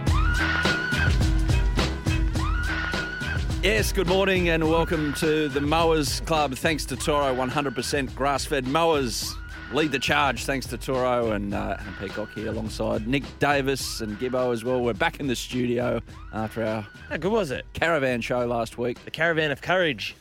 [3.66, 6.54] Yes, good morning and welcome to the Mowers Club.
[6.54, 9.34] Thanks to Toro, 100% grass-fed mowers.
[9.74, 14.20] Lead the charge, thanks to Toro and, uh, and Peacock here alongside Nick Davis and
[14.20, 14.82] Gibbo as well.
[14.82, 16.00] We're back in the studio
[16.32, 17.66] after our How good was it?
[17.74, 19.04] caravan show last week.
[19.04, 20.16] The Caravan of Courage.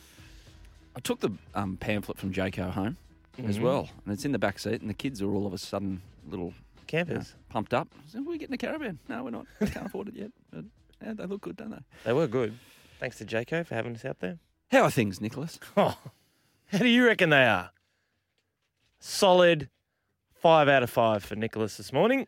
[0.95, 2.97] I took the um, pamphlet from Jayco home
[3.37, 3.63] as Mm-hmm.
[3.63, 6.01] well, and it's in the back seat, and the kids are all of a sudden
[6.27, 6.55] little
[6.87, 7.35] Campers.
[7.49, 7.89] pumped up.
[8.07, 8.97] So, we're getting a caravan.
[9.07, 9.45] No, we're not.
[9.59, 10.31] We can't afford it yet.
[10.51, 10.63] But
[11.03, 11.79] yeah, they look good, don't they?
[12.05, 12.57] They were good.
[12.99, 14.37] Thanks to Jayco for having us out there.
[14.71, 15.59] How are things, Nicholas?
[15.77, 15.97] Oh,
[16.71, 17.69] how do you reckon they are?
[18.99, 19.69] Solid
[20.33, 22.27] five out of five for Nicholas this morning.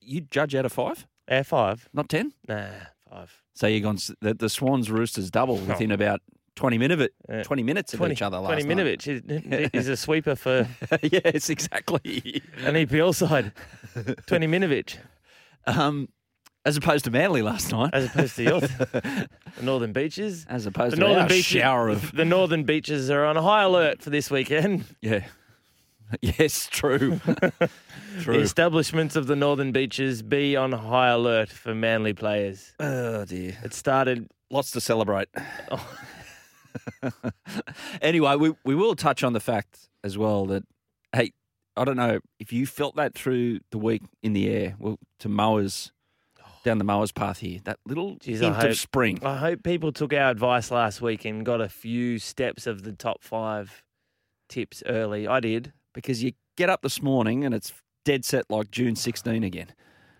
[0.00, 1.88] You judge out of five, Uh, five?
[1.92, 2.32] not ten.
[2.46, 2.66] Nah,
[3.10, 3.42] five.
[3.54, 6.20] So you're going s- the, the Swans Roosters double within about
[6.56, 8.84] 20 minute of it, Uh, 20 minutes of 20, each other last 20 night.
[8.98, 10.68] Minovich is, is a sweeper for
[11.02, 12.42] yes, exactly.
[12.64, 13.52] an EPL side.
[14.26, 14.96] 20 Minovich,
[15.66, 16.08] Um,
[16.68, 18.62] as opposed to Manly last night, as opposed to yours.
[18.92, 19.28] the
[19.62, 20.44] Northern Beaches.
[20.48, 21.44] as opposed The to Northern our Beaches.
[21.46, 24.84] shower of The Northern Beaches are on high alert for this weekend.
[25.00, 25.24] yeah.
[26.22, 27.20] Yes, true.
[27.26, 28.38] The true.
[28.40, 32.72] establishments of the Northern Beaches be on high alert for Manly players.
[32.80, 35.28] Oh dear, It started lots to celebrate.
[35.70, 35.86] Oh.
[38.00, 40.64] anyway, we we will touch on the fact as well that
[41.14, 41.32] hey,
[41.76, 44.76] I don't know if you felt that through the week in the air.
[44.78, 45.92] Well, to mowers
[46.64, 49.18] down the mowers path here, that little Jeez, hint hope- of spring.
[49.22, 52.92] I hope people took our advice last week and got a few steps of the
[52.92, 53.82] top five
[54.48, 55.26] tips early.
[55.26, 55.72] I did.
[55.94, 57.72] because you get up this morning and it's
[58.04, 59.68] dead set like June 16 again.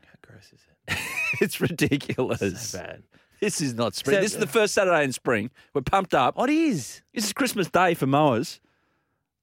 [0.04, 0.98] How gross is it?
[1.40, 2.70] It's ridiculous.
[2.70, 3.02] So bad.
[3.40, 4.16] This is not spring.
[4.16, 5.50] So- this is the first Saturday in spring.
[5.74, 6.36] We're pumped up.
[6.36, 7.02] What is?
[7.14, 8.60] This is Christmas Day for mowers.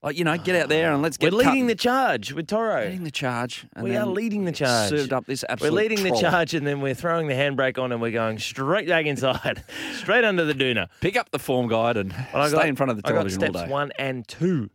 [0.06, 1.34] Like, you know, get out there and let's get.
[1.34, 2.84] We're leading the charge with Toro.
[2.86, 3.66] leading the charge.
[3.76, 4.90] And We are leading the charge.
[4.92, 7.92] Served up this We're absolute leading the charge and then we're throwing the handbrake on
[7.92, 9.64] and we're going straight back inside,
[9.96, 10.90] straight under the doona.
[11.02, 13.48] Pick up the form guide and I stay got- in front of the television I
[13.48, 14.70] got steps one and two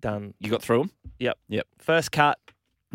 [0.00, 0.32] done.
[0.40, 0.90] You got through them?
[1.18, 1.38] Yep.
[1.50, 1.66] Yep.
[1.78, 2.38] First cut.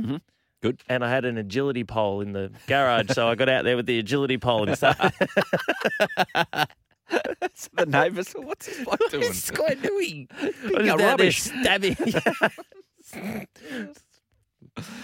[0.02, 0.22] Mhm.
[0.64, 0.82] Good.
[0.90, 3.86] And I had an agility pole in the garage, so I got out there with
[3.86, 4.78] the agility pole and
[7.56, 7.70] started.
[7.78, 8.34] the neighbours.
[8.34, 9.24] What's this bloke doing?
[9.24, 10.28] What's this guy doing?
[10.40, 11.42] Picking I was up out rubbish.
[11.44, 11.98] stabbing.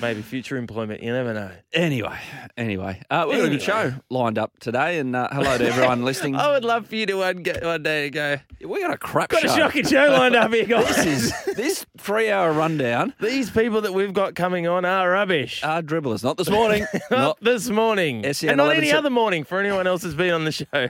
[0.01, 1.03] Maybe future employment.
[1.03, 1.51] You never know.
[1.73, 2.17] Anyway,
[2.57, 6.03] anyway, uh, we've got a good show lined up today, and uh, hello to everyone
[6.03, 6.35] listening.
[6.35, 8.37] I would love for you to one, go, one day to go.
[8.67, 9.53] we got a crap Got show.
[9.53, 10.87] a shocking show lined up here, guys.
[10.87, 13.13] This is this three-hour rundown.
[13.19, 15.63] These people that we've got coming on are rubbish.
[15.63, 16.87] Are dribblers not this morning?
[17.11, 18.33] not not this morning.
[18.33, 20.87] SEN and not any other morning for anyone else who's been on the show.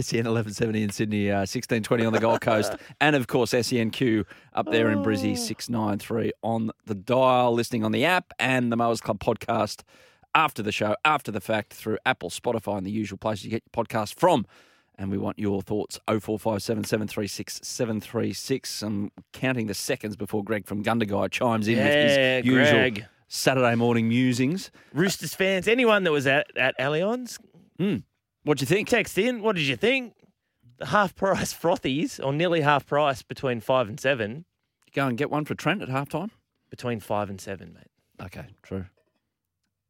[0.00, 3.52] SEN eleven seventy in Sydney, uh, sixteen twenty on the Gold Coast, and of course
[3.52, 4.24] SENQ
[4.54, 8.70] up there in Brizzy six nine three on the dial, listening on the app and
[8.72, 9.82] the Mowers Club podcast
[10.34, 13.62] after the show, after the fact through Apple, Spotify, and the usual places you get
[13.74, 14.46] your podcast from.
[15.00, 16.00] And we want your thoughts.
[16.08, 18.82] 0457 736 736.
[18.82, 23.06] I'm counting the seconds before Greg from Gundagai chimes in Yeah, with his usual Greg.
[23.28, 24.72] Saturday morning musings.
[24.92, 27.38] Roosters fans, anyone that was at, at Allianz,
[28.48, 28.88] What'd you think?
[28.88, 29.42] text in.
[29.42, 30.14] What did you think?
[30.78, 34.46] The half price frothies, or nearly half price between five and seven.
[34.86, 36.30] You Go and get one for Trent at halftime?
[36.70, 38.24] Between five and seven, mate.
[38.24, 38.86] Okay, true.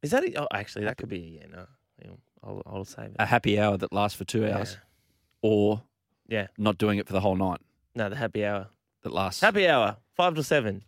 [0.01, 0.25] Is that?
[0.25, 1.65] A, oh, actually, that could be a yeah.
[2.03, 3.15] No, I'll, I'll save it.
[3.17, 4.73] A happy hour that lasts for two hours.
[4.73, 5.49] Yeah.
[5.49, 5.83] or
[6.27, 6.47] Yeah.
[6.57, 7.61] not doing it for the whole night
[7.95, 8.67] No, the happy hour.
[9.03, 10.83] that lasts Happy hour, five to seven.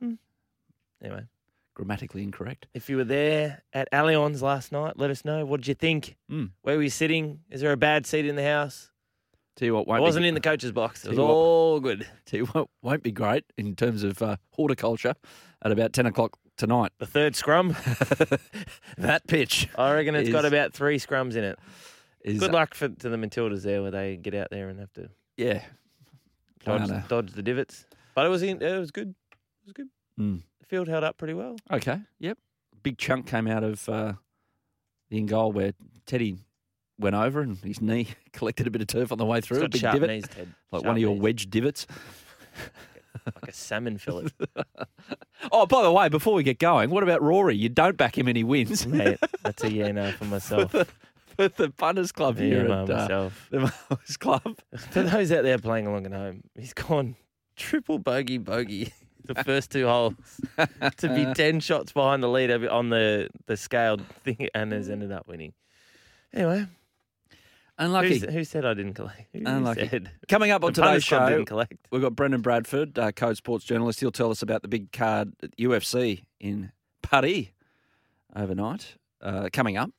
[0.00, 0.14] Hmm.
[1.02, 1.24] Anyway,
[1.78, 2.66] grammatically incorrect.
[2.74, 5.44] if you were there at Allianz last night, let us know.
[5.44, 6.16] What did you think?
[6.28, 6.50] Mm.
[6.62, 7.38] Where were you sitting?
[7.50, 8.90] Is there a bad seat in the house?
[9.54, 11.04] Tell you what, won't wasn't be, in the coach's box.
[11.04, 11.30] It was you what.
[11.30, 12.04] all good.
[12.26, 15.14] Tell you what, won't be great in terms of uh, horticulture
[15.62, 16.90] at about ten o'clock tonight.
[16.98, 17.68] The third scrum,
[18.98, 21.60] that pitch I reckon it's got about three scrums in it.
[22.24, 24.92] is Good luck for, to the Matildas there, where they get out there and have
[24.94, 25.62] to Yeah,
[26.64, 27.86] dodge, dodge the divots.
[28.16, 29.10] But it was in, it was good.
[29.10, 29.88] It was good.
[30.18, 30.42] Mm.
[30.68, 31.56] The field held up pretty well.
[31.70, 31.98] Okay.
[32.18, 32.38] Yep.
[32.82, 34.12] Big chunk came out of uh,
[35.10, 35.72] the in goal where
[36.06, 36.36] Teddy
[36.98, 39.62] went over and his knee collected a bit of turf on the way through.
[39.62, 40.48] It's a got big sharp divot, knees, Ted.
[40.70, 41.22] like Sharp one of your knees.
[41.22, 41.86] wedge divots.
[43.24, 44.26] like a salmon fillet.
[45.52, 47.54] Oh, by the way, before we get going, what about Rory?
[47.56, 48.84] You don't back him and he wins.
[48.86, 50.72] Mate, that's a yeah no for myself.
[50.72, 54.58] for the punters club here Yeah, at uh, the Mowers Club.
[54.90, 57.14] For those out there playing along at home, he's gone
[57.56, 58.92] triple bogey bogey
[59.28, 60.14] the first two holes
[60.96, 65.12] to be ten shots behind the lead on the the scaled thing, and has ended
[65.12, 65.52] up winning.
[66.34, 66.66] Anyway,
[67.78, 68.18] Unlucky.
[68.18, 69.22] who's- who said I didn't collect?
[69.32, 69.88] Who Unlucky.
[69.88, 70.10] said?
[70.28, 71.74] Coming up on The today's show, didn't collect.
[71.90, 74.00] we've got Brendan Bradford, uh, Code Sports journalist.
[74.00, 76.72] He'll tell us about the big card at UFC in
[77.02, 77.46] Paris
[78.34, 79.90] overnight, uh, coming up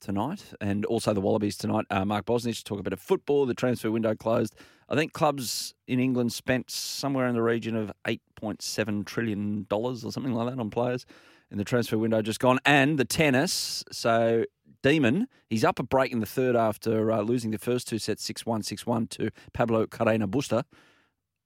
[0.00, 1.86] tonight, and also the Wallabies tonight.
[1.90, 3.46] Uh, Mark Bosnich to talk a bit of football.
[3.46, 4.54] The transfer window closed.
[4.88, 9.66] I think clubs in England spent somewhere in the region of eight point seven trillion
[9.68, 11.06] dollars or something like that on players
[11.50, 13.84] in the transfer window just gone, and the tennis.
[13.92, 14.44] So
[14.82, 18.22] Demon, he's up a break in the third after uh, losing the first two sets
[18.24, 20.64] 6 1 6 1 to Pablo Carreño Busta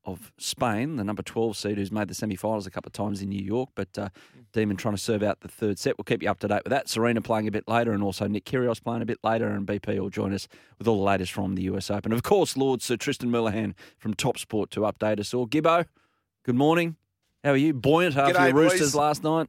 [0.04, 3.20] of Spain, the number 12 seed who's made the semi finals a couple of times
[3.20, 3.70] in New York.
[3.74, 4.08] But uh,
[4.52, 5.98] Demon trying to serve out the third set.
[5.98, 6.88] We'll keep you up to date with that.
[6.88, 9.98] Serena playing a bit later, and also Nick Kyrgios playing a bit later, and BP
[9.98, 10.48] will join us
[10.78, 12.12] with all the latest from the US Open.
[12.12, 15.46] Of course, Lord Sir Tristan Mullihan from Top Sport to update us all.
[15.46, 15.86] Gibbo,
[16.44, 16.96] good morning.
[17.44, 17.74] How are you?
[17.74, 18.94] Buoyant after G'day, the Roosters boys.
[18.94, 19.48] last night?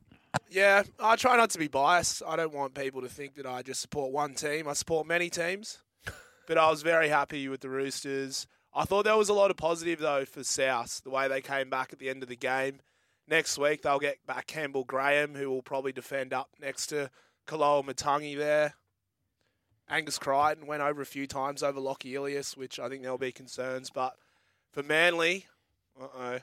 [0.52, 2.22] Yeah, I try not to be biased.
[2.28, 4.68] I don't want people to think that I just support one team.
[4.68, 5.80] I support many teams.
[6.48, 8.48] But I was very happy with the Roosters.
[8.74, 11.70] I thought there was a lot of positive, though, for South, the way they came
[11.70, 12.80] back at the end of the game.
[13.28, 17.10] Next week, they'll get back Campbell Graham, who will probably defend up next to
[17.48, 18.74] Koloamatangi there.
[19.90, 23.32] Angus Crichton went over a few times over Lockie Ilias, which I think there'll be
[23.32, 23.90] concerns.
[23.90, 24.16] But
[24.72, 25.48] for Manly,
[26.00, 26.40] uh-oh.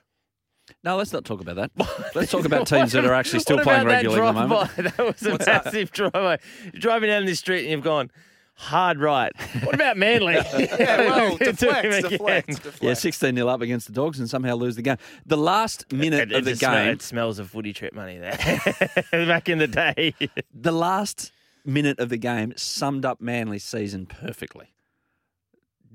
[0.82, 1.70] No, let's not talk about that.
[2.16, 4.74] Let's talk about teams that are actually still playing regularly at the moment.
[4.74, 4.82] drive-by?
[4.96, 5.64] That was a What's that?
[5.64, 6.38] massive drive-by.
[6.72, 8.10] You're driving down this street and you've gone
[8.56, 9.32] hard right.
[9.62, 10.34] What about Manly?
[10.58, 12.82] Yeah, well, Good to him deflect, deflect, deflect.
[12.82, 14.96] Yeah, 16 0 up against the Dogs and somehow lose the game.
[15.26, 18.18] The last minute It, of the it, smell- game, it smells of footy trip money
[18.18, 18.36] there.
[19.12, 20.14] Back in the day.
[20.54, 21.32] the last
[21.64, 24.72] minute of the game summed up Manly's season perfectly.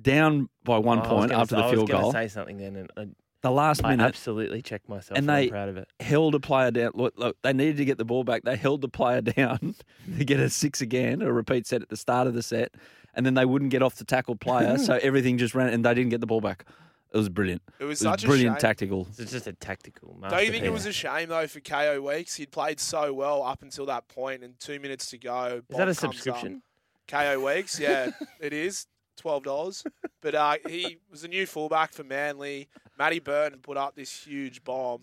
[0.01, 2.11] Down by one Oh, point gonna- after the I field was goal.
[2.11, 3.07] say something then, and I,
[3.41, 3.93] The last minute.
[3.93, 5.87] I minute absolutely checked myself, And and, they- I'm proud of it.
[5.99, 6.91] held a player down.
[6.93, 8.43] Look, look, they needed to get the ball back.
[8.43, 9.75] They held the player down
[10.17, 12.75] to get a six again, a repeat set at the start of the set,
[13.15, 15.93] and then they wouldn't get off the tackled player, so everything just ran, and they
[15.93, 16.65] didn't get the ball back.
[17.13, 17.61] It was brilliant.
[17.79, 18.61] It was It was such a brilliant shame.
[18.61, 19.07] tactical.
[19.17, 20.17] It's just a tactical.
[20.29, 22.35] Don't you think it was a shame though for Kaeo Weekes?
[22.35, 25.61] He'd played so well up until that point, and two minutes to go.
[25.67, 26.13] Is that a Bob comes up.
[26.13, 26.61] subscription?
[27.09, 28.85] Kaeo Weekes, yeah, it is
[29.17, 29.83] twelve dollars.
[30.21, 32.67] But uh, he was a new fullback for Manly.
[32.97, 35.01] Matty Burton put up this huge bomb,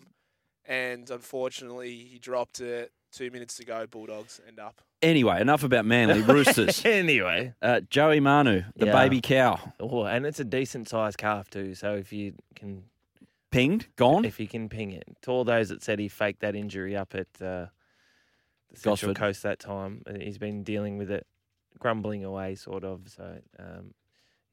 [0.65, 2.93] and unfortunately he dropped it.
[3.11, 3.87] Two minutes to go.
[3.87, 4.83] Bulldogs end up.
[5.01, 6.21] Anyway, enough about Manly.
[6.35, 6.85] Roosters.
[6.85, 8.93] anyway, Uh, Joey Manu, the Yeah.
[8.93, 11.75] baby cow, oh, and it's a decent sized calf too.
[11.75, 12.85] So if you can,
[13.51, 14.25] pinged, gone.
[14.27, 17.15] if you can ping it, to all those that said he faked that injury up
[17.15, 17.67] at uh,
[18.71, 19.17] the Central Gosford.
[19.17, 21.27] Coast that time, uh, he's been dealing with it,
[21.79, 23.09] grumbling away, sort of.
[23.09, 23.95] So um,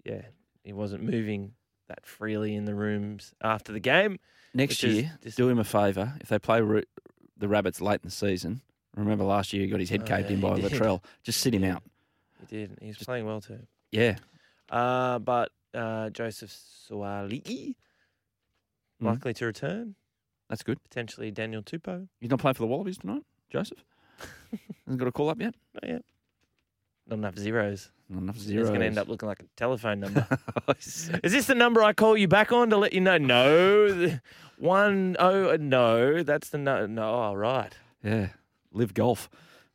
[0.04, 0.22] yeah,
[0.63, 1.54] he wasn't moving
[1.88, 4.19] that freely in the rooms after the game.
[4.54, 6.13] Next year, just- do him a favour.
[6.22, 6.81] If they play Ro-
[7.38, 8.62] the Rabbits late in the season,
[8.95, 10.57] remember last year he got his head Oh, caved yeah, in by.
[10.60, 11.04] Latrell.
[11.24, 11.83] Just sit him out.
[12.39, 12.77] He did.
[12.81, 13.60] He was playing well too.
[13.92, 14.16] Yeah.
[14.69, 16.51] Uh, but uh, Joseph
[16.89, 17.75] Suaalii
[19.01, 19.06] Mhm.
[19.06, 19.95] likely to return.
[20.50, 20.81] That's good.
[20.83, 22.07] Potentially Daniel Tupou.
[22.22, 23.83] He's not playing for the Wallabies tonight, Joseph?
[24.86, 25.56] Hasn't got a call up yet?
[25.74, 26.06] Not yet.
[27.07, 27.91] Not enough zeros.
[28.09, 28.61] Not enough zeros.
[28.63, 30.27] It's going to end up looking like a telephone number.
[30.79, 33.17] Is this the number I call you back on to let you know?
[33.17, 34.19] No.
[34.57, 36.24] One oh uh, no.
[36.24, 36.85] That's the no.
[36.85, 37.03] No.
[37.03, 37.75] All right.
[38.03, 38.29] yeah.
[38.71, 39.29] Live golf.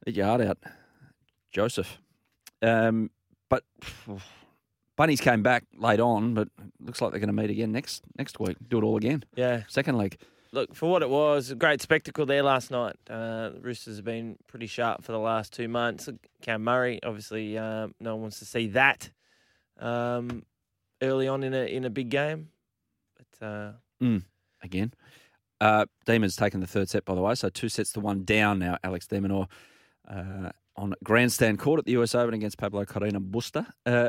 [0.06, 0.58] Eat your heart out.
[1.52, 1.98] Joseph.
[2.62, 3.10] Um,
[3.48, 3.64] but
[4.96, 8.40] Bunnies came back late on, but looks like they're going to meet again next next
[8.40, 8.56] week.
[8.68, 9.24] Do it all again.
[9.34, 9.62] Yeah.
[9.68, 10.18] Second leg.
[10.52, 11.50] Look for what it was.
[11.50, 12.96] A great spectacle there last night.
[13.08, 16.08] Uh, the Roosters have been pretty sharp for the last two months.
[16.42, 19.10] Cam Murray, obviously, um, no one wants to see that
[19.78, 20.42] um,
[21.00, 22.48] early on in a in a big game.
[23.16, 23.72] But uh,
[24.62, 24.92] again.
[25.60, 28.58] Uh, Demon's taken the third set, by the way, so two sets to one down
[28.58, 28.78] now.
[28.82, 29.46] Alex de Minaur
[30.08, 33.66] uh, on grandstand court at the US Open against Pablo Carreño Busta.
[33.84, 34.08] Uh,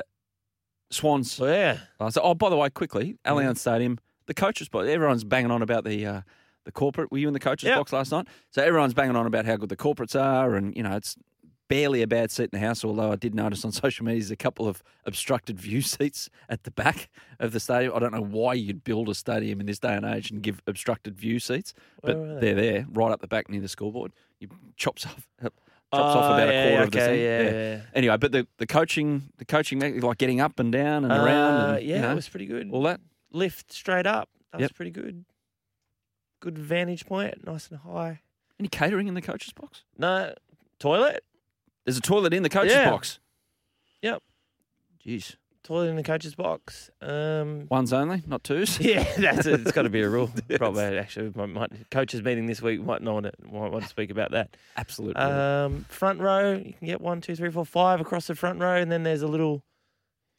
[0.89, 1.29] Swans.
[1.33, 3.99] so yeah, last- Oh, by the way, quickly, Allianz Stadium,
[4.31, 4.87] the coaches box.
[4.87, 6.21] Everyone's banging on about the uh,
[6.65, 7.11] the corporate.
[7.11, 7.77] Were you in the coaches Yep.
[7.77, 8.27] box last night?
[8.51, 11.15] So everyone's banging on about how good the corporates are, and you know it's
[11.67, 12.83] barely a bad seat in the house.
[12.83, 16.63] Although I did notice on social media there's a couple of obstructed view seats at
[16.63, 17.09] the back
[17.39, 17.93] of the stadium.
[17.95, 20.61] I don't know why you'd build a stadium in this day and age and give
[20.67, 24.11] obstructed view seats, but Where they're there right up the back near the scoreboard.
[24.39, 24.47] You
[24.77, 25.27] chops off.
[25.41, 25.55] Chops
[26.15, 27.21] off Oh, about a yeah, quarter of the okay, thing.
[27.21, 27.75] Yeah, Yeah.
[27.75, 27.81] yeah.
[27.93, 31.73] Anyway, but the, the coaching, the coaching, like getting up and down and around, Uh,
[31.75, 32.69] and, yeah, you know, it was pretty good.
[32.71, 33.01] all that.
[33.31, 34.29] Lift straight up.
[34.51, 34.75] That was Yep.
[34.75, 35.25] pretty good.
[36.39, 38.21] Good vantage point, nice and high.
[38.59, 39.83] Any catering in the coach's box?
[39.97, 40.33] No
[40.79, 41.23] toilet.
[41.85, 42.89] There's a toilet in the coach's Yeah.
[42.89, 43.19] box.
[44.01, 44.21] Yep.
[45.05, 45.35] Jeez.
[45.63, 46.89] Toilet in the coach's box.
[47.01, 48.79] Um, Ones only, not twos.
[48.81, 49.61] yeah, that's it.
[49.61, 50.31] It's got to be a rule.
[50.57, 53.89] Probably actually, my, my coaches meeting this week might not want to, might want to
[53.89, 54.57] speak about that.
[54.75, 55.21] Absolutely.
[55.21, 58.75] Um, front row, you can get one, two, three, four, five across the front row,
[58.75, 59.63] and then there's a little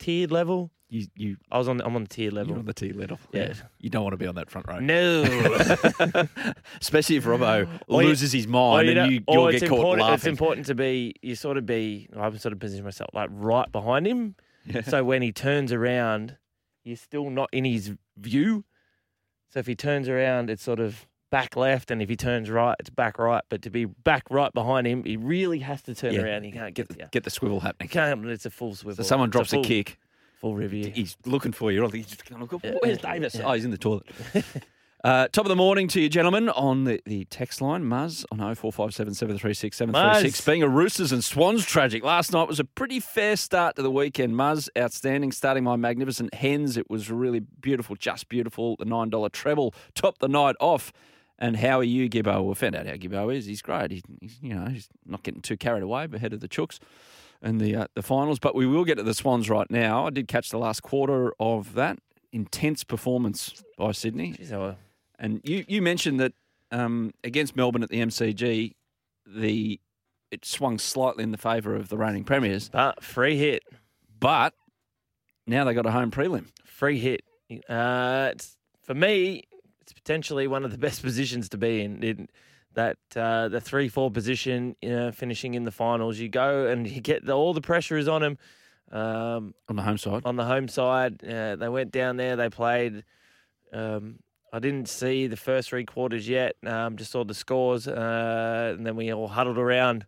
[0.01, 0.73] tiered level.
[0.93, 2.51] You, you, I was on, I'm on the tiered level.
[2.51, 3.19] you're on the T level.
[3.33, 3.55] Yeah.
[3.81, 4.79] You don't want to be on that front row.
[4.79, 5.23] no.
[6.81, 10.11] Especially if Robbo Or you- loses his mind you and you, you'll get caught important,
[10.15, 13.71] It's important to be, you sort of be, I sort of position myself like right
[13.73, 14.35] behind him.
[14.67, 14.83] Yeah.
[14.83, 16.37] So when he turns around,
[16.85, 18.65] you're still not in his view.
[19.49, 22.77] So if he turns around, it's sort of back left, and if he turns right,
[22.79, 23.43] it's back right.
[23.49, 26.21] But to be back right behind him, he really has to turn Yeah.
[26.23, 26.43] around.
[26.45, 27.89] He can't get get, the, get the swivel happening.
[27.89, 28.25] He can't.
[28.27, 29.03] It's a full swivel.
[29.03, 29.99] So someone It's a drops a, kick.
[30.43, 30.91] Full review.
[30.93, 31.87] He's looking for you.
[31.89, 33.37] He's just going, Yeah, Where's Davis?
[33.43, 34.07] Oh, he's in the toilet.
[35.05, 37.83] Uh, top of the morning to you, gentlemen, on the, the text line.
[37.83, 40.41] Muzz on 0457 736 736.
[40.43, 42.05] Being a Roosters and Swans tragic.
[42.05, 44.35] Last night was a pretty fair start to the weekend.
[44.35, 46.77] Muzz, outstanding, starting my magnificent hens.
[46.77, 48.77] It was really beautiful, just beautiful.
[48.77, 50.93] The $9 treble topped the night off.
[51.37, 52.27] And how are you, Gibbo?
[52.27, 53.47] Well, we found out how Gibbo is.
[53.47, 53.91] He's great.
[53.91, 56.79] He's, he's you know, he's not getting too carried away ahead of the Chooks
[57.43, 58.39] and the uh, the finals.
[58.39, 60.07] But we will get to the Swans right now.
[60.07, 61.99] I did catch the last quarter of that
[62.33, 64.33] intense performance by Sydney.
[64.33, 64.77] Jeez,
[65.19, 66.33] And you, you mentioned that
[66.71, 68.73] um, against Melbourne at the MCG,
[69.27, 69.81] the
[70.31, 73.63] it swung slightly in the favour of the reigning premiers, but free hit.
[74.19, 74.55] but
[75.47, 76.47] now they got a home prelim.
[76.65, 77.23] Free hit.
[77.69, 79.43] Uh, it's, for me,
[79.83, 82.03] it's potentially one of the best positions to be in.
[82.03, 82.29] in
[82.75, 86.89] that uh, the three four position, you know, finishing in the finals, you go and
[86.89, 88.39] you get the, all the pressure is on them.
[88.91, 92.37] Um, On the home side, on the home side, uh, they went down there.
[92.37, 93.05] They played.
[93.73, 94.19] Um,
[94.53, 96.57] I didn't see the first three quarters yet.
[96.67, 100.05] Um, just saw the scores, uh, and then we all huddled around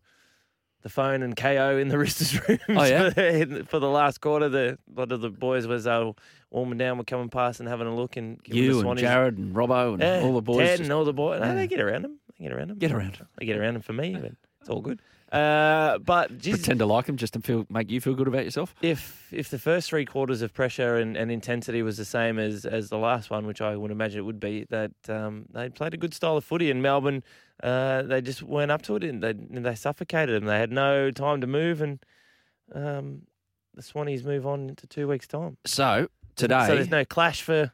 [0.83, 2.59] the phone and KO in the Roosters room.
[2.69, 3.09] Oh, yeah?
[3.09, 6.13] for, for the last quarter, the a lot of the boys was uh,
[6.51, 9.55] warming down, were coming past and having a look and giving you and Jared and
[9.55, 10.59] Robbo and Yeah, all the boys.
[10.59, 11.41] Ted just- and all the boys.
[11.41, 11.55] No, Yeah.
[11.55, 12.19] they get around them.
[12.39, 12.79] They get around them.
[12.79, 13.19] Get around.
[13.39, 15.01] They get around them for me, but it's all good.
[15.33, 18.45] Uh, but geez, pretend to like him just to feel make you feel good about
[18.45, 18.73] yourself.
[18.83, 22.65] if if the first three quarters of pressure and, and intensity was the same as,
[22.65, 25.93] as the last one, which I would imagine it would be, that um, they played
[25.93, 27.25] a good style of footy in Melbourne.
[27.61, 30.47] Uh, they just weren't up to it, and they they suffocated them.
[30.47, 31.99] They had no time to move, and
[32.73, 33.23] um,
[33.75, 35.57] the Swannies move on into two weeks' time.
[35.67, 37.73] So today, so there's no clash for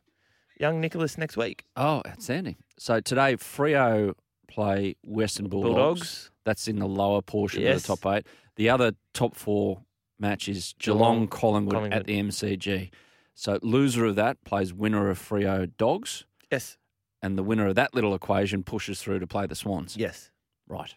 [0.59, 1.67] young Nicholas next week.
[1.77, 2.57] oh, outstanding.
[2.79, 4.15] So today, Freo
[4.61, 5.75] play Western Bulldogs.
[5.75, 6.31] Bulldogs.
[6.45, 7.77] That's in the lower portion Yes.
[7.77, 8.27] of the top eight.
[8.57, 9.83] The other top four
[10.19, 11.93] match is Geelong, Geelong, Collingwood, Collingwood.
[12.01, 12.91] at the MCG.
[13.35, 16.77] So loser of that plays winner of Freo Dogs, Yes.
[17.23, 19.97] and the winner of that little equation pushes through to play the Swans.
[19.97, 20.31] Yes.
[20.69, 20.95] Right.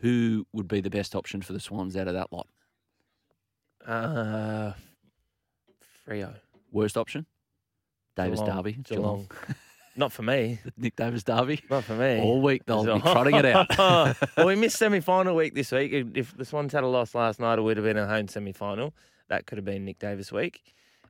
[0.00, 2.46] Who would be the best option for the Swans out of that lot?
[3.84, 4.72] Uh,
[6.06, 6.34] Freo.
[6.70, 7.26] Worst option?
[8.16, 8.56] Davis Geelong.
[8.56, 8.72] Derby.
[8.84, 9.30] Geelong.
[9.96, 10.58] Not for me.
[10.76, 11.60] Nick Davis Derby.
[11.70, 12.20] Not for me.
[12.20, 13.78] All week they'll be trotting it out.
[14.36, 15.92] well, we missed semi final week this week.
[16.14, 18.52] If- the Swans had a loss last night, it would have been a home semi
[18.52, 18.94] final.
[19.28, 20.62] That could have been Nick Davis week.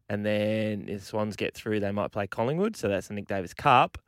[0.09, 2.77] And then if the Swans get through, they might play Collingwood.
[2.77, 3.99] So that's the Nick Davis Cup.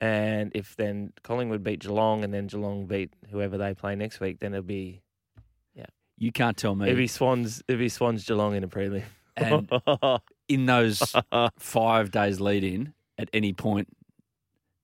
[0.00, 4.38] And if then Collingwood beat Geelong and then Geelong beat whoever they play next week,
[4.40, 5.00] then it'll be
[5.74, 5.86] yeah.
[6.16, 6.86] You can't tell me.
[6.88, 9.02] it'll be Swans it'll be Swans Geelong in a prelim.
[9.36, 9.70] And
[10.48, 11.14] in those
[11.58, 13.88] five days lead in, at any point,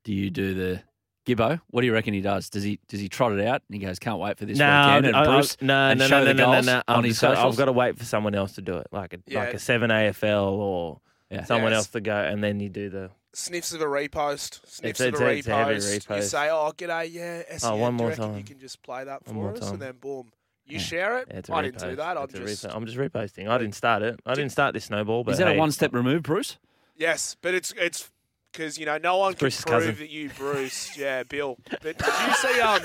[0.05, 0.83] do you do the
[1.27, 1.61] Gibbo?
[1.71, 2.51] What do you reckon he does?
[2.51, 4.67] Does he does he trot it out and he goes, "Can't wait for this no,
[4.67, 5.07] weekend"?
[5.07, 6.77] And I- I- Bruce, no, and no, show no, the no, no, goals no.
[6.77, 7.55] on I'm his just gotta- socials?
[7.55, 9.41] I've got to wait for someone else to do it, like a Yeah.
[9.41, 11.45] like a seven AFL or Yeah.
[11.45, 11.79] someone Yes.
[11.79, 14.61] else to go, and then you do the Sniffs of a repost.
[14.65, 16.17] Sniffs It's- of a it's a heavy repost.
[16.17, 18.37] You say, "Oh, g'day, yeah, SEN, Oh, one do you more time.
[18.37, 19.73] You can just play that One for more us, time.
[19.73, 20.31] and then boom,
[20.67, 20.79] you Yeah.
[20.79, 21.29] share it.
[21.31, 22.17] Yeah, it's a I didn't do that.
[22.17, 22.65] I'm just.
[22.67, 23.49] I'm just reposting.
[23.49, 24.21] I didn't start it.
[24.25, 25.25] I didn't start this snowball.
[25.25, 26.59] But Is that hey, a one step remove, Bruce?
[26.97, 28.09] yes, but it's it's
[28.55, 29.97] because you know no one can prove cousin.
[29.97, 30.97] that you, Bruce.
[30.97, 31.59] Yeah, Bill.
[31.83, 32.83] But did you see um?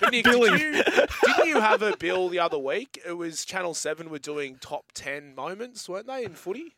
[0.00, 3.00] but Nick, did you, didn't you have a bill the other week?
[3.06, 6.74] It was Channel Seven were doing top ten moments, weren't they in footy?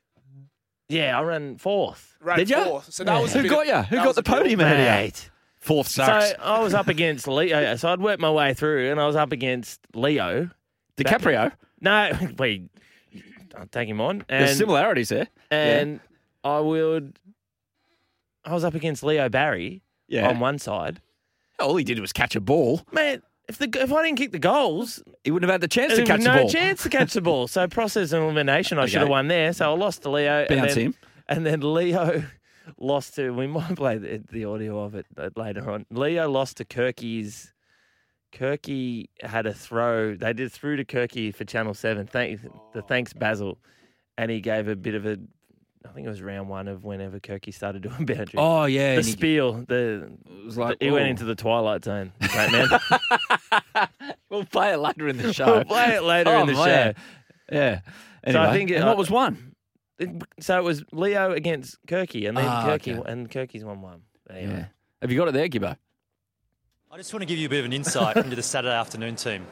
[0.89, 2.17] Yeah, I ran fourth.
[2.21, 2.65] Right, Did ya?
[2.65, 2.93] fourth.
[2.93, 3.97] So that was Who got of- you?
[3.99, 4.91] Who got the podium ahead of you?
[5.07, 5.31] Mate.
[5.61, 6.03] Fourth So.
[6.03, 7.77] I was up against Leo.
[7.77, 10.51] So I'd worked my way through, and I was up against Leo.
[10.97, 11.53] DiCaprio.
[11.81, 12.69] No, we.
[13.57, 14.25] I'll take him on.
[14.29, 15.29] And, There's similarities there.
[15.51, 16.01] and
[16.43, 17.17] I would.
[18.45, 20.29] I was up against Leo Barry Yeah.
[20.29, 21.01] on one side.
[21.59, 22.83] All he did was catch a ball.
[22.93, 25.95] Man, if the if I didn't kick the goals, He wouldn't have had the chance
[25.95, 26.49] to catch was the no ball.
[26.51, 27.49] chance to catch the ball.
[27.49, 29.53] So process and elimination, I should have won there.
[29.53, 30.47] So I lost to Leo.
[30.49, 30.95] and Bounce then, him.
[31.29, 32.23] And then Leo
[32.79, 33.31] lost to.
[33.31, 35.85] We might play the, the audio of it uh, later on.
[35.91, 37.53] Leo lost to Kirky's
[38.33, 40.15] Kirky had a throw.
[40.15, 42.07] They did through to Kirky for Channel Seven.
[42.07, 42.41] Thank
[42.73, 43.59] the thanks Basil,
[44.17, 45.19] and he gave a bit of a.
[45.89, 48.35] I think it was round one of whenever Kirky started doing boundaries.
[48.37, 49.53] Oh yeah, the and he- spiel.
[49.67, 51.11] The it was like he went oh.
[51.11, 52.13] into the twilight zone.
[52.21, 52.69] Great man.
[54.29, 55.47] We'll play it later in the show.
[55.47, 56.95] we'll play it later Oh, in the man.
[56.95, 57.01] show.
[57.53, 57.81] Yeah.
[58.31, 59.55] So I think it- and what was one?
[59.99, 63.11] It- So it was Leo against Kirky, and then Ah, Kirky okay.
[63.13, 64.03] and Kirky's one one.
[64.31, 64.53] Anyway.
[64.53, 64.65] Yeah.
[65.03, 65.77] Have you got it there, Gibbo?
[66.93, 69.17] I just want to give you a bit of an insight into the Saturday afternoon
[69.17, 69.47] team.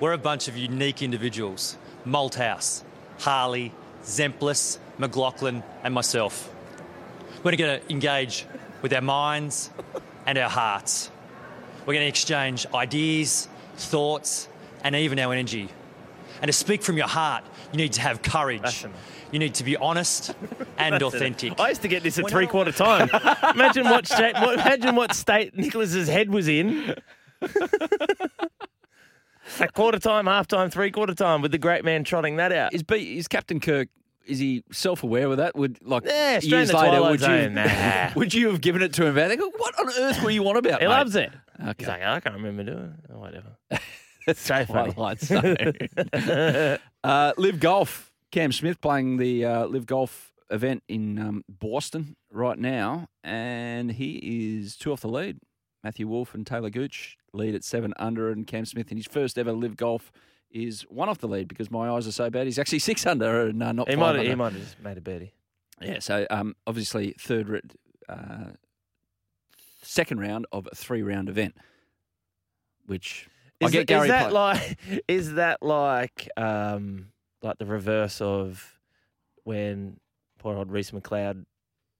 [0.00, 2.82] We're a bunch of unique individuals Malthouse,
[3.18, 3.72] Harley,
[4.04, 6.52] Zempilas, McLachlan, and myself.
[7.42, 8.46] We're going to engage
[8.82, 9.70] with our minds
[10.26, 11.10] and our hearts.
[11.86, 14.48] We're going to exchange ideas, thoughts,
[14.82, 15.68] and even our energy.
[16.42, 18.62] And to speak from your heart, you need to have courage.
[18.62, 19.14] That's enough.
[19.30, 20.30] You need to be honest
[20.78, 21.16] and That's it.
[21.16, 21.60] authentic.
[21.60, 23.08] I used to get this at When three I- quarter time.
[23.54, 26.94] imagine what state, what, imagine what state Nicholas's head was in.
[29.60, 32.74] at quarter time, half time, three quarter time, with the great man trotting that out.
[32.74, 33.88] Is B, is Captain Kirk?
[34.26, 35.56] Is he self-aware with that?
[35.56, 37.48] Would like Yeah, years later, would you.
[37.48, 38.10] Nah.
[38.16, 39.14] would you have given it to him?
[39.14, 40.80] They go, what on earth were you on about?
[40.80, 41.30] He mate?" loves it.
[41.60, 41.74] Okay.
[41.78, 43.10] He's like, I can't remember doing it.
[43.12, 43.56] Oh, whatever.
[44.26, 45.16] That's so funny.
[45.16, 46.78] Zone.
[47.04, 48.12] uh, Live Golf.
[48.30, 54.58] Cam Smith playing the uh, Live Golf event in um, Boston right now, and he
[54.58, 55.38] is two off the lead.
[55.88, 59.38] Matthew Wolff and Taylor Gooch lead at seven under, and Cam Smith in his first
[59.38, 60.12] ever Live Golf
[60.50, 62.44] is one off the lead because my eyes are so bad.
[62.44, 64.22] He's actually six under and uh, not He five might, under.
[64.28, 65.32] he might have just made a birdie.
[65.80, 67.72] Yeah, so um, obviously third,
[68.06, 68.48] uh,
[69.80, 71.56] second round of a three round event,
[72.84, 73.26] which
[73.62, 74.32] I Is, get is Gary that play-
[74.88, 77.06] like is that like um
[77.42, 78.78] like the reverse of
[79.44, 80.00] when
[80.38, 81.46] poor old Reese McLeod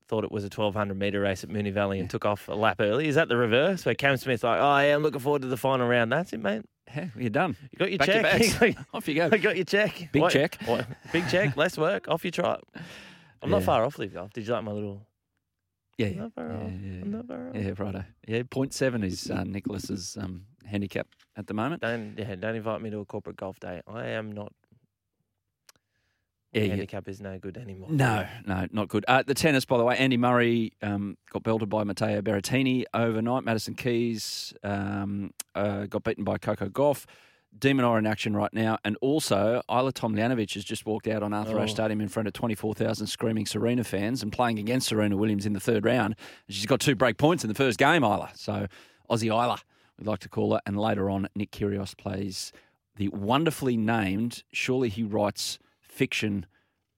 [0.08, 2.54] thought it was a twelve hundred meter race at Moonee Valley and took off a
[2.54, 3.08] lap early?
[3.08, 5.56] Is that the reverse where Cam Smith's like, oh yeah, I'm looking forward to the
[5.56, 6.10] final round.
[6.12, 6.62] That's it, mate.
[6.86, 7.54] Hey, you're done.
[7.70, 8.22] You got your Back check.
[8.60, 8.76] bags.
[8.94, 9.28] Off you go.
[9.30, 10.08] I got your check.
[10.10, 10.56] Big What- check.
[10.64, 11.56] what- big check.
[11.56, 12.08] Less work.
[12.08, 12.64] Off you trot.
[13.42, 14.32] I'm not far off live golf.
[14.32, 15.06] Did you like my little?
[15.96, 16.60] Yeah, I'm yeah, not far yeah, off.
[16.82, 17.54] yeah, I'm not far off.
[17.56, 18.04] yeah, righto.
[18.26, 21.82] Yeah, point seven is uh, Nicholas's um, handicap at the moment.
[21.82, 23.80] Don't yeah, don't invite me to a corporate golf day.
[23.86, 24.52] I am not.
[26.52, 26.68] Yeah, yeah.
[26.70, 27.88] handicap is no good anymore.
[27.90, 29.04] No, no, not good.
[29.06, 33.44] Uh, the tennis, by the way, Andy Murray um, got belted by Matteo Berrettini overnight.
[33.44, 37.04] Madison Keys um, uh, got beaten by Coco Gauff.
[37.58, 38.78] Demon are in action right now.
[38.84, 41.74] And also, Ajla Tomljanovic has just walked out on Arthur Ashe Oh.
[41.74, 45.60] Stadium in front of 24,000 screaming Serena fans and playing against Serena Williams in the
[45.60, 46.14] third round.
[46.48, 48.36] She's got two break points in the first game, Ajla.
[48.36, 48.66] So,
[49.10, 49.60] Aussie Ajla,
[49.98, 50.60] we'd like to call her.
[50.66, 52.52] And later on, Nick Kyrgios plays
[52.96, 55.58] the wonderfully named, surely he writes
[55.98, 56.46] fiction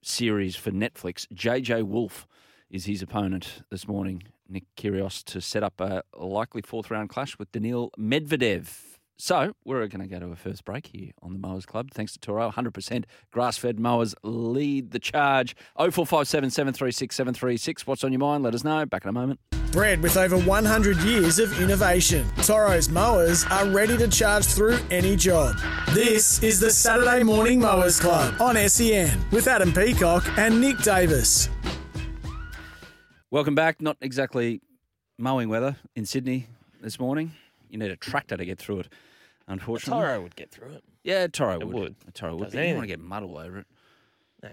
[0.02, 1.26] series for Netflix.
[1.32, 2.26] JJ Wolf
[2.68, 7.38] is his opponent this morning, Nick Kyrgios, to set up a likely fourth round clash
[7.38, 8.89] with Daniil Medvedev.
[9.20, 11.90] So we're going to go to a first break here on the Mowers Club.
[11.92, 15.54] Thanks to Toro, 100% grass-fed mowers lead the charge.
[15.76, 17.86] 0457 736 736.
[17.86, 18.42] What's on your mind?
[18.42, 18.86] Let us know.
[18.86, 19.38] Back in a moment.
[19.72, 25.16] Bred with over 100 years of innovation, Toro's mowers are ready to charge through any
[25.16, 25.54] job.
[25.90, 31.50] This is the Saturday Morning Mowers Club on SEN with Adam Peacock and Nick Davis.
[33.30, 33.82] Welcome back.
[33.82, 34.62] Not exactly
[35.18, 36.46] mowing weather in Sydney
[36.80, 37.32] this morning.
[37.68, 38.88] You need a tractor to get through it,
[39.50, 40.02] unfortunately.
[40.02, 40.84] Toro would get through it.
[41.04, 41.74] Yeah, Toro It would.
[41.74, 41.94] would.
[42.08, 42.44] A Toro would.
[42.46, 43.66] Does But you don't want to get mud all over it.
[44.42, 44.50] No.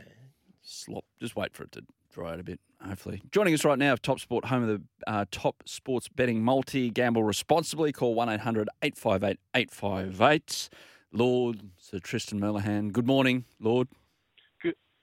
[0.62, 1.06] Slop.
[1.20, 1.84] Just wait for it to
[2.14, 3.22] dry out a bit, hopefully.
[3.32, 6.90] Joining us right now, Top Sport, home of the uh, top sports betting multi.
[6.90, 7.92] Gamble responsibly.
[7.94, 10.70] Call 1 800 858 858.
[11.14, 12.92] Lord Sir Tristan Merlihan.
[12.92, 13.88] Good morning, Lord.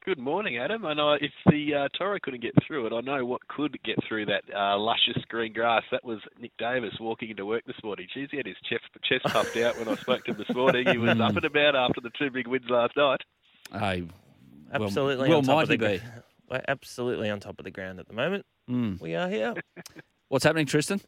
[0.04, 0.84] Good, good morning, Adam.
[0.86, 3.96] I know if the uh, Toro couldn't get through it, I know what could get
[4.08, 5.82] through that uh, luscious green grass.
[5.90, 8.06] That was Nick Davis walking into work this morning.
[8.16, 10.86] Jeez, he had his chest, chest puffed out when I spoke to him this morning.
[10.88, 13.20] He was up and about after the two big wins last night.
[13.72, 15.28] Hey, well- Absolutely.
[15.28, 16.02] Well, on top might of he the be?
[16.50, 18.44] We're absolutely on top of the ground at the moment.
[18.68, 19.00] Mm.
[19.00, 19.54] We are here.
[20.28, 21.00] What's happening, Tristan?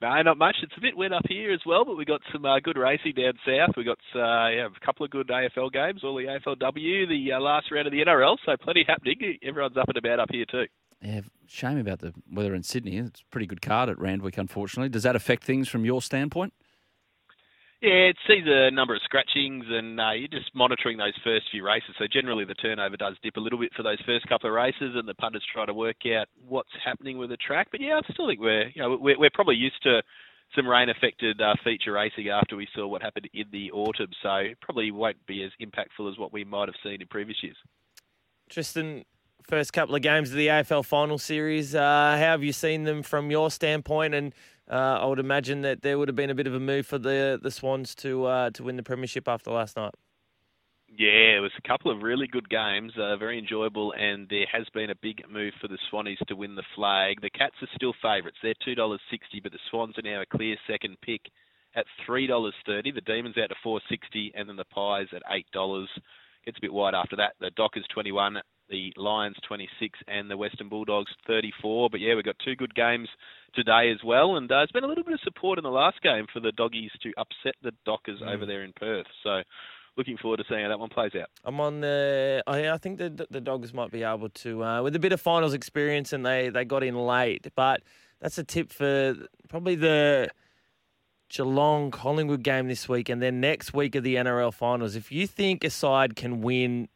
[0.00, 0.56] No, not much.
[0.62, 3.14] It's a bit wet up here as well, but we got some uh, good racing
[3.16, 3.76] down south.
[3.76, 7.40] We got uh, yeah, a couple of good AFL games, all the AFLW, the uh,
[7.40, 9.38] last round of the NRL, so plenty happening.
[9.42, 10.66] Everyone's up and about up here too.
[11.00, 12.96] Yeah, shame about the weather in Sydney.
[12.98, 14.88] It's a pretty good card at Randwick, unfortunately.
[14.88, 16.52] Does that affect things from your standpoint?
[17.82, 21.66] Yeah, it sees a number of scratchings, and uh, you're just monitoring those first few
[21.66, 21.90] races.
[21.98, 24.94] So generally, the turnover does dip a little bit for those first couple of races,
[24.94, 27.68] and the punters try to work out what's happening with the track.
[27.72, 30.00] But yeah, I still think we're you know we're, we're probably used to
[30.54, 34.10] some rain-affected uh, feature racing after we saw what happened in the autumn.
[34.22, 37.42] So it probably won't be as impactful as what we might have seen in previous
[37.42, 37.56] years.
[38.48, 39.04] Tristan,
[39.42, 43.02] first couple of games of the AFL final series, uh, how have you seen them
[43.02, 44.14] from your standpoint?
[44.14, 44.32] And
[44.72, 46.98] uh, I would imagine that there would have been a bit of a move for
[46.98, 49.94] the the Swans to uh, to win the premiership after last night.
[50.88, 54.66] Yeah, it was a couple of really good games, uh, very enjoyable, and there has
[54.74, 57.20] been a big move for the Swannies to win the flag.
[57.22, 60.26] The Cats are still favourites; they're two dollars sixty, but the Swans are now a
[60.26, 61.20] clear second pick
[61.74, 62.92] at three dollars thirty.
[62.92, 65.88] The Demons out to four sixty, and then the Pies at eight dollars.
[66.44, 67.34] Gets a bit wide after that.
[67.40, 68.38] The Dockers twenty one,
[68.72, 71.88] the Lions twenty six, and the Western Bulldogs thirty four.
[71.88, 73.08] But yeah, we've got two good games
[73.54, 76.02] today as well, and uh, there's been a little bit of support in the last
[76.02, 79.06] game for the Doggies to upset the Dockers over there in Perth.
[79.22, 79.42] So
[79.96, 81.28] looking forward to seeing how that one plays out.
[81.44, 82.42] I'm on the.
[82.46, 85.20] I I think the the Dogs might be able to uh, with a bit of
[85.20, 87.46] finals experience, and they they got in late.
[87.54, 87.82] But
[88.20, 89.14] that's a tip for
[89.48, 90.30] probably the
[91.28, 94.96] Geelong Collingwood game this week, and then next week of the NRL finals.
[94.96, 96.88] If you think a side can win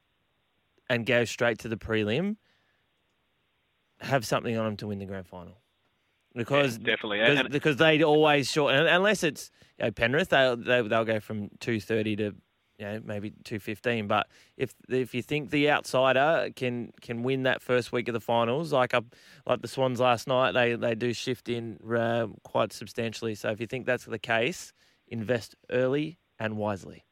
[0.89, 2.37] and go straight to the prelim,
[4.01, 5.59] have something on them to win the grand final.
[6.35, 7.19] Because Yeah, definitely.
[7.21, 11.19] because, And- because they always short unless it's you know, Penrith they'll they, they'll go
[11.21, 12.35] from two thirty to
[12.79, 14.07] you know maybe two fifteen.
[14.07, 14.27] But
[14.59, 18.71] if if you think the outsider can can win that first week of the finals,
[18.71, 19.07] like up
[19.47, 23.35] like the Swans last night, they they do shift in uh, quite substantially.
[23.35, 24.75] So if you think that's the case,
[25.09, 27.06] invest early and wisely.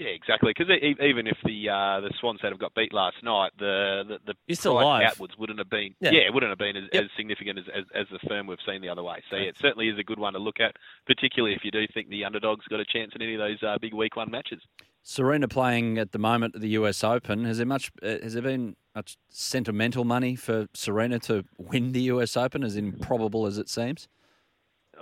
[0.00, 0.54] Yeah, exactly.
[0.56, 4.34] Because even if the uh, the Swans had have got beat last night, the the,
[4.48, 6.12] the price outwards wouldn't have been Yeah.
[6.12, 7.04] yeah, it wouldn't have been as, Yep.
[7.04, 9.22] as significant as, as as the firm we've seen the other way.
[9.28, 11.86] So yeah, it certainly is a good one to look at, particularly if you do
[11.92, 14.62] think the underdog's got a chance in any of those uh, big week one matches.
[15.02, 17.44] Serena playing at the moment at the US Open.
[17.44, 17.92] Has there much?
[18.02, 22.74] Uh, has there been much sentimental money for Serena to win the US Open, as
[22.74, 24.08] improbable as it seems?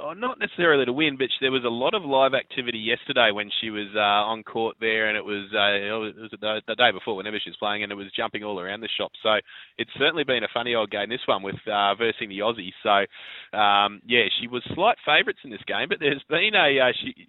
[0.00, 3.50] Oh, not necessarily to win, but there was a lot of live activity yesterday when
[3.60, 6.92] she was uh, on court there, and it was uh, it was the, the day
[6.92, 9.10] before whenever she was playing, and it was jumping all around the shop.
[9.22, 9.42] So
[9.76, 12.70] it's certainly been a funny old game this one with uh, versing the Aussie.
[12.82, 16.92] So um, yeah, she was slight favourites in this game, but there's been a uh,
[16.94, 17.26] she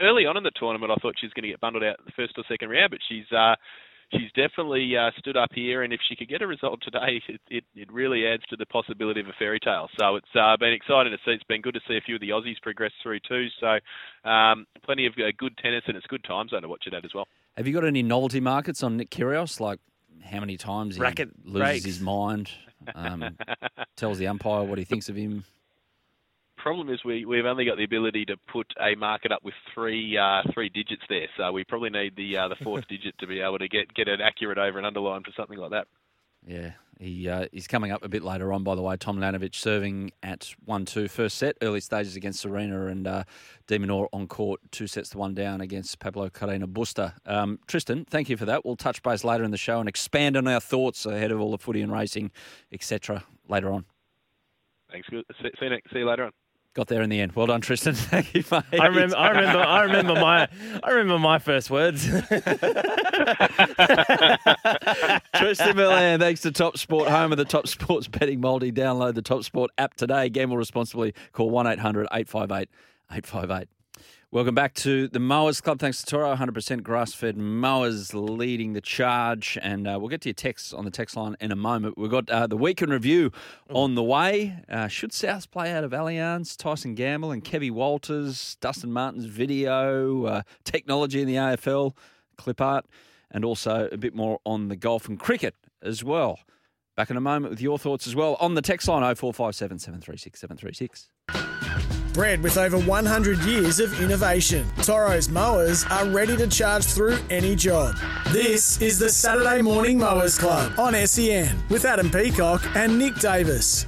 [0.00, 0.92] early on in the tournament.
[0.92, 3.00] I thought she was going to get bundled out the first or second round, but
[3.06, 3.56] she's uh,
[4.12, 7.40] she's definitely uh, stood up here, and if she could get a result today, it,
[7.48, 9.88] it, it really adds to the possibility of a fairy tale.
[9.98, 11.32] So it's uh, been exciting to see.
[11.32, 13.46] It's been good to see a few of the Aussies progress through too.
[13.60, 16.94] So um, plenty of uh, good tennis, and it's good time zone to watch it
[16.94, 17.26] at as well.
[17.56, 19.60] Have you got any novelty markets on Nick Kyrgios?
[19.60, 19.80] Like
[20.24, 21.84] how many times he Racket loses breaks.
[21.84, 22.50] his mind,
[22.94, 23.36] um,
[23.96, 25.44] tells the umpire what he thinks of him.
[26.58, 30.16] Problem is we we've only got the ability to put a market up with three
[30.18, 33.40] uh, three digits there, so we probably need the uh, the fourth digit to be
[33.40, 35.86] able to get get an accurate over and underline for something like that.
[36.44, 38.64] Yeah, he uh, he's coming up a bit later on.
[38.64, 43.24] By the way, Tomljanovic serving at one-two first set, early stages against Serena and uh,
[43.66, 47.14] de Minaur on court, two sets to one down against Pablo Carreno Busta.
[47.26, 48.64] Um, Tristan, thank you for that.
[48.64, 51.50] We'll touch base later in the show and expand on our thoughts ahead of all
[51.50, 52.30] the footy and racing,
[52.72, 53.24] etc.
[53.48, 53.84] Later on.
[54.90, 55.06] Thanks.
[55.10, 55.24] See, you-
[55.92, 56.32] see you later on.
[56.76, 57.32] Got there in the end.
[57.32, 57.94] Well done, Tristan.
[57.94, 58.62] Thank you, mate.
[58.78, 60.46] I remember, I remember, I remember my,
[60.84, 62.04] I remember my first words.
[65.36, 68.72] Tristan Milan, thanks to Top Sport, home of the Top Sports betting multi.
[68.72, 70.28] Download the Top Sport app today.
[70.28, 71.14] Gamble responsibly.
[71.32, 72.68] Call 1 800 858
[73.10, 73.68] 858.
[74.36, 75.78] Welcome back to the Mowers Club.
[75.78, 79.56] Thanks to Toro, 100% grass fed mowers leading the charge.
[79.62, 81.96] And uh, we'll get to your texts on the text line in a moment.
[81.96, 83.32] We've got uh, the weekend review
[83.70, 84.62] on the way.
[84.68, 86.54] Uh, should South play out of Allianz?
[86.54, 91.96] Tyson Gamble and Kevy Walters, Dustin Martin's video, uh, technology in the AFL,
[92.36, 92.84] clip art,
[93.30, 96.40] and also a bit more on the golf and cricket as well.
[96.94, 100.38] Back in a moment with your thoughts as well on the text line 0457 736
[100.38, 101.65] 736.
[102.16, 107.54] Bred with over 100 years of innovation, Toro's mowers are ready to charge through any
[107.54, 107.94] job.
[108.28, 113.84] This is the Saturday Morning Mowers Club on SEN with Adam Peacock and Nick Davis.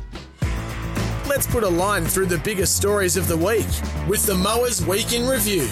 [1.26, 3.64] Let's put a line through the biggest stories of the week
[4.06, 5.66] with the Mowers Week in Review.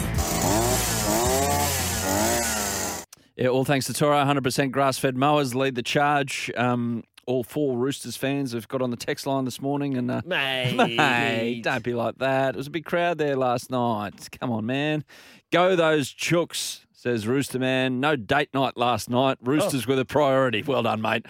[3.37, 4.17] Yeah, all thanks to Toro.
[4.17, 6.51] 100% grass fed mowers lead the charge.
[6.57, 10.11] Um, all four Roosters fans have got on the text line this morning and.
[10.11, 10.77] Uh, Mate.
[10.97, 12.55] Mate, don't be like that.
[12.55, 14.29] It was a big crowd there last night.
[14.41, 15.05] Come on, man.
[15.53, 18.01] Go those chooks, says Rooster Man.
[18.01, 19.39] No date night last night.
[19.43, 20.63] Roosters were the priority.
[20.63, 21.27] Well done, mate.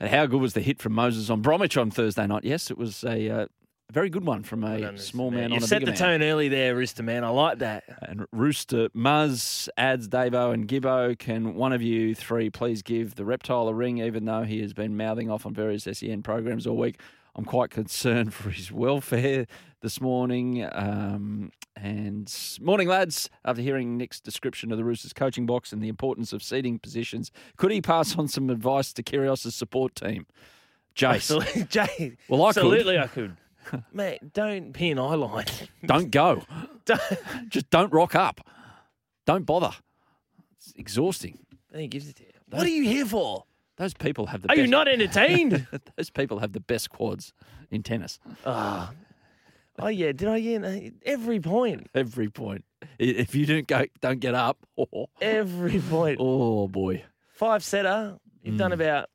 [0.00, 2.44] And how good was the hit from Moses on Bromwich on Thursday night?
[2.44, 3.46] Yes, it was a uh,
[3.92, 5.96] very good one from a small man you on a set the man.
[5.96, 7.22] tone early there, Rooster man.
[7.22, 7.84] I like that.
[8.02, 11.18] And Rooster Muzz adds Davo and Gibbo.
[11.18, 14.72] Can one of you three please give the reptile a ring, even though he has
[14.72, 16.98] been mouthing off on various SEN programs all week?
[17.36, 19.46] I'm quite concerned for his welfare
[19.80, 20.66] this morning.
[20.72, 23.28] Um, and morning, lads.
[23.44, 27.30] After hearing Nick's description of the Roosters coaching box and the importance of seating positions,
[27.56, 30.26] could he pass on some advice to Kyrgios' support team?
[30.96, 31.14] Jace.
[31.14, 32.16] Absolutely, Jay.
[32.28, 32.58] Well, I could.
[32.60, 33.36] absolutely, I could.
[33.92, 35.46] Mate, don't pee an eye line.
[35.86, 36.42] Don't go.
[36.84, 37.00] Don't-
[37.48, 38.40] Just don't rock up.
[39.26, 39.72] Don't bother.
[40.56, 41.38] It's exhausting.
[41.70, 42.30] Then he gives it to you.
[42.50, 43.44] What are you here for?
[43.76, 45.66] Those people have the Are best, you not entertained?
[45.96, 47.32] Those people have the best quads
[47.70, 48.18] in tennis.
[48.46, 48.90] oh.
[49.78, 50.12] oh, yeah.
[50.12, 51.88] Did I get every point?
[51.94, 52.64] Every point.
[52.82, 54.58] I- If you don't go, don't get up.
[54.78, 56.18] Oh, Every point.
[56.20, 57.02] oh boy.
[57.32, 58.18] Five setter.
[58.42, 58.80] You've done hmm.
[58.80, 59.08] about.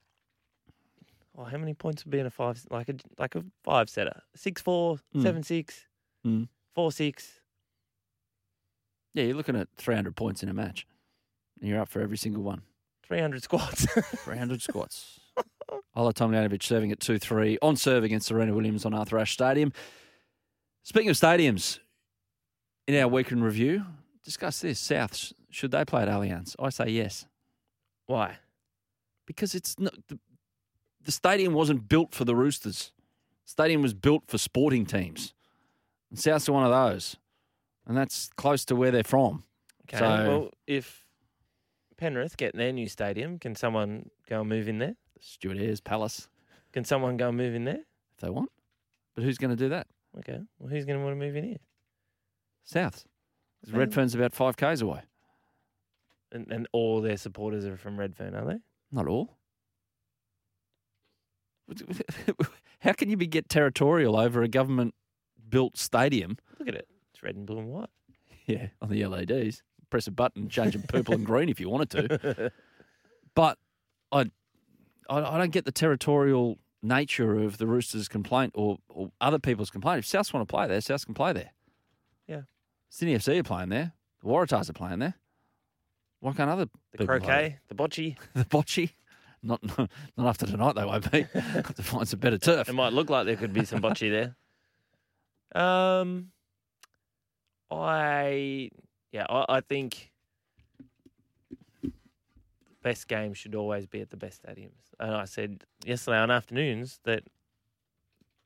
[1.40, 2.62] Oh, how many points would be in a five?
[2.70, 4.22] Like a like a five setter.
[4.36, 5.22] Six four, Mm.
[5.24, 5.86] seven six,
[6.28, 6.50] Mm.
[6.76, 7.40] four six.
[9.14, 10.86] Yeah, you're looking at 300 points in a match.
[11.60, 12.62] And you're up for every single one.
[13.04, 13.86] 300 squats.
[14.24, 15.20] 300 squats.
[15.96, 19.72] Ajla Tomljanovic serving at 2 3 on serve against Serena Williams on Arthur Ashe Stadium.
[20.84, 21.80] Speaking of stadiums,
[22.88, 23.86] in our week in review,
[24.24, 24.80] discuss this.
[24.82, 26.56] Souths, should they play at Allianz?
[26.60, 27.26] I say yes.
[28.08, 28.38] Why?
[29.26, 30.20] Because it's not, the,
[31.04, 32.92] the stadium wasn't built for the Roosters.
[33.46, 35.34] stadium was built for sporting teams.
[36.10, 37.18] And Souths one of those.
[37.88, 39.44] And that's close to where they're from.
[39.88, 39.98] Okay.
[39.98, 41.06] So- well, if
[41.98, 44.96] Penrith get their new stadium, can someone go and move in there?
[45.20, 46.30] Stuart Ayres Palace,
[46.72, 47.82] Can someone go and move in there?
[48.14, 48.52] if they want.
[49.16, 49.88] But who's going to do that?
[50.20, 50.40] Okay.
[50.60, 51.58] Well, who's going to want to move in here?
[53.68, 53.78] Okay.
[53.78, 55.02] Redfern's about five k's away.
[56.32, 58.60] And, and all their supporters are from Redfern, are they?
[58.92, 59.39] Not all.
[62.80, 64.96] How can you be get territorial over a government
[65.50, 66.38] built stadium?
[66.58, 66.88] Look at it.
[67.14, 67.90] It's red and blue and white.
[68.46, 69.62] Yeah, on the LEDs.
[69.90, 72.52] Press a button, change them purple and green if you wanted to.
[73.36, 73.58] But
[74.12, 74.26] I,
[75.10, 79.70] I, I don't get the territorial nature of the Roosters' complaint or, or other people's
[79.70, 80.00] complaint.
[80.00, 81.52] If Souths want to play there, Souths can play there.
[82.28, 82.42] Yeah.
[82.90, 83.94] Sydney FC are playing there.
[84.22, 85.14] The Waratahs are playing there.
[86.20, 88.18] Why can't other The croquet, the bocce.
[88.34, 88.92] the bocce?
[89.42, 89.62] Not
[90.18, 91.26] not after tonight they won't be.
[91.34, 92.70] Have to find some better turf.
[92.70, 94.36] It might look like there could be some bocce there.
[95.56, 96.30] Um,
[97.72, 98.70] I
[99.12, 100.12] yeah, I, I think
[102.84, 104.94] best games should always be at the best stadiums.
[105.00, 107.24] And I said yesterday on afternoons that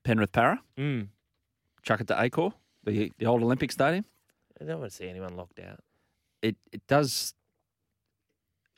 [0.05, 1.07] Penrith Parra, mm,
[1.81, 2.53] chuck it to Accor,
[2.83, 4.05] the the old Olympic Stadium.
[4.61, 5.79] I don't want to see anyone locked out.
[6.41, 7.33] It it does.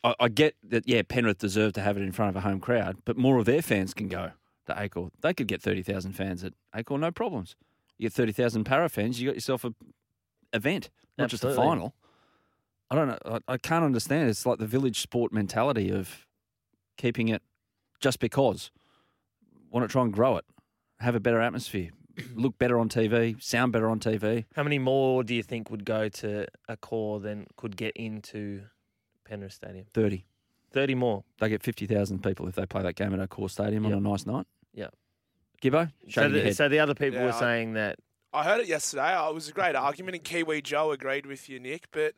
[0.06, 0.88] I, I get that.
[0.88, 3.46] Yeah, Penrith deserve to have it in front of a home crowd, but more of
[3.46, 4.32] their fans can go
[4.68, 5.10] to Accor.
[5.22, 7.56] They could get thirty thousand fans at Accor, no problems.
[7.98, 9.74] You get thirty thousand Parra fans, you got yourself a
[10.54, 11.96] event, not just a final.
[12.92, 13.18] I don't know.
[13.26, 14.30] I, I can't understand.
[14.30, 16.28] It's like the village sport mentality of
[16.98, 17.42] keeping it
[18.00, 18.70] just because.
[19.72, 20.46] Want to try and grow it,
[21.00, 21.90] have a better atmosphere,
[22.36, 24.46] look better on TV, sound better on TV.
[24.56, 28.62] How many more do you think would go to Accor than could get into
[29.26, 29.86] Penrith Stadium?
[29.94, 30.26] Thirty.
[30.72, 31.24] Thirty more.
[31.40, 33.94] They get 50,000 people if they play that game at Accor Stadium Yep.
[33.94, 34.46] on a nice night.
[34.74, 34.88] Yeah.
[35.62, 36.56] Gibbo, So shaking your the, head.
[36.58, 37.98] so the other people Yeah, were I- saying that
[38.34, 39.16] I heard it yesterday.
[39.18, 41.88] Oh, It was a great argument, and Kiwi Joe agreed with you, Nick.
[41.92, 42.16] But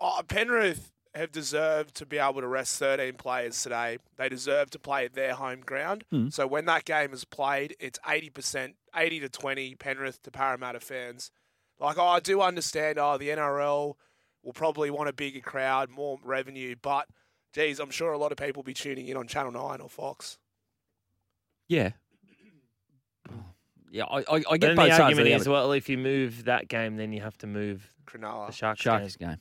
[0.00, 3.98] oh, Penrith have deserved to be able to rest 13 players today.
[4.16, 6.04] They deserve to play at their home ground.
[6.10, 6.30] Hmm.
[6.30, 11.30] So when that game is played, it's 80%, 80 to 20 Penrith to Parramatta fans.
[11.78, 13.94] Like, oh, I do understand, oh, the NRL
[14.48, 17.06] will probably want a bigger crowd, more revenue, but
[17.52, 19.90] geez, I'm sure a lot of people will be tuning in on Channel 9 or
[19.90, 20.38] Fox.
[21.68, 21.90] yeah.
[23.90, 24.98] Yeah, I, I, I get then both the sides.
[24.98, 27.94] of argument the is, well, if you move that game, then you have to move
[28.06, 28.46] Cronulla.
[28.46, 29.28] the Sharks, Sharks game.
[29.28, 29.38] game.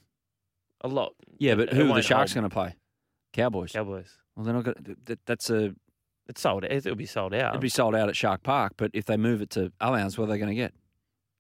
[0.81, 1.13] A lot.
[1.37, 2.75] Yeah, but who are the Sharks going to play?
[3.33, 3.71] Cowboys.
[3.73, 4.09] Cowboys.
[4.35, 5.17] Well, they're not going to.
[5.25, 5.73] That's a.
[6.29, 6.63] It's sold.
[6.63, 7.51] It'll be sold out.
[7.51, 10.25] It'd be sold out at Shark Park, but if they move it to Allianz, what
[10.25, 10.73] are they going to get?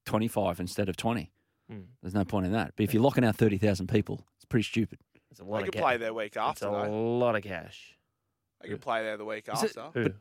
[0.05, 1.31] 25 instead of 20.
[1.69, 1.81] Hmm.
[2.01, 2.73] There's no point in that.
[2.75, 4.99] But if you're locking out 30,000 people, it's pretty stupid.
[5.31, 6.51] It's a lot They of could ca- play their week after.
[6.51, 7.17] It's after, a though.
[7.17, 7.93] lot of cash.
[8.61, 9.99] They could play there the week Is it- after.
[9.99, 10.13] Who?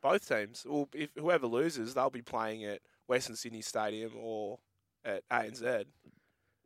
[0.00, 0.66] both teams.
[0.68, 4.58] Well, if whoever loses, they'll be playing at Western Sydney Stadium or
[5.04, 5.86] at ANZ.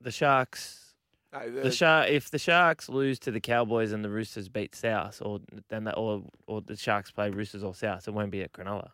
[0.00, 0.94] The Sharks.
[1.32, 2.08] No, The the, Shark.
[2.08, 5.96] If the Sharks lose to the Cowboys and the Roosters beat South, or then that,
[5.96, 8.90] or or the Sharks play Roosters or South, it won't be at Cronulla.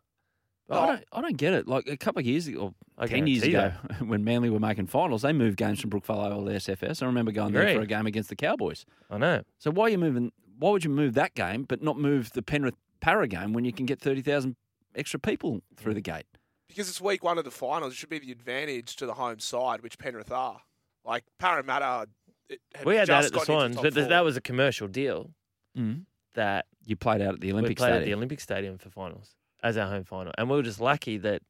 [0.68, 1.04] But I don't.
[1.12, 1.68] I don't get it.
[1.68, 4.86] Like a couple of years ago, I or ten years ago, when Manly were making
[4.86, 7.02] finals, they moved games from Brookvale or the SFS.
[7.02, 7.74] I remember going there Agree.
[7.74, 8.86] for a game against the Cowboys.
[9.10, 9.42] I know.
[9.58, 10.32] So why are you moving?
[10.58, 13.72] Why would you move that game, but not move the Penrith Parra game when you
[13.72, 14.56] can get thirty thousand
[14.94, 16.26] extra people through the gate?
[16.66, 19.38] because it's week one of the finals, it should be the advantage to the home
[19.38, 20.60] side, which Penrith are.
[21.04, 22.08] Like Parramatta,
[22.48, 24.08] it had We had that just at the gotten Swans, into top but th- four.
[24.08, 25.30] that was a commercial deal
[25.76, 26.06] Mm.
[26.34, 28.18] that You played out at the Olympic stadium we played at the Stadium.
[28.18, 31.42] Olympic Stadium for finals as our home final, and we were just lucky that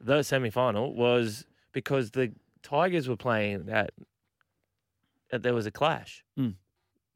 [0.00, 3.90] the semi final was because the Tigers were playing at.
[5.30, 6.22] that There was a clash.
[6.36, 6.50] Hmm.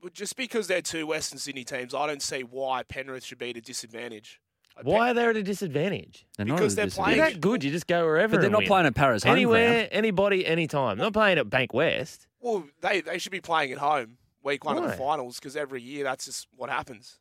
[0.02, 3.50] Well, just because they're two Western Sydney teams, I don't see why Penrith should be
[3.50, 4.40] at a disadvantage.
[4.82, 6.24] Why are they at a disadvantage?
[6.38, 7.34] They're not Because they're You're playing- disadvantage.
[7.34, 7.64] that good.
[7.64, 8.36] You just go wherever.
[8.36, 8.66] But they're not win.
[8.68, 9.88] playing at Paris anywhere, ground.
[9.92, 10.96] anybody, anytime.
[10.96, 12.26] They're not playing at Bankwest.
[12.40, 15.82] Well, they, they should be playing at home week one of the finals because every
[15.82, 17.18] year that's just what happens.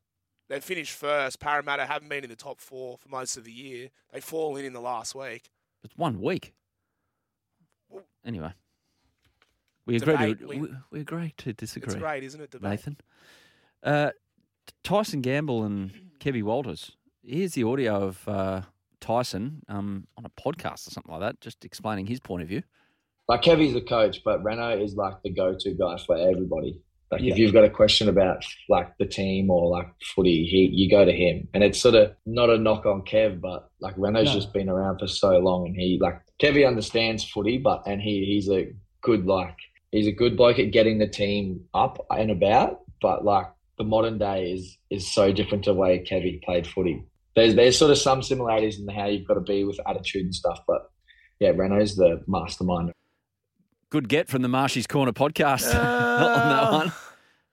[0.49, 1.39] They finished first.
[1.39, 3.89] Parramatta haven't been in the top four for most of the year.
[4.11, 5.49] They fall in in the last week.
[5.83, 6.53] It's one week.
[7.89, 8.51] Well- Anyway,
[9.85, 10.35] we agree.
[10.35, 11.93] To, we- we, we agree to disagree.
[11.93, 12.51] It's great, isn't it?
[12.51, 12.69] Debate?
[12.71, 12.97] Nathan.
[13.83, 14.11] Uh,
[14.83, 16.91] Tyson Gamble and Kevy Walters.
[17.23, 18.61] Here's the audio of uh,
[18.99, 22.63] Tyson um, on a podcast or something like that, just explaining his point of view.
[23.27, 26.81] like Kevy's the coach, but Renault is like the go-to guy for everybody.
[27.11, 30.89] Like if you've got a question about like the team or like footy, he you
[30.89, 31.47] go to him.
[31.53, 34.35] And it's sort of not a knock on Kev, but like Renault's No.
[34.35, 38.25] just been around for so long, and he like Kevy understands footy, but and he
[38.25, 39.57] he's a good like
[39.91, 42.81] he's a good bloke at getting the team up and about.
[43.01, 43.47] But like
[43.79, 47.03] the modern day is is so different to the way Kevy played footy.
[47.35, 50.35] There's there's sort of some similarities in how you've got to be with attitude and
[50.35, 50.91] stuff, but
[51.39, 52.91] yeah, Renault's the mastermind.
[53.89, 56.91] Good get from the Marshy's Corner podcast on that Uh, one.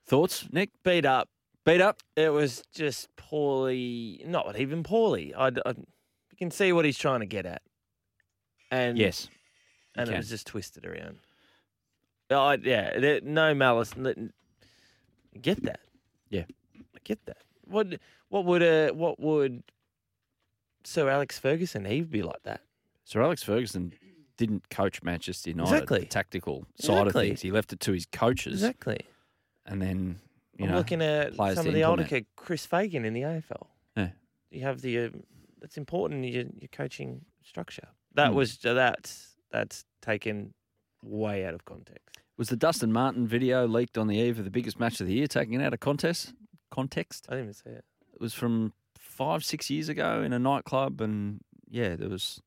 [0.07, 0.71] Thoughts, Nick?
[0.85, 1.29] Beat up.
[1.65, 2.03] Beat up?
[2.15, 5.35] It was just poorly, not even poorly.
[5.35, 7.63] I, I you can see what he's trying to get at,
[8.71, 9.29] and Yes.
[9.97, 10.19] and it can.
[10.19, 11.19] was just twisted around.
[12.31, 13.95] I, yeah, there, no malice.
[13.97, 14.33] n-
[15.41, 15.81] Get that?
[16.29, 16.45] Yeah.
[16.77, 17.39] I get that.
[17.65, 19.63] What what would uh what would
[20.85, 21.85] Sir Alex Ferguson?
[21.85, 22.61] He'd be like that.
[23.05, 23.93] Sir Alex Ferguson
[24.37, 26.01] didn't coach Manchester United, Exactly.
[26.01, 27.41] the tactical side of things.
[27.41, 28.55] He left it to his coaches.
[28.63, 29.01] Exactly.
[29.65, 30.19] And then,
[30.59, 32.09] you I'm know, looking at some of the older implement.
[32.09, 33.67] kid, Chris Fagan in the AFL.
[33.97, 34.11] Yeah.
[34.51, 35.09] You have the uh,
[35.61, 37.89] that's important in your, your coaching structure.
[38.15, 38.35] That Hmm.
[38.37, 40.55] was that's that's taken
[41.03, 42.19] way out of context.
[42.37, 45.15] Was the Dustin Martin video leaked on the eve of the biggest match of the
[45.15, 46.35] year, taken out of contest
[46.71, 47.27] context?
[47.29, 47.85] I didn't even see it.
[48.13, 52.41] It was from five, six years ago in a nightclub, and yeah, there was.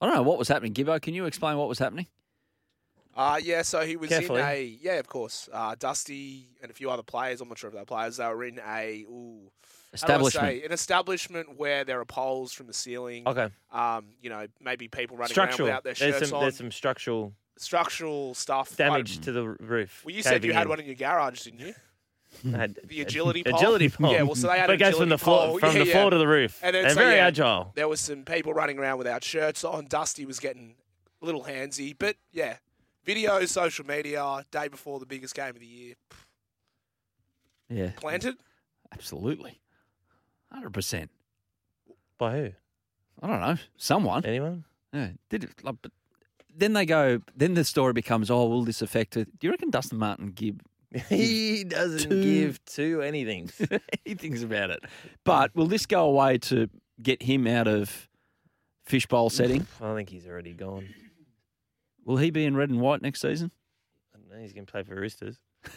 [0.00, 0.74] I don't know what was happening.
[0.74, 2.06] Gibbo, can you explain what was happening?
[3.16, 4.40] Uh, yeah, so he was Carefully.
[4.40, 5.48] in a yeah, of course.
[5.52, 7.40] Uh, Dusty and a few other players.
[7.40, 8.18] I'm not sure if they're players.
[8.18, 9.50] They were in a ooh, how do
[9.90, 10.46] I Establishment.
[10.46, 13.26] say, an establishment where there are poles from the ceiling.
[13.26, 13.48] Okay.
[13.72, 15.66] Um, you know, maybe people running Structural.
[15.68, 16.42] around without their There's shirts some on.
[16.44, 18.76] there's some structural Structural stuff.
[18.76, 20.02] damage Like- to the roof.
[20.04, 20.68] well, you said you caving had in.
[20.68, 21.74] one in your garage, didn't you?
[22.44, 22.54] Mm.
[22.54, 23.56] I had The agility pole.
[23.58, 24.12] agility pole.
[24.12, 25.58] Yeah, well, so they had but an it goes from the floor pole.
[25.58, 25.92] from Yeah, the yeah.
[25.92, 26.58] floor to the roof.
[26.62, 27.72] And And then, They're so, very yeah, agile.
[27.74, 29.86] There was some people running around without shirts on.
[29.86, 30.74] Dusty was getting
[31.22, 32.56] a little handsy, but yeah,
[33.04, 35.94] video, social media, day before the biggest game of the year,
[37.68, 38.36] Yeah, planted.
[38.92, 39.60] absolutely,
[40.52, 41.10] hundred percent.
[42.18, 42.50] By who?
[43.22, 44.24] I don't know, someone.
[44.24, 44.64] Anyone?
[44.92, 45.50] Yeah, did it?
[45.64, 45.92] Like, but
[46.54, 47.20] then they go.
[47.36, 49.38] Then the story becomes, oh, will this affect it?
[49.38, 50.56] Do you reckon Dustin Martin give
[51.08, 53.50] he doesn't Two- give two anything.
[54.04, 54.84] he thinks about it?
[55.24, 56.68] But will this go away to
[57.02, 58.08] get him out of
[58.86, 59.66] fishbowl setting?
[59.82, 60.88] I think he's already gone.
[62.04, 63.50] Will he be in red and white next season?
[64.14, 65.38] I don't know, he's going to play for Roosters.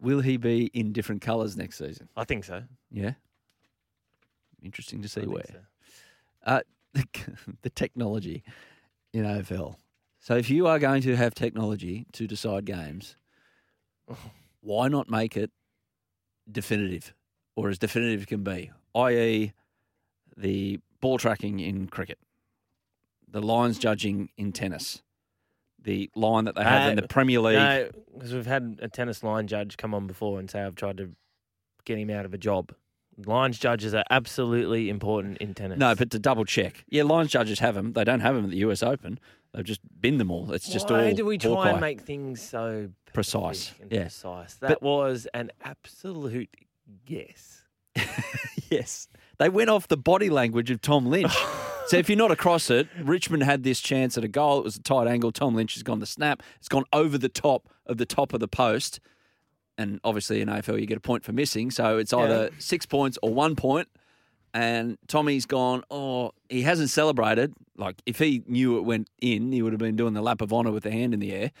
[0.00, 2.08] Will he be in different colours next season?
[2.16, 2.62] I think so.
[2.90, 3.12] Yeah.
[4.62, 5.44] Interesting to see where.
[5.46, 5.58] so.
[6.44, 6.60] Uh,
[6.94, 7.04] the,
[7.62, 8.42] the technology
[9.12, 9.76] in AFL.
[10.20, 13.16] So if you are going to have technology to decide games,
[14.60, 15.50] why not make it
[16.50, 17.14] definitive
[17.56, 19.52] or as definitive as can be, i.e.,
[20.36, 22.18] the ball tracking in cricket,
[23.28, 25.02] the lines judging in tennis,
[25.82, 27.56] the line that they have in Uh, the Premier League.
[27.56, 30.98] No, because we've had a tennis line judge come on before and say I've tried
[30.98, 31.10] to
[31.84, 32.72] get him out of a job.
[33.26, 35.78] Lines judges are absolutely important in tennis.
[35.78, 36.84] No, but to double check.
[36.88, 37.92] Yeah, lines judges have them.
[37.92, 39.18] They don't have them at the US Open.
[39.52, 40.52] They've just binned them all.
[40.52, 41.70] It's just Why all Why do we try Hawkeye.
[41.70, 44.02] and make things so Precise, and yeah.
[44.02, 44.54] precise?
[44.54, 46.50] That But- was an absolute
[47.04, 47.64] guess.
[48.70, 49.08] yes.
[49.38, 51.34] They went off the body language of Tom Lynch.
[51.88, 54.58] so if you're not across it, Richmond had this chance at a goal.
[54.58, 55.32] It was a tight angle.
[55.32, 56.42] Tom Lynch has gone the snap.
[56.58, 59.00] It's gone over the top of the top of the post.
[59.78, 61.70] And obviously in AFL you get a point for missing.
[61.70, 63.88] So it's either six points or one point.
[64.52, 67.54] And Tommy's gone, oh, he hasn't celebrated.
[67.76, 70.52] Like if he knew it went in, he would have been doing the lap of
[70.52, 71.52] honour with the hand in the air.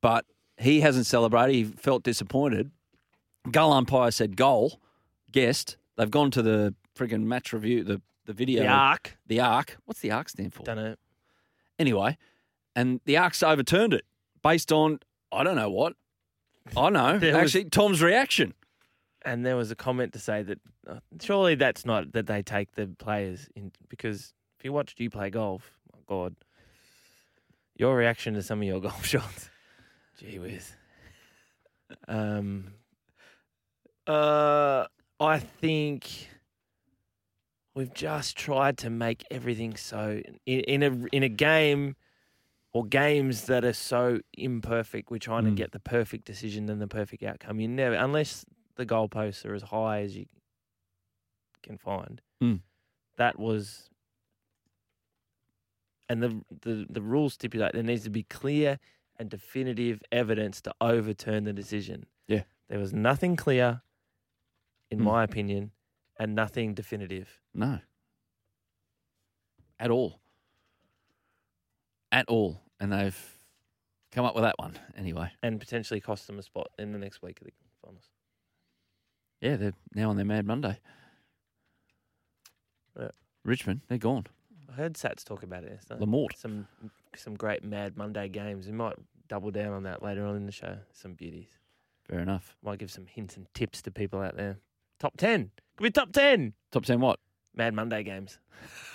[0.00, 0.24] But
[0.56, 1.54] he hasn't celebrated.
[1.54, 2.70] He felt disappointed.
[3.50, 4.80] Goal umpire said goal.
[5.32, 5.76] Guessed.
[5.96, 8.62] They've gone to the friggin' match review, the, the video.
[8.62, 9.16] The arc.
[9.26, 9.76] The arc.
[9.84, 10.62] What's the arc stand for?
[10.62, 10.94] Don't know.
[11.78, 12.16] Anyway,
[12.74, 14.04] and the arc's overturned it
[14.42, 15.00] based on,
[15.32, 15.94] I don't know what.
[16.76, 17.18] I know.
[17.18, 18.54] There was- Actually, Tom's reaction.
[19.26, 20.58] And there was a comment to say that
[20.88, 25.10] uh, surely that's not that they take the players in because if you watched you
[25.10, 26.36] play golf, my God,
[27.76, 29.50] your reaction to some of your golf shots,
[30.18, 30.72] gee whiz.
[32.08, 32.72] Um,
[34.06, 34.86] uh,
[35.18, 36.28] I think
[37.74, 41.96] we've just tried to make everything so in, in a in a game
[42.72, 45.10] or games that are so imperfect.
[45.10, 45.56] We're trying to Mm.
[45.56, 47.58] get the perfect decision and the perfect outcome.
[47.58, 48.44] You never, unless
[48.76, 50.26] the goalposts are as high as you
[51.62, 52.20] can find.
[52.42, 52.60] Mm.
[53.16, 53.88] That was,
[56.08, 58.78] and the, the the rules stipulate there needs to be clear
[59.18, 62.06] and definitive evidence to overturn the decision.
[62.28, 62.42] Yeah.
[62.68, 63.80] There was nothing clear,
[64.90, 65.04] in Mm.
[65.04, 65.70] my opinion,
[66.18, 67.40] and nothing definitive.
[67.54, 67.80] No.
[69.78, 70.20] At all.
[72.12, 72.60] At all.
[72.80, 73.38] And they've
[74.12, 75.30] come up with that one anyway.
[75.42, 77.52] And potentially cost them a spot in the next week of the
[77.82, 78.04] finals.
[79.40, 80.78] Yeah, they're now on their Mad Monday.
[82.98, 83.08] Yeah.
[83.44, 84.26] Richmond, they're gone.
[84.70, 85.72] I heard Sats talk about it.
[85.72, 86.04] yesterday.
[86.04, 86.36] Lamort.
[86.36, 86.66] Some
[87.14, 88.66] some great Mad Monday games.
[88.66, 88.96] We might
[89.28, 90.78] double down on that later on in the show.
[90.92, 91.48] Some beauties.
[92.08, 92.56] Fair enough.
[92.62, 94.58] Might give some hints and tips to people out there.
[94.98, 95.50] Top ten.
[95.76, 96.54] Could be top ten.
[96.72, 97.18] Top 10 what?
[97.54, 98.38] Mad Monday games.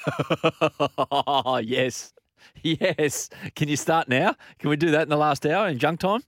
[1.63, 2.13] yes.
[2.63, 3.29] Yes.
[3.55, 4.35] Can you start now?
[4.59, 6.21] Can we do that in the last hour in junk time?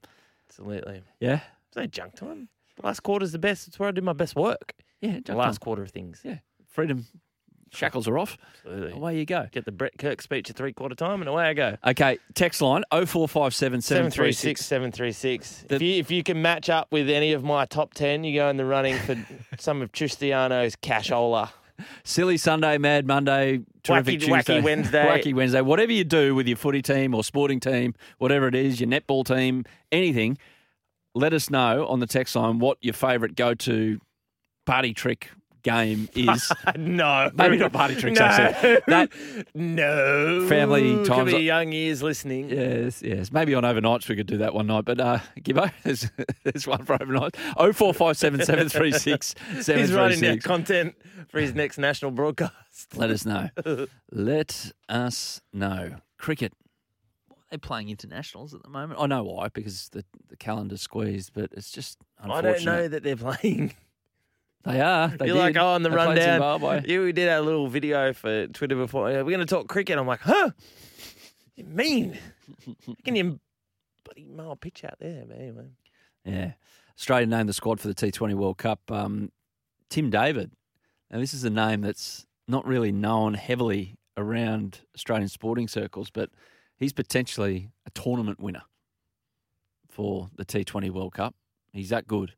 [0.48, 1.02] Absolutely.
[1.20, 1.40] Yeah.
[1.68, 2.48] It's no junk time.
[2.82, 3.68] Last quarter's the best.
[3.68, 4.74] It's where I do my best work.
[5.00, 5.64] Yeah, The last time.
[5.64, 6.20] quarter of things.
[6.24, 6.38] Yeah.
[6.66, 7.06] Freedom
[7.72, 8.36] shackles are off.
[8.64, 8.92] Absolutely.
[8.92, 9.46] Away you go.
[9.52, 11.76] Get the Brett Kirk speech at three quarter time and away I go.
[11.86, 15.64] Okay, text line 0457 736 736.
[15.70, 18.48] If you, if you can match up with any of my top 10, you go
[18.48, 19.16] in the running for
[19.58, 21.50] some of Tristiano's cashola.
[22.04, 24.28] Silly Sunday, Mad Monday, terrific Wacky-
[24.60, 25.04] wacky Wednesday.
[25.24, 25.60] wacky Wednesday.
[25.60, 29.24] Whatever you do with your footy team or sporting team, whatever it is, your netball
[29.26, 30.38] team, anything,
[31.14, 34.00] let us know on the text line what your favourite go-to
[34.66, 35.30] party trick
[35.64, 36.52] game is.
[36.76, 37.30] no.
[37.34, 38.20] Maybe not party tricks.
[38.20, 38.26] No.
[38.26, 38.82] I said.
[38.86, 39.12] That
[39.54, 40.46] no.
[40.48, 41.32] family Could times.
[41.32, 42.50] be young ears listening.
[42.50, 43.32] Yes, yes.
[43.32, 44.84] Maybe on overnights we could do that one night.
[44.84, 46.08] But uh, Gibbo, there's,
[46.44, 47.36] there's one for overnight.
[47.56, 50.94] Oh four five seven seven three six seven He's writing down content
[51.28, 52.96] for his next national broadcast.
[52.96, 53.48] Let us know.
[54.12, 55.96] Let us know.
[56.18, 56.52] Cricket.
[57.54, 58.98] They're playing internationals at the moment.
[59.00, 63.04] I know why, because the, the calendar's squeezed, but it's just I don't know that
[63.04, 63.74] they're playing.
[64.64, 65.06] They are.
[65.18, 66.82] They You're like, oh, on the They rundown.
[66.84, 69.04] Yeah, we did our little video for Twitter before.
[69.04, 69.96] We're going to talk cricket.
[70.00, 70.50] I'm like, huh?
[71.54, 72.18] You mean?
[73.04, 73.38] Can you
[74.02, 75.22] bloody a pitch out there?
[75.28, 75.68] But anyway.
[76.24, 76.54] Yeah.
[76.98, 78.80] Australia named the squad for the T20 World Cup.
[78.90, 79.30] Um,
[79.90, 80.50] Tim David.
[81.08, 86.30] Now, this is a name that's not really known heavily around Australian sporting circles, but
[86.84, 88.62] he's potentially a tournament winner
[89.88, 91.34] for the T20 World Cup.
[91.72, 92.34] He's that good.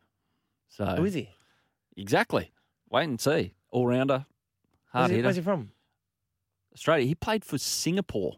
[0.68, 1.30] So Who is he?
[1.97, 2.53] Exactly.
[2.90, 3.55] Wait and see.
[3.70, 4.24] All rounder,
[4.92, 5.26] hard Where's he, hitter.
[5.26, 5.70] where's he from?
[6.74, 7.07] Australia.
[7.07, 8.36] He played for Singapore.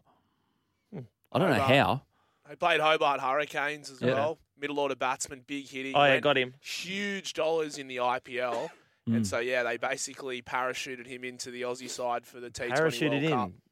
[0.93, 1.01] Hmm.
[1.31, 2.01] I don't know how.
[2.49, 4.13] He played Hobart Hurricanes as Yeah.
[4.15, 4.39] well.
[4.59, 5.93] Middle order batsman, big hitting.
[5.95, 6.53] Oh, yeah, got him.
[6.59, 8.69] Huge dollars in the IPL.
[9.07, 9.15] Mm.
[9.17, 13.09] And so, yeah, they basically parachuted him into the Aussie side for the T20 Parachuted
[13.21, 13.47] World Cup.
[13.49, 13.53] in.
[13.53, 13.68] Yeah,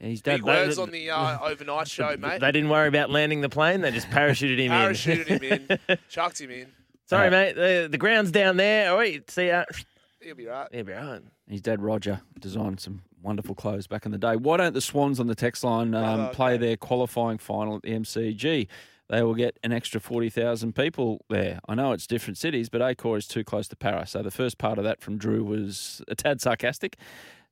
[0.00, 0.36] He's dad.
[0.36, 2.40] Big words on the uh, overnight show, mate.
[2.40, 3.80] They didn't worry about landing the plane.
[3.80, 5.38] They just parachuted him Parachuted in.
[5.38, 6.66] Parachuted him in, chucked him in.
[7.06, 7.54] Sorry, mate.
[7.54, 8.90] The, the ground's down there.
[8.90, 9.28] All right.
[9.30, 9.64] See ya.
[10.20, 10.68] He'll be right.
[10.72, 11.20] He'll be right.
[11.48, 14.36] His dad Roger designed some wonderful clothes back in the day.
[14.36, 16.34] Why don't the Swans on the text line um, Oh, okay.
[16.34, 18.66] play their qualifying final at the MCG?
[19.10, 21.60] They will get an extra 40,000 people there.
[21.68, 24.06] I know it's different cities, but Accor is too close to Parra.
[24.06, 26.96] So the first part of that from Drew was a tad sarcastic,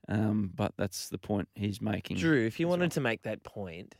[0.08, 2.16] um, but that's the point he's making.
[2.16, 2.90] Drew, if you wanted well.
[2.90, 3.94] to make that point,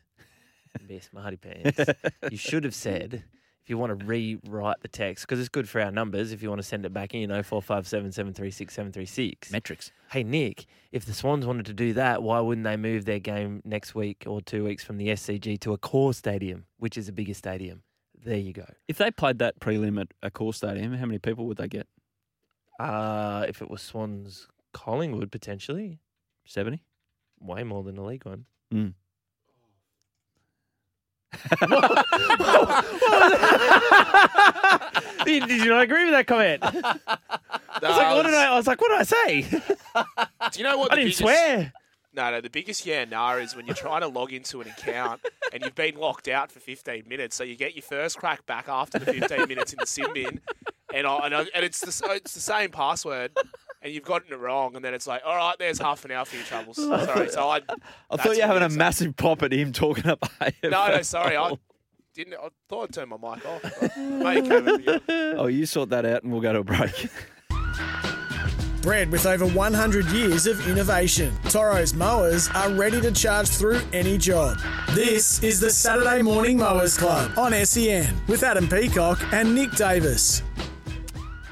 [0.87, 1.79] be smarty pants,
[2.31, 3.25] you should have said,
[3.63, 6.49] if you want to rewrite the text, because it's good for our numbers, if you
[6.49, 9.53] want to send it back in, you know, 457 736 736.
[9.53, 9.93] Metrics.
[10.11, 13.63] Hey, Nick, if the Swans wanted to do that, why wouldn't they move their game
[13.65, 17.35] next week or two weeks from the SCG to Accor stadium, which is a bigger
[17.35, 17.83] stadium?
[18.25, 18.67] There you go.
[18.89, 21.87] If they played that prelim at Accor stadium, how many people would they get?
[22.81, 26.01] Uh, if it was Swans Collingwood, potentially,
[26.45, 26.83] 70?
[27.41, 28.45] way more than the league one.
[28.73, 28.95] Mm.
[35.25, 36.61] did, did you not agree with that comment?
[36.63, 36.99] I
[37.83, 38.47] was like, what did I?
[38.53, 39.43] I was like, what did I say?
[40.53, 40.93] Do you know what?
[40.93, 41.73] I the didn't biggest- swear.
[42.15, 42.41] No, no.
[42.43, 45.75] The biggest yeah nah is when you're trying to log into an account and you've
[45.75, 47.35] been locked out for 15 minutes.
[47.35, 50.39] So you get your first crack back after the 15 minutes in the sim bin,
[50.93, 53.33] and I, and, I, and it's the s- it's the same password,
[53.83, 56.25] and you've gotten it wrong, and then it's like, all right, there's half an hour
[56.25, 56.77] for your troubles.
[56.77, 57.61] Sorry, so I.
[58.11, 60.71] I thought you were what having a massive pop at him talking up AFL.
[60.71, 61.57] No, no, sorry, I
[62.15, 62.35] didn't.
[62.35, 63.63] I thought I'd turn my mic off.
[63.81, 65.01] but Mate came in again.
[65.37, 67.09] Oh, you sort that out and we'll go to a break.
[68.83, 74.19] Bred with over 100 years of innovation, Toro's mowers are ready to charge through any
[74.19, 74.59] job.
[74.91, 80.43] This is the Saturday Morning Mowers Club on SEN with Adam Peacock and Nick Davis.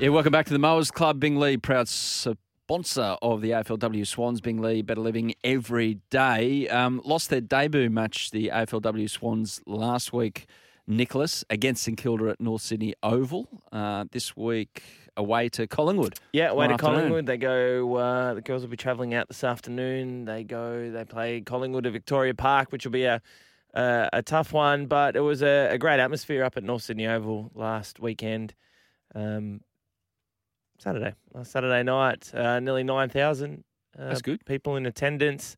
[0.00, 1.20] Yeah, welcome back to the Mowers Club.
[1.20, 4.40] Bing Lee, proud sponsor of the AFLW Swans.
[4.40, 6.66] Bing Lee, better living every day.
[6.68, 10.46] Um, lost their debut match, the AFLW Swans, last week,
[10.86, 13.46] Nicholas, against St Kilda at North Sydney Oval.
[13.70, 14.82] Uh, this week,
[15.18, 16.14] away to Collingwood.
[16.32, 16.94] Yeah, away to afternoon.
[16.96, 17.26] Collingwood.
[17.26, 17.96] They go.
[17.96, 20.24] Uh, the girls will be travelling out this afternoon.
[20.24, 20.90] They go.
[20.90, 23.20] They play Collingwood at Victoria Park, which will be a
[23.74, 24.86] a, a tough one.
[24.86, 28.54] But it was a, a great atmosphere up at North Sydney Oval last weekend.
[29.14, 29.60] Um,
[30.80, 33.64] Saturday, last Saturday night, uh, nearly nine thousand.
[33.98, 34.44] Uh, That's good.
[34.46, 35.56] People in attendance.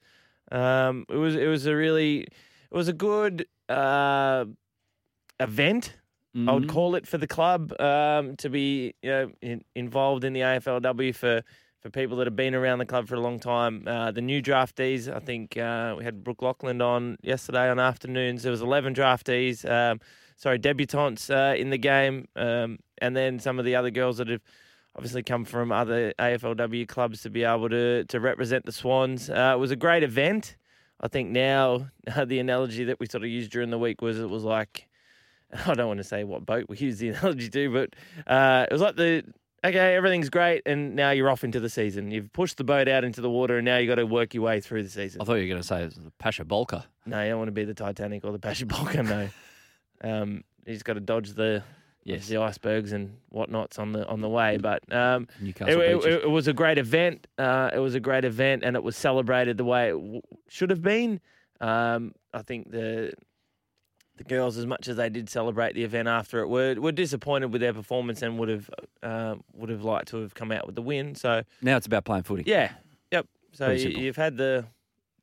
[0.51, 4.45] Um, it was it was a really it was a good uh,
[5.41, 5.97] event.
[6.35, 6.68] I would Mhm.
[6.70, 11.14] call it for the club um, to be you know in, involved in the AFLW
[11.14, 11.43] for
[11.81, 13.83] for people that have been around the club for a long time.
[13.87, 18.45] Uh, the new draftees, I think uh, we had Brooke Lochland on yesterday on afternoons.
[18.45, 20.01] There was eleven draftees, um,
[20.37, 24.29] sorry debutantes uh, in the game, um, and then some of the other girls that
[24.29, 24.41] have
[24.97, 29.30] obviously come from other AFLW clubs to be able to to represent the Swans.
[29.30, 30.57] Uh, it was a great event.
[31.01, 31.88] I think now
[32.26, 34.88] the analogy that we sort of used during the week was it was like
[35.66, 38.72] I don't want to say what boat we use the analogy to, but uh, it
[38.72, 39.24] was like the
[39.64, 42.11] okay, everything's great, and now you're off into the season.
[42.11, 44.43] You've pushed the boat out into the water, and now you got to work your
[44.43, 45.20] way through the season.
[45.20, 46.84] I thought you were going to say it was the Pasha Bulker.
[47.07, 49.05] No, you don't want to be the Titanic or the Pasha Bulker.
[49.05, 49.28] No,
[50.03, 51.62] um, you just got to dodge the
[52.05, 52.27] Yes.
[52.27, 54.57] the icebergs and whatnots on the on the way.
[54.57, 57.27] But um, it, Newcastle it- it- it was a great event.
[57.39, 60.71] Uh, it was a great event, and it was celebrated the way it w- should
[60.71, 61.21] have been.
[61.61, 63.13] Um, I think the
[64.17, 67.53] the girls, as much as they did celebrate the event after it, were were disappointed
[67.53, 68.69] with their performance and would have
[69.03, 71.15] uh, would have liked to have come out with the win.
[71.15, 72.43] So Now it's about playing footy.
[72.47, 72.73] yeah,
[73.13, 73.27] yep.
[73.53, 74.67] So you, you've had the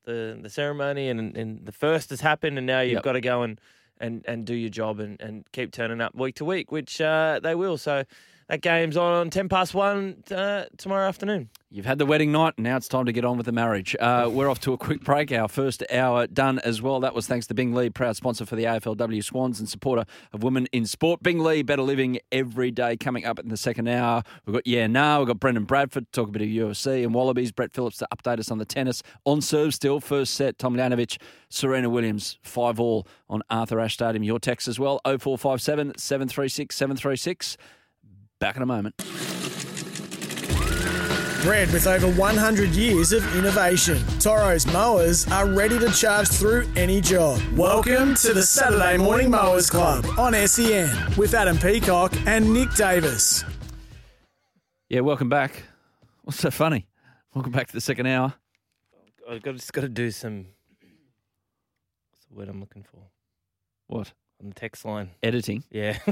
[0.06, 3.04] the the ceremony and and the first has happened, and now you've Yep.
[3.04, 3.60] got to go and
[4.00, 7.40] and and do your job and and keep turning up week to week, which uh,
[7.42, 7.78] they will.
[7.78, 8.04] So
[8.50, 11.50] that game's on ten past one uh, tomorrow afternoon.
[11.72, 13.96] You've had the wedding night, and now it's time to get on with the marriage.
[14.00, 15.32] Uh, we're off to a quick break.
[15.32, 17.00] Our first hour done as well.
[17.00, 20.42] That was thanks to Bing Lee, proud sponsor for the AFLW Swans and supporter of
[20.42, 21.22] women in sport.
[21.22, 22.98] Bing Lee, better living every day.
[22.98, 26.12] Coming up in the second hour, we've got Yeah Now, we've got Brendan Bradford to
[26.12, 27.52] talk a bit of UFC and Wallabies.
[27.52, 29.04] Brett Phillips to update us on the tennis.
[29.26, 34.24] On serve still, first set, Tomljanovic, Serena Williams, 5 all on Arthur Ashe Stadium.
[34.24, 37.58] Your text as well, 0457 736 736.
[38.40, 38.96] Back in a moment.
[41.44, 47.02] Bred with over 100 years of innovation, Toro's mowers are ready to charge through any
[47.02, 47.42] job.
[47.58, 53.44] Welcome to the Saturday Morning Mowers Club on SEN with Adam Peacock and Nick Davis.
[54.90, 55.64] Yeah, welcome back.
[56.24, 56.88] What's so funny?
[57.34, 58.34] Welcome back to the second hour.
[59.30, 60.48] I've got just got to do some.
[62.12, 63.02] What's the word I'm looking for
[63.88, 64.14] What?
[64.42, 65.12] on the text line?
[65.24, 65.64] Editing.
[65.72, 65.98] Yeah.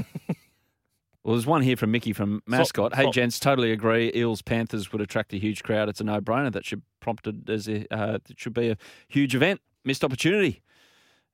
[1.24, 2.94] Well, there's one here from Mickey from Mascot.
[2.94, 4.12] hey, so- gents, totally agree.
[4.14, 5.88] Eels Panthers would attract a huge crowd.
[5.88, 6.52] It's a no-brainer.
[6.52, 8.76] That should prompted as a uh, it should be a
[9.08, 9.60] huge event.
[9.84, 10.62] Missed opportunity.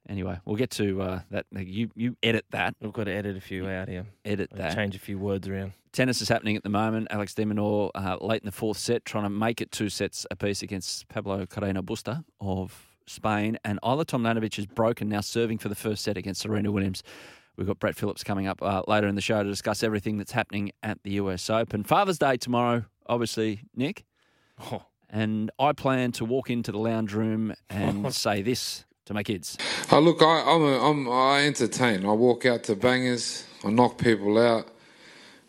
[0.08, 1.46] Anyway, we'll get to uh, that.
[1.52, 2.74] You you edit that.
[2.80, 4.06] We've got to edit a few out here.
[4.24, 4.74] Edit I'll that.
[4.74, 5.72] Change a few words around.
[5.92, 7.08] Tennis is happening at the moment.
[7.10, 10.26] Alex de Minaur uh, late in the fourth set, trying to make it two sets
[10.30, 13.56] apiece against Pablo Carreño Busta of Spain.
[13.64, 17.02] And Ajla Tomljanovic is broken now, serving for the first set against Serena Williams.
[17.56, 20.32] We've got Brett Phillips coming up uh, later in the show to discuss everything that's
[20.32, 21.84] happening at the US Open.
[21.84, 24.04] Father's Day tomorrow, obviously, Nick.
[24.60, 24.82] Oh.
[25.08, 29.56] And I plan to walk into the lounge room and say this to my kids.
[29.92, 32.04] Oh, look, I, I'm, a, I'm I entertain.
[32.04, 34.66] I walk out to bangers, I knock people out,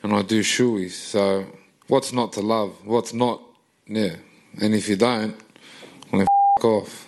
[0.03, 0.91] and I do shoeies.
[0.91, 1.47] So,
[1.88, 2.76] what's not to love?
[2.86, 3.41] What's not?
[3.88, 4.18] Yeah.
[4.62, 5.36] And if you don't,
[6.12, 6.28] well, then
[6.60, 7.08] f- off.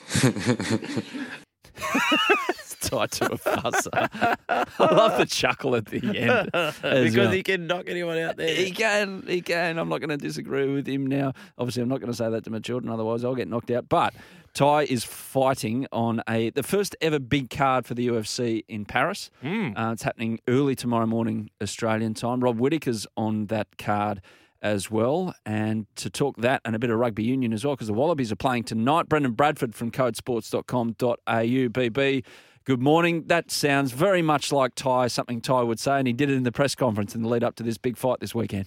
[2.87, 4.37] Tai Tuivasa.
[4.49, 6.45] I love the chuckle at the end.
[6.51, 7.31] because well.
[7.31, 8.55] he can knock anyone out there.
[8.55, 9.77] He can, he can.
[9.77, 11.33] I'm not going to disagree with him now.
[11.57, 13.89] Obviously, I'm not going to say that to my children, otherwise I'll get knocked out.
[13.89, 14.13] But
[14.53, 19.29] Ty is fighting on a the first ever big card for the UFC in Paris.
[19.41, 19.75] Hmm.
[19.75, 22.39] Uh, it's happening early tomorrow morning Australian time.
[22.39, 24.21] Rob Whittaker's on that card
[24.61, 25.33] as well.
[25.45, 28.31] And to talk that and a bit of rugby union as well, because the Wallabies
[28.31, 29.09] are playing tonight.
[29.09, 31.13] Brendan Bradford from codesports.com.au.
[31.27, 32.23] BB,
[32.67, 33.23] good morning.
[33.27, 36.43] That sounds very much like Ty, something Ty would say, and he did it in
[36.43, 38.65] the press conference in the lead up to this big fight this weekend.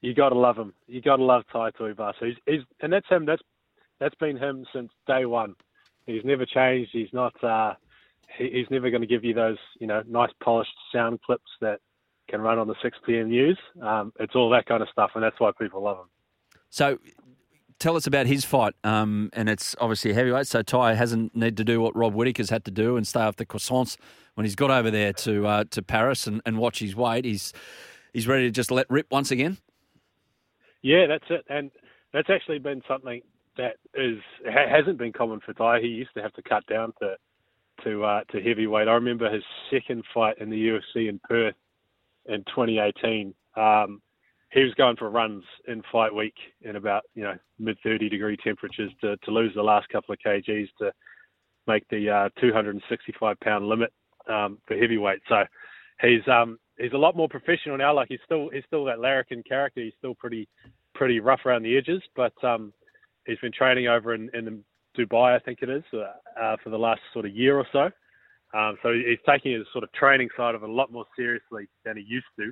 [0.00, 0.72] you got to love him.
[0.86, 2.14] You got to love Tai Tuivasa.
[2.20, 3.26] He's, he's and that's him.
[3.26, 3.42] That's
[3.98, 5.56] that's been him since day one.
[6.06, 6.90] He's never changed.
[6.92, 7.34] He's not.
[7.42, 7.74] Uh,
[8.38, 11.80] he, he's never going to give you those you know nice polished sound clips that
[12.30, 13.28] can run on the 6 p.m.
[13.28, 13.58] news.
[13.82, 16.10] Um, it's all that kind of stuff, and that's why people love him.
[16.70, 16.98] So
[17.78, 18.74] tell us about his fight.
[18.84, 22.50] Um, and it's obviously a heavyweight, so Ty hasn't need to do what Rob Whittaker's
[22.50, 23.96] had to do and stay off the croissants
[24.34, 27.24] when he's got over there to uh, to Paris and, and watch his weight.
[27.24, 27.52] He's
[28.12, 29.58] he's ready to just let rip once again.
[30.82, 31.70] Yeah, that's it, and
[32.12, 33.22] that's actually been something
[33.56, 35.80] that is ha- hasn't been common for Ty.
[35.80, 37.16] He used to have to cut down to
[37.84, 38.88] to uh, to heavyweight.
[38.88, 41.54] I remember his second fight in the UFC in Perth
[42.26, 43.34] in 2018.
[43.56, 44.00] Um,
[44.50, 48.36] he was going for runs in fight week in about you know mid 30 degree
[48.36, 50.92] temperatures to to lose the last couple of kgs to
[51.66, 53.92] make the uh, 265 pound limit
[54.28, 55.20] um, for heavyweight.
[55.28, 55.44] So
[56.00, 57.94] he's um he's a lot more professional now.
[57.94, 59.82] Like he's still he's still that larrikin character.
[59.82, 60.48] He's still pretty
[60.94, 62.72] pretty rough around the edges, but um
[63.26, 64.64] he's been training over in, in
[64.98, 67.90] Dubai, I think it is, uh, uh, for the last sort of year or so.
[68.58, 71.68] Um, so he's taking his sort of training side of it a lot more seriously
[71.84, 72.50] than he used to.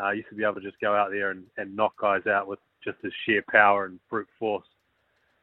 [0.00, 2.46] Uh, used to be able to just go out there and, and knock guys out
[2.46, 4.66] with just his sheer power and brute force.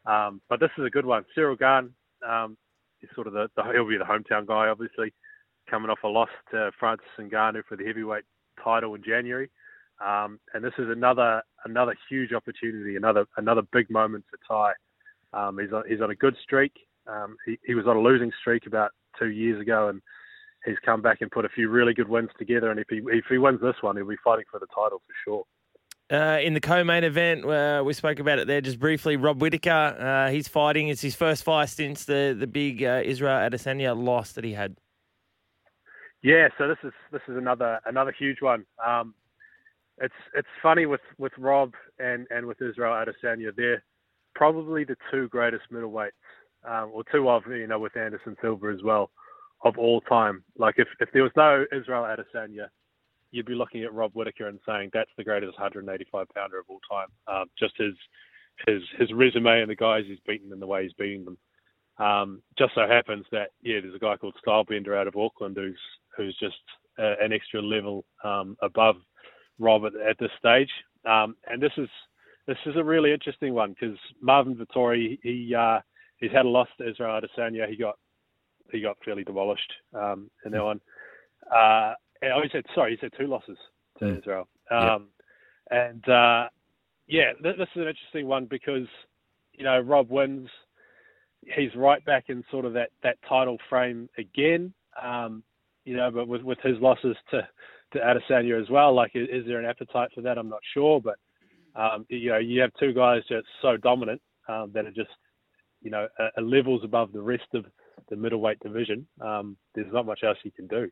[0.05, 1.25] Um, but this is a good one.
[1.37, 1.93] Ciryl Gane
[2.27, 2.57] um,
[3.01, 5.13] is sort of the, the he'll be the hometown guy, obviously,
[5.69, 8.23] coming off a loss to Francis Ngannou for the heavyweight
[8.63, 9.49] title in January.
[10.03, 14.73] Um, and this is another another huge opportunity, another another big moment for Ty.
[15.33, 16.73] Um, he's on, he's on a good streak.
[17.07, 20.01] Um, he, he was on a losing streak about two years ago, and
[20.67, 22.69] he's come back and put a few really good wins together.
[22.69, 25.13] And if he if he wins this one, he'll be fighting for the title for
[25.25, 25.43] sure.
[26.09, 29.17] Uh, in the co-main event, uh, we spoke about it there just briefly.
[29.17, 30.87] Rob Whittaker, uh, he's fighting.
[30.87, 34.77] It's his first fight since the the big uh, Israel Adesanya loss that he had.
[36.21, 38.65] Yeah, so this is this is another another huge one.
[38.85, 39.13] Um,
[39.99, 43.55] it's it's funny with, with Rob and, and with Israel Adesanya.
[43.55, 43.83] They're
[44.35, 46.11] probably the two greatest middleweights,
[46.67, 49.09] um, or two of you know with Anderson Silva as well,
[49.63, 50.43] of all time.
[50.57, 52.67] Like if, if there was no Israel Adesanya,
[53.31, 56.79] you'd be looking at Rob Whittaker and saying that's the greatest 185 pounder of all
[56.89, 57.07] time.
[57.27, 57.93] Um, just his
[58.65, 61.37] his his resume and the guys he's beaten and the way he's beating them.
[61.99, 65.79] Um, just so happens that yeah, there's a guy called Stylebender out of Auckland who's
[66.15, 66.55] who's just
[66.99, 68.95] uh, an extra level um, above
[69.59, 70.69] Rob at, at this stage.
[71.05, 71.89] Um, and this is
[72.47, 75.79] this is a really interesting one because Marvin Vettori he uh,
[76.17, 77.69] he's had a loss to Israel Adesanya.
[77.69, 77.97] He got
[78.71, 80.81] he got fairly demolished um, in that one.
[81.51, 81.93] Uh,
[82.23, 83.57] oh, he said sorry, he said two losses
[83.99, 84.19] to mm.
[84.19, 84.47] Israel.
[84.71, 85.01] Um, yep.
[85.69, 86.49] And uh,
[87.07, 88.87] yeah, th- this is an interesting one because
[89.53, 90.49] you know Rob wins.
[91.55, 94.73] He's right back in sort of that, that title frame again.
[95.01, 95.43] Um,
[95.85, 97.47] you know, but with, with his losses to
[97.93, 98.93] to Adesanya as well.
[98.93, 100.37] Like, is, is there an appetite for that?
[100.37, 101.15] I'm not sure, but
[101.75, 105.09] um, you know, you have two guys just so dominant um, that are just
[105.81, 107.65] you know a, a levels above the rest of
[108.09, 109.07] the middleweight division.
[109.21, 110.89] Um, there's not much else you can do.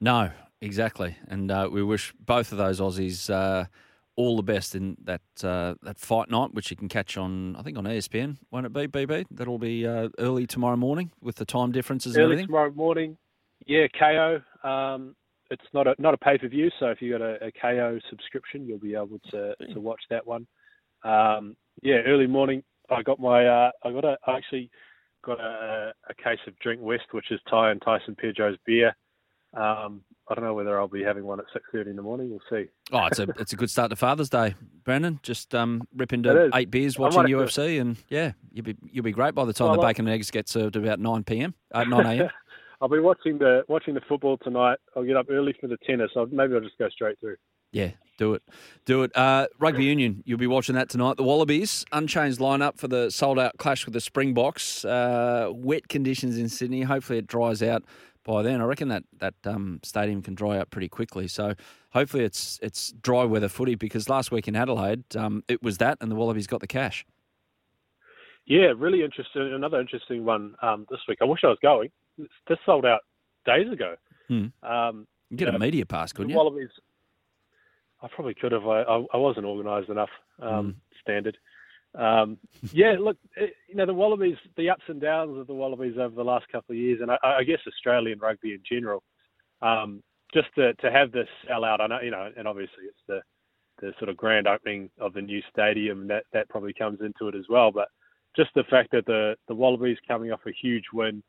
[0.00, 0.30] No,
[0.60, 3.30] exactly, and uh, we wish both of those Aussies.
[3.30, 3.66] Uh,
[4.16, 7.62] all the best in that uh, that fight night, which you can catch on, I
[7.62, 8.36] think on ESPN.
[8.50, 9.26] Won't it be, BB?
[9.30, 12.42] That'll be uh, early tomorrow morning with the time differences early and everything.
[12.42, 13.16] Early tomorrow morning.
[13.66, 14.42] Yeah, Kayo.
[14.64, 15.14] Um,
[15.50, 18.00] it's not a not a pay per view, so if you got a, a, Kayo
[18.10, 20.46] subscription, you'll be able to to watch that one.
[21.02, 22.62] Um, yeah, early morning.
[22.90, 24.70] I got my uh, I got a I actually
[25.22, 28.94] got a, a case of Drink West, which is Ty and Tyson Pedro's beer.
[29.54, 32.30] Um, I don't know whether I'll be having one at six thirty in the morning.
[32.30, 32.68] We'll see.
[32.92, 34.54] Oh, it's a it's a good start to Father's Day,
[34.84, 35.18] Brendan.
[35.22, 39.34] Just um, rip into eight beers watching UFC, and yeah, you'll be you'll be great
[39.34, 41.54] by the time well, the bacon and eggs get served at about nine p.m.
[41.74, 42.30] at nine a.m.
[42.80, 44.78] I'll be watching the watching the football tonight.
[44.96, 46.10] I'll get up early for the tennis.
[46.16, 47.36] I'll, maybe I'll just go straight through.
[47.72, 47.90] Yeah,
[48.20, 48.42] do it,
[48.84, 49.16] do it.
[49.16, 51.16] Uh, rugby union, you'll be watching that tonight.
[51.16, 54.84] The Wallabies unchanged lineup for the sold out clash with the Springboks.
[54.84, 56.82] Uh, wet conditions in Sydney.
[56.82, 57.82] Hopefully it dries out
[58.24, 58.60] by then.
[58.60, 61.28] I reckon that that um, stadium can dry out pretty quickly.
[61.28, 61.54] So
[61.92, 65.96] hopefully it's it's dry weather footy because last week in Adelaide um, it was that,
[66.02, 67.06] and the Wallabies got the cash.
[68.44, 69.50] Yeah, really interesting.
[69.54, 71.18] Another interesting one um, this week.
[71.22, 73.00] I wish I was going this sold out
[73.46, 73.96] days ago.
[74.28, 74.46] Hmm.
[74.62, 76.36] Um, you get a media pass, couldn't you?
[76.36, 76.68] Wallabies.
[78.02, 78.66] I probably could have.
[78.66, 80.10] I, I, I wasn't organised enough.
[80.40, 80.74] Um, mm.
[81.02, 81.36] Standard.
[81.94, 82.38] Um,
[82.72, 85.96] yeah, look, it, eh, you know the Wallabies, the ups and downs of the Wallabies
[85.98, 89.02] over the last couple of years, and I, I guess Australian rugby in general.
[89.60, 93.02] Um, just to, to have this sell out, I know, you know, and obviously it's
[93.08, 93.20] the
[93.80, 97.34] the sort of grand opening of the new stadium, that that probably comes into it
[97.34, 97.72] as well.
[97.72, 97.88] But
[98.36, 101.22] just the fact that the the Wallabies coming off a huge win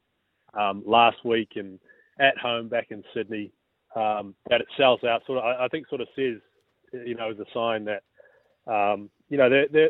[0.54, 1.80] um, last week and
[2.20, 3.52] at home back in Sydney,
[3.96, 5.26] um, that it sells out.
[5.26, 6.38] Sort of, I, I, think, sort of says,
[6.94, 8.04] you know, as a sign that,
[8.72, 9.90] um, you know, they're, they're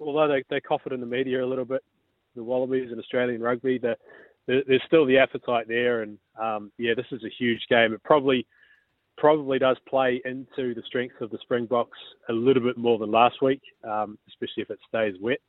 [0.00, 1.82] although they they cough it in the media a little bit,
[2.34, 3.96] the Wallabies and Australian rugby, the,
[4.46, 7.92] the, there's still the appetite there, and um, yeah, this is a huge game.
[7.92, 8.46] It probably
[9.16, 11.98] probably does play into the strength of the Springboks
[12.30, 15.40] a little bit more than last week, um, especially if it stays wet.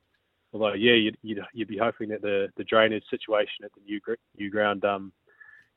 [0.53, 4.01] Although, yeah, you'd, you'd, you'd be hoping that the, the drainage situation at the new
[4.37, 5.13] new ground, um,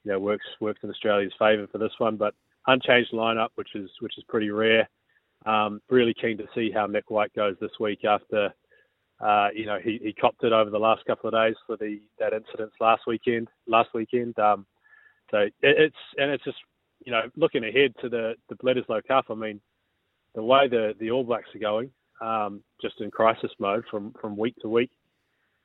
[0.02, 2.16] you know, works works in Australia's favour for this one.
[2.16, 2.34] But
[2.66, 4.88] unchanged lineup, which is which is pretty rare.
[5.46, 8.52] Um, really keen to see how Nick White goes this week after
[9.20, 12.00] uh, you know he, he copped it over the last couple of days for the
[12.18, 13.48] that incident last weekend.
[13.66, 14.66] Last weekend, um,
[15.30, 16.58] so it, it's and it's just
[17.04, 19.26] you know looking ahead to the the Bledisloe Cup.
[19.30, 19.60] I mean,
[20.34, 21.90] the way the the All Blacks are going,
[22.20, 24.90] um, just in crisis mode from from week to week.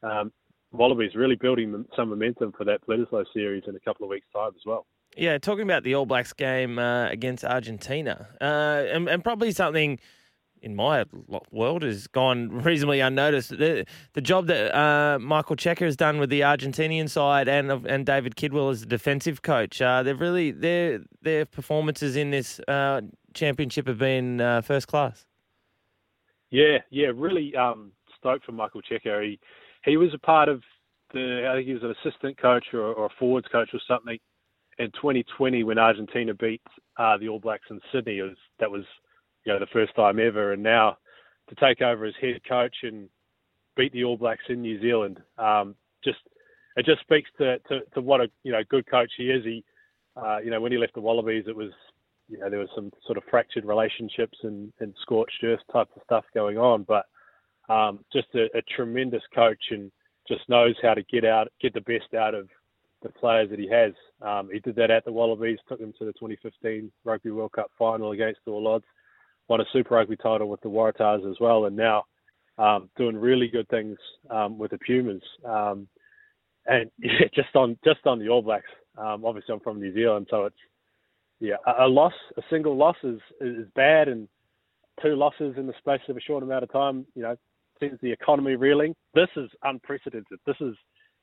[0.04, 0.32] Um,
[0.72, 4.52] Wallabies really building some momentum for that Bledisloe series in a couple of weeks' time
[4.56, 4.86] as well.
[5.18, 10.00] Yeah, talking about the All Blacks game uh, against Argentina, uh, and, and, probably something
[10.62, 11.06] in my
[11.52, 13.50] world has gone reasonably unnoticed.
[13.50, 18.06] The, the job that uh, Michael Cheika has done with the Argentinian side and and
[18.06, 23.02] David Kidwell as the defensive coach, uh, they've really their their performances in this uh,
[23.34, 25.26] championship have been uh, first class.
[26.52, 29.24] Yeah, yeah, really um, stoked for Michael Cheika.
[29.24, 29.40] He
[29.84, 30.62] he was a part of
[31.14, 34.20] the I think he was an assistant coach or, or a forwards coach or something
[34.80, 36.62] in 2020 when Argentina beat
[36.98, 38.22] uh, the All Blacks in Sydney.
[38.22, 38.84] Was, that was
[39.46, 40.98] you know the first time ever, and now
[41.50, 43.10] to take over as head coach and
[43.76, 46.20] beat the All Blacks in New Zealand, um, just
[46.76, 49.44] it just speaks to, to, to what a you know good coach he is.
[49.44, 49.64] He
[50.16, 51.72] uh, you know when he left the Wallabies, it was
[52.30, 56.02] you know there was some sort of fractured relationships and, and scorched earth type of
[56.04, 57.06] stuff going on, but
[57.70, 59.92] um, just a, a tremendous coach and
[60.28, 62.48] just knows how to get out get the best out of
[63.02, 63.94] the players that he has.
[64.22, 67.72] Um, he did that at the Wallabies, took them to the 2015 Rugby World Cup
[67.78, 68.86] final against all odds,
[69.48, 72.06] won a Super Rugby title with the Waratahs as well, and now
[72.58, 73.98] um, doing really good things
[74.30, 75.24] um, with the Pumas.
[75.46, 75.88] Um,
[76.66, 78.66] and yeah, just on just on the All Blacks.
[78.98, 80.56] Um, obviously, I'm from New Zealand, so it's
[81.40, 84.28] yeah, a, loss, a single loss is is bad, and
[85.02, 87.36] two losses in the space of a short amount of time, you know,
[87.80, 88.94] sends the economy reeling.
[89.14, 90.40] This is unprecedented.
[90.46, 90.76] This is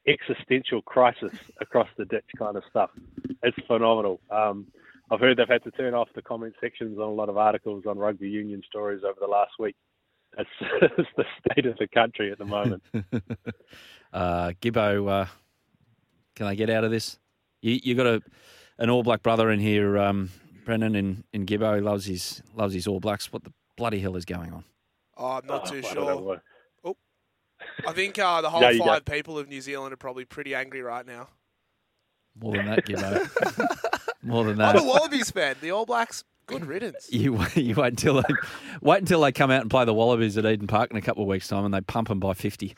[0.06, 2.90] existential crisis across the ditch kind of stuff.
[3.42, 4.20] It's phenomenal.
[4.30, 4.66] Um,
[5.10, 7.84] I've heard they've had to turn off the comment sections on a lot of articles
[7.86, 9.76] on rugby union stories over the last week.
[10.38, 10.50] It's,
[10.82, 12.82] it's the state of the country at the moment.
[14.12, 15.26] uh, Gibbo, uh,
[16.34, 17.18] can I get out of this?
[17.62, 18.22] You you got a
[18.78, 20.30] an All Black brother in here, um,
[20.64, 21.76] Brendan, in, in Gibbo.
[21.76, 23.32] He loves his loves his All Blacks.
[23.32, 24.64] What the bloody hell is going on?
[25.16, 26.42] Oh, I'm not Oh, too I don't sure.
[27.84, 27.90] Know.
[27.90, 30.54] I think uh, the whole Yeah, you five people of New Zealand are probably pretty
[30.54, 31.28] angry right now.
[32.40, 34.08] More than that, Gibbo.
[34.22, 34.82] More than I'm that.
[34.82, 35.56] a Wallabies fan.
[35.60, 37.08] The All Blacks, good riddance.
[37.12, 38.34] You wait- you wait until they
[38.82, 41.22] wait until they come out and play the Wallabies at Eden Park in a couple
[41.22, 42.74] of weeks' time, and they pump them by fifty,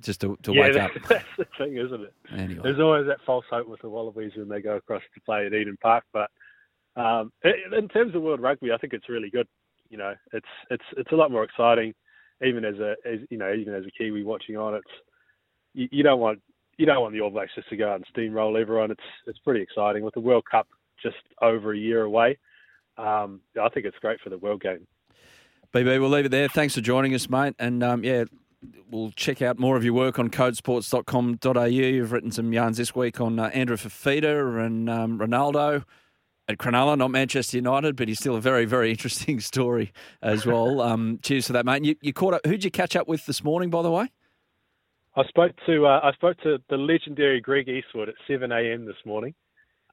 [0.00, 1.02] just to, to yeah, wake that- up.
[1.08, 2.12] that's the thing, isn't it?
[2.32, 5.46] Anyway, There's always that false hope with the Wallabies when they go across to play
[5.46, 6.04] at Eden Park.
[6.12, 6.30] But
[6.96, 7.32] um,
[7.72, 9.48] in terms of World Rugby, I think it's really good.
[9.88, 11.94] You know, it's it's it's a lot more exciting,
[12.44, 14.74] even as a as you know even as a Kiwi watching on.
[14.74, 14.86] It's
[15.74, 16.40] you, you don't want
[16.78, 18.90] you don't want the All Blacks just to go out and steamroll everyone.
[18.90, 20.68] It's it's pretty exciting with the World Cup
[21.02, 22.38] just over a year away.
[22.96, 24.86] Um, I think it's great for the World Game.
[25.72, 26.48] BB, we'll leave it there.
[26.48, 27.54] Thanks for joining us, mate.
[27.58, 28.24] And um, yeah,
[28.90, 31.64] we'll check out more of your work on codesports.com.au.
[31.64, 35.84] You've written some yarns this week on uh, Andrew Fifita and um, Ronaldo
[36.50, 39.92] at Cronulla, not Manchester United, but he's still a very, very interesting story
[40.22, 40.80] as well.
[40.80, 41.76] Um, cheers for that, mate.
[41.76, 42.46] And you, you caught up.
[42.46, 44.10] Who'd you catch up with this morning, by the way?
[45.16, 48.86] I spoke to uh, I spoke to the legendary Greg Eastwood at 7 a.m.
[48.86, 49.34] this morning.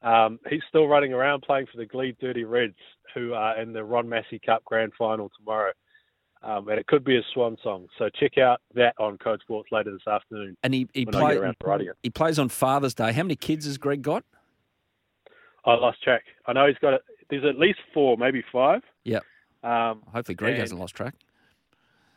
[0.04, 2.76] Um, he's still running around playing for the Glebe Dirty Reds,
[3.16, 5.72] who are in the Ron Massey Cup Grand Final tomorrow.
[6.44, 7.88] Um, and it could be a swan song.
[7.98, 10.56] So check out that on Code Sports later this afternoon.
[10.62, 13.12] And he, he, play, get around to writing he plays on Father's Day.
[13.12, 14.24] How many kids has Greg got?
[15.68, 16.24] I lost track.
[16.46, 17.00] I know he's got a,
[17.30, 18.82] there's at least four, maybe five.
[19.04, 19.24] Yep.
[19.64, 21.14] Um, Hopefully, Greg and- hasn't lost track.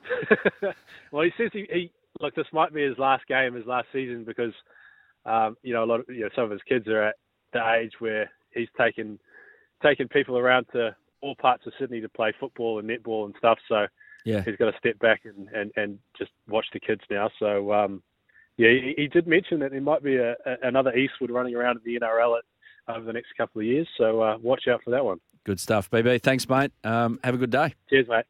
[1.13, 1.91] well, he says he, he
[2.21, 2.35] look.
[2.35, 4.53] This might be his last game, his last season, because
[5.27, 7.17] um, you know a lot of you know some of his kids are at
[7.53, 9.19] the age where he's taken
[9.83, 13.59] taken people around to all parts of Sydney to play football and netball and stuff.
[13.69, 13.87] So
[14.25, 14.43] Yeah.
[14.43, 17.31] he's got to step back and, and, and just watch the kids now.
[17.39, 18.03] So um,
[18.57, 21.79] yeah, he, he did mention that there might be a, a, another Eastwood running around
[21.79, 22.45] in the NRL at,
[22.97, 23.89] over the next couple of years.
[23.97, 25.21] So uh, watch out for that one.
[25.45, 26.23] Good stuff, BB.
[26.23, 26.73] Thanks, mate.
[26.85, 27.75] Um, have a good day.
[27.89, 28.25] Cheers, mate.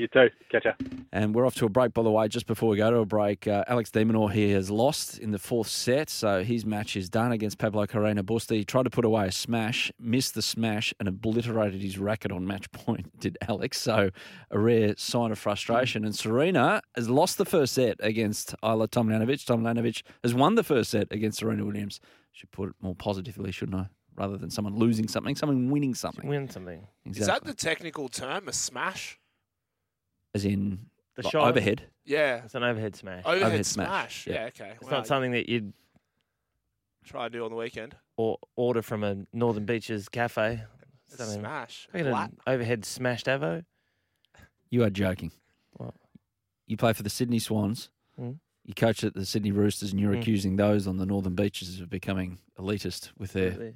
[0.00, 0.30] You too.
[0.50, 0.72] Catch ya.
[1.12, 2.26] And we're off to a break, by the way.
[2.26, 5.30] Just before we go to a break, uh, Alex de Minaur here has lost in
[5.30, 8.56] the fourth set, so his match is done against Pablo Carreño Busta.
[8.56, 12.46] He tried to put away a smash, missed the smash, and obliterated his racket on
[12.46, 13.78] match point, did Alex.
[13.78, 14.08] So
[14.50, 16.06] a rare sign of frustration.
[16.06, 19.44] And Serena has lost the first set against Ajla Tomljanovic.
[19.44, 22.00] Tomljanovic has won the first set against Serena Williams.
[22.32, 23.86] Should put it more positively, shouldn't I?
[24.16, 26.26] Rather than someone losing something, someone winning something.
[26.28, 26.86] Win something.
[27.06, 29.18] Is that the technical term, a smash?
[30.34, 31.48] As in The like shot.
[31.48, 31.84] overhead.
[32.04, 32.44] Yeah.
[32.44, 33.24] It's an overhead smash.
[33.24, 33.88] Overhead, Overhead smash.
[33.88, 34.46] smash, Yeah, yeah.
[34.48, 34.72] okay.
[34.80, 35.72] It's Wow, not something that you'd
[37.04, 37.96] Try and do on the weekend.
[38.16, 40.62] or order from a Northern Beaches cafe.
[41.08, 41.88] Something- Smash.
[41.92, 43.64] Look at an overhead smashed Avo.
[44.70, 45.32] You are joking.
[45.72, 45.94] What?
[46.66, 47.90] You play for the Sydney Swans.
[48.20, 48.38] Mm
[48.70, 50.20] you coach at the Sydney Roosters, and you're mm.
[50.20, 53.70] accusing those on the northern beaches of becoming elitist with their yeah.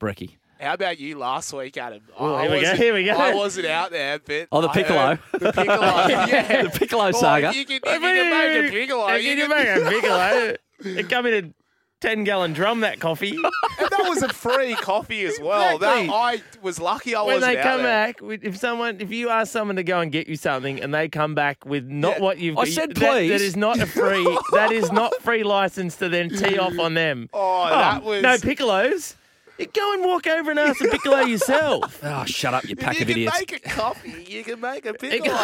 [0.00, 0.36] brekkie.
[0.58, 2.00] How about you last week, Adam?
[2.18, 3.12] Oh, here, we go, here we go.
[3.12, 7.46] I wasn't out there, but oh, the piccolo, the piccolo, yeah, the piccolo saga.
[7.46, 9.12] Well, you can, you can make a piccolo.
[9.14, 10.54] You, you can, can make a piccolo.
[10.98, 11.54] It come in
[12.00, 13.30] 10 gallon drum that coffee.
[13.80, 15.74] and that was a free coffee as well.
[15.76, 16.06] Exactly.
[16.06, 17.32] That I was lucky I was.
[17.32, 18.12] When they out come there.
[18.12, 21.08] back, if someone, if you ask someone to go and get you something, and they
[21.08, 22.22] come back with not Yeah.
[22.22, 23.30] what you've I got, said that- please.
[23.30, 26.94] that is not a free, that is not free license to then tee off on
[26.94, 27.28] them.
[27.32, 29.16] Oh, oh, that was no piccolos.
[29.58, 31.98] You go and walk over and ask a piccolo yourself.
[32.04, 34.86] Oh, shut up, you If pack you of can make a coffee, you can make
[34.86, 35.34] a piccolo.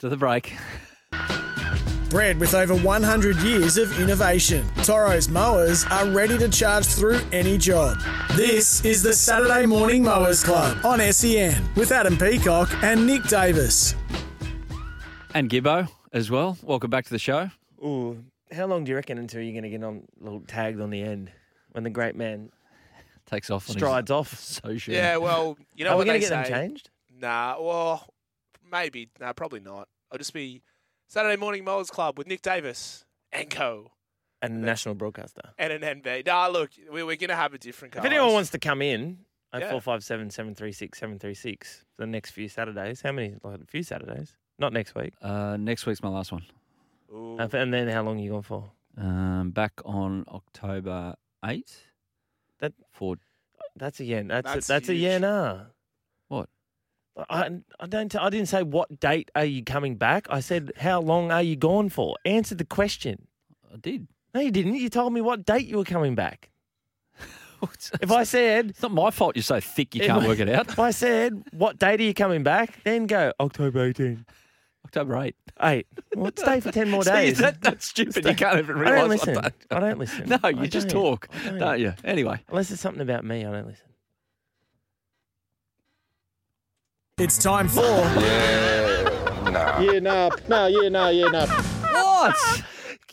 [0.00, 0.52] To the break.
[2.10, 7.58] Bred with over 100 years of innovation, Toro's mowers are ready to charge through any
[7.58, 7.98] job.
[8.34, 13.94] This is the Saturday Morning Mowers Club on SEN with Adam Peacock and Nick Davis.
[15.34, 16.56] And Gibbo as well.
[16.62, 17.50] Welcome back to the show.
[17.84, 20.88] Ooh, how long do you reckon until you're going to get on little tagged on
[20.88, 21.30] the end
[21.72, 22.50] when the great man
[23.26, 24.34] Takes off on his strides off?
[24.38, 24.94] social.
[24.94, 26.88] yeah, well, you know Are we going to get them changed?
[27.20, 28.08] Nah, well,
[28.72, 29.10] maybe.
[29.20, 29.88] Nah, probably not.
[30.10, 30.62] I'll just be
[31.08, 33.92] Saturday Morning Mowers Club with Nick Davis and co.
[34.40, 35.50] And national broadcaster.
[35.58, 36.26] and an NB.
[36.26, 39.24] Nah, look, we- we're going to have a different If anyone wants to come in,
[39.52, 39.60] Yeah.
[39.70, 43.00] 0457 736 736 for the next few Saturdays.
[43.00, 43.34] How many?
[43.42, 44.36] Like a few Saturdays.
[44.58, 45.14] Not next week.
[45.22, 46.44] Uh, next week's my last one.
[47.12, 47.36] Ooh.
[47.38, 48.70] And then how long are you going for?
[48.96, 51.78] Um, back on October 8th.
[52.60, 53.16] That- For
[53.74, 54.22] That's a yeah.
[54.22, 55.02] That's That's a, that's a huge.
[55.02, 55.18] yeah.
[55.18, 55.64] Nah.
[57.30, 57.50] I,
[57.80, 58.14] I don't.
[58.16, 60.26] I didn't say what date are you coming back.
[60.30, 62.16] I said how long are you gone for.
[62.24, 63.26] Answer the question.
[63.72, 64.06] I did.
[64.34, 64.74] No, you didn't.
[64.76, 66.50] You told me what date you were coming back.
[68.00, 70.48] If I said, It's not my fault you're so thick you can't I- work it
[70.48, 70.68] out.
[70.68, 74.24] if I said what date are you coming back, then go October 18.
[74.84, 75.34] October 8th.
[75.62, 75.86] Eight.
[76.14, 77.38] Well, stay for ten more See, days.
[77.38, 78.24] that, that's stupid.
[78.24, 78.92] You can't even realise.
[78.94, 79.34] I don't listen.
[79.34, 80.28] that- I don't listen.
[80.28, 81.02] No, I you just don't.
[81.02, 81.58] talk, don't.
[81.58, 81.94] don't you?
[82.04, 82.40] Anyway.
[82.48, 83.87] Unless it's something about me, I don't listen.
[87.18, 91.46] It's time for Yeah, no, Yeah, no, No, yeah, no, yeah, no.
[91.46, 92.62] What?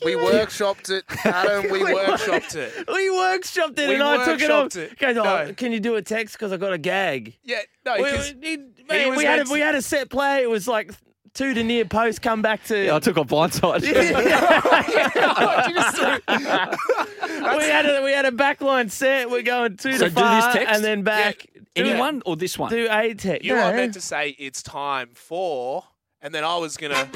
[0.04, 1.64] We workshopped it, Adam.
[1.72, 2.86] We workshopped it.
[2.88, 4.68] We workshopped it We and I took it off.
[4.70, 5.00] workshopped it.
[5.00, 5.54] Goes, oh, No.
[5.54, 7.36] can you do a text because I got a gag?
[7.44, 8.58] Yeah, no, We, because we-
[8.90, 10.44] man, was we had a, meant to- we had a set play.
[10.44, 10.92] It was like
[11.34, 12.86] two to near post, come back to.
[12.86, 13.82] Yeah, I took a blindside.
[17.58, 19.30] we had a we had a backline set.
[19.30, 20.76] We're going two So to do far this text?
[20.76, 21.48] and then back.
[21.76, 22.70] Do Anyone or this one?
[22.72, 23.44] Do a text.
[23.44, 23.62] you no.
[23.64, 25.84] are meant to say it's time for,
[26.22, 27.10] and then I was gonna.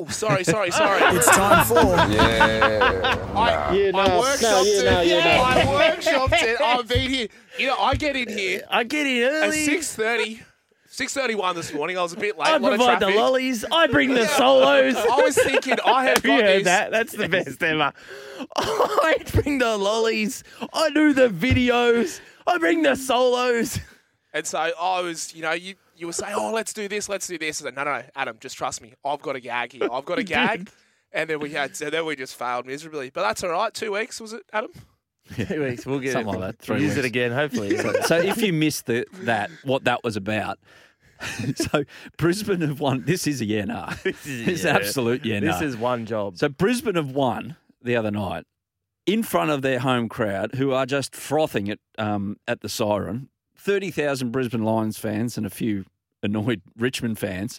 [0.00, 1.00] Oh, sorry, sorry, sorry.
[1.16, 4.84] it's time for I, Yeah, no, I no, workshopped yeah, it.
[4.84, 5.42] no, yeah, no.
[5.44, 6.60] I workshopped it.
[6.60, 7.28] I've been here.
[7.58, 9.64] You know, I get in here I get in at early.
[9.64, 10.42] six thirty.
[10.90, 11.96] Six thirty-one this morning.
[11.96, 12.48] I was a bit late.
[12.48, 13.20] I a lot of provide the traffic.
[13.20, 13.64] lollies.
[13.70, 14.96] I bring the solos.
[14.96, 16.64] I was thinking I have Have you got heard this.
[16.64, 16.90] that?
[16.90, 17.92] That's the best ever.
[18.56, 20.42] I bring the lollies.
[20.72, 22.20] I do the videos.
[22.48, 23.78] I bring the solos.
[24.32, 27.26] And so I was, you know, you you were saying, oh, let's do this, let's
[27.26, 27.60] do this.
[27.62, 28.94] I said, no, no, no, Adam, just trust me.
[29.04, 29.88] I've got a gag here.
[29.92, 30.70] I've got a gag.
[31.12, 33.10] And then we had, so then we just failed miserably.
[33.10, 33.72] But that's all right.
[33.72, 34.70] Two weeks was it, Adam?
[35.34, 35.86] Two weeks.
[35.86, 36.38] We'll get Something it.
[36.38, 37.76] like that, three Use it again, hopefully.
[38.04, 40.58] so if you missed the, that, what that was about.
[41.56, 41.84] so
[42.16, 43.04] Brisbane have won.
[43.04, 43.92] This is a yeah, nah.
[44.04, 44.76] This is- yeah.
[44.76, 46.36] absolute yeah, This is one job.
[46.36, 48.44] So Brisbane have won the other night
[49.08, 53.28] in front of their home crowd, who are just frothing at um, at the siren.
[53.56, 55.86] Thirty thousand Brisbane Lions fans and a few
[56.22, 57.58] annoyed Richmond fans,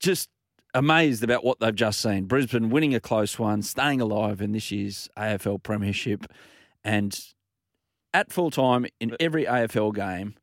[0.00, 0.30] just
[0.74, 2.24] amazed about what they've just seen.
[2.24, 6.24] Brisbane winning a close one, staying alive in this year's AFL Premiership,
[6.82, 7.20] and
[8.14, 10.34] at full time in every AFL game,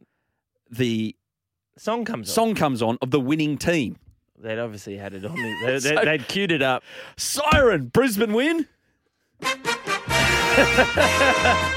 [0.70, 1.16] the
[1.76, 2.34] Song comes on.
[2.34, 3.98] song comes on of the winning team.
[4.38, 5.36] They'd obviously had it on.
[5.66, 6.84] They, they, So- they'd queued it up.
[7.18, 8.68] Siren, Brisbane win.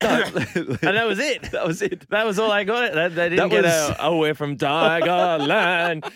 [0.00, 1.42] And that was it.
[1.50, 2.08] That was it.
[2.10, 2.92] That was all I got.
[2.94, 6.08] They, they didn't That get was- a, oh, we're from Tigerland.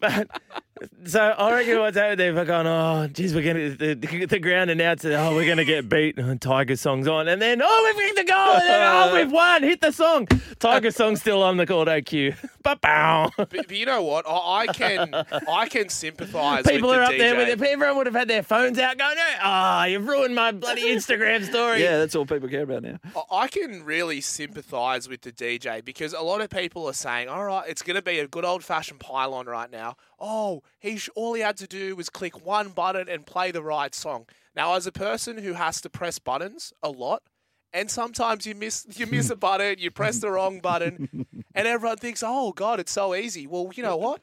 [0.00, 0.28] but,
[1.06, 4.70] so I reckon what's happened, they've gone, oh, geez, we're going to, the, the ground
[4.70, 6.18] announced, oh, we're going to get beat.
[6.18, 7.28] And Tiger song's on.
[7.28, 8.54] And then, oh, we've hit the goal.
[8.54, 9.62] And then, oh, we've won.
[9.62, 10.26] Hit the song.
[10.58, 12.34] Tiger song's still on the auto cue.
[12.62, 13.30] Ba-bow.
[13.36, 14.26] But, but you know what?
[14.28, 15.14] I, I can
[15.48, 17.62] I can sympathise People are the up there with it.
[17.62, 21.82] Everyone would have had their phones out going, ah, you've ruined my bloody Instagram story.
[21.82, 22.98] Yeah, that's all people care about now.
[23.30, 27.28] I- I can really sympathise with the DJ because a lot of people are saying,
[27.28, 31.08] "All right, it's going to be a good old-fashioned pylon right now." Oh, he sh-
[31.14, 34.26] all he had to do was click one button and play the right song.
[34.54, 37.22] Now, as a person who has to press buttons a lot
[37.72, 41.98] and sometimes you miss you miss a button, you press the wrong button, and everyone
[41.98, 44.20] thinks, "Oh God, it's so easy." Well, you know what?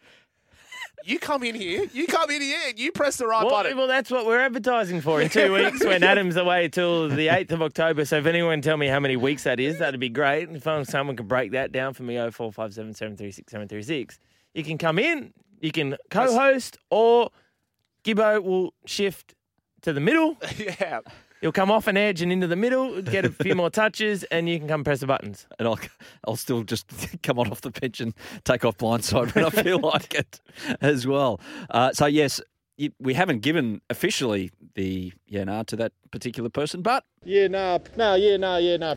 [1.06, 3.78] You come in here, you come in here, and you press the right Well, button.
[3.78, 7.52] well, that's what we're advertising for in two weeks when Adam's away till the 8th
[7.52, 8.06] of October.
[8.06, 10.48] So if anyone can tell me how many weeks that is, that'd be great.
[10.48, 14.20] And if someone can break that down for me, 0457 736 736,
[14.54, 15.34] you can come in,
[15.64, 17.32] you can co host, or
[18.04, 19.34] Gibbo will shift
[19.82, 20.38] to the middle.
[20.58, 21.00] yeah.
[21.42, 24.48] You'll come off an edge and into the middle, get a few more touches, and
[24.48, 25.46] you can come press the buttons.
[25.60, 25.80] and I'll
[26.26, 26.86] I'll still just
[27.24, 28.14] come on off the bench and
[28.46, 30.40] take off blindside when I feel like it
[30.80, 31.40] as well.
[31.70, 32.40] Uh, so yes,
[32.78, 37.80] you, we haven't given officially the yeah nah to that particular person, but Yeah, no,
[37.98, 38.96] no, yeah, no, yeah, no.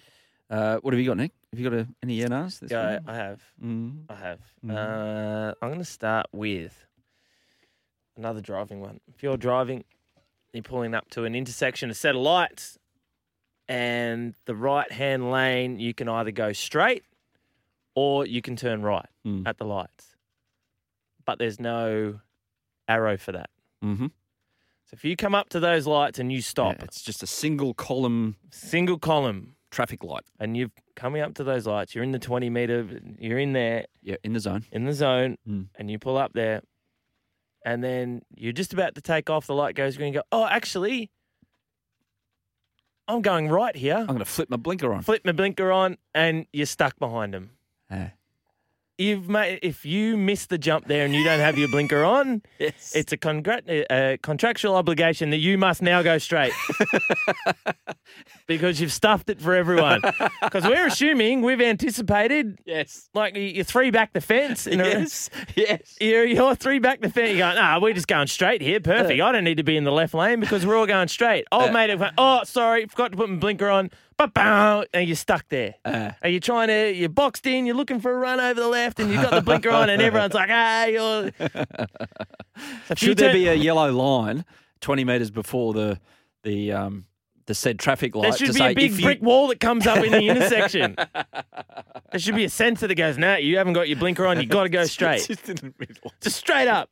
[0.51, 1.32] Uh, what have you got, Nick?
[1.53, 2.61] Have you got a, any yeah nahs?
[2.61, 3.05] this Yeah, morning?
[3.07, 3.42] I have.
[3.62, 4.03] Mm.
[4.09, 4.40] I have.
[4.64, 4.70] Mhm.
[5.51, 6.86] Uh, I'm going to start with
[8.16, 9.01] another driving one.
[9.09, 9.84] If you're driving,
[10.53, 12.78] you're pulling up to an intersection, a set of lights,
[13.68, 17.05] and the right hand lane, you can either go straight
[17.94, 19.47] or you can turn right Mm.
[19.47, 20.14] at the lights.
[21.24, 22.20] But there's no
[22.86, 23.51] arrow for that.
[23.82, 24.07] Mm-hmm.
[24.07, 27.74] So if you come up to those lights and you stop, it's just a single
[27.74, 32.18] column, single column traffic light, and you're coming up to those lights, you're in the
[32.18, 34.64] 20 meter, you're in there, yeah, in the zone.
[34.72, 35.66] in the zone, Mm.
[35.77, 36.62] and you pull up there,
[37.64, 39.47] and then you're just about to take off.
[39.47, 40.12] The light goes green.
[40.14, 41.11] You go, oh, actually,
[43.09, 43.97] I'm going right here.
[43.99, 45.03] I'm going to flip my blinker on.
[45.03, 47.51] Flip my blinker on, and you're stuck behind them.
[47.91, 48.11] Yeah.
[48.99, 52.40] You've made if you miss the jump there and you don't have your blinker on,
[52.59, 52.92] Yes.
[52.94, 56.53] it's a congrat- a contractual obligation that you must now go straight
[58.47, 60.01] because you've stuffed it for everyone.
[60.42, 63.09] Because we're assuming we've anticipated, Yes.
[63.14, 64.66] like you you three back the fence.
[64.66, 65.28] In a, Yes.
[65.57, 65.97] Yes.
[66.01, 67.30] You're, you're three back the fence.
[67.30, 68.80] You're going, ah, we're just going straight here.
[68.80, 69.20] Perfect.
[69.20, 71.44] I don't need to be in the left lane because we're all going straight.
[71.53, 73.90] Old mate, have gone, oh, sorry, forgot to put my blinker on.
[74.19, 74.31] But
[74.95, 75.75] and you're stuck there.
[75.85, 78.69] Uh, and you're trying to, you're boxed in, you're looking for a run over the
[78.69, 81.31] left, and you've got the blinker on, and everyone's like, hey, you're.
[82.89, 84.47] So Should there turn- be a yellow line
[84.81, 86.01] 20 metres before the
[86.43, 87.05] the um,
[87.45, 89.49] the said traffic light There to should be say a big if you, brick wall
[89.49, 90.97] that comes up in the intersection.
[90.97, 94.47] There should be a sensor that goes, no, you haven't got your blinker on, you
[94.47, 95.27] got to go straight.
[95.27, 96.12] Just in the middle.
[96.23, 96.89] Just straight up.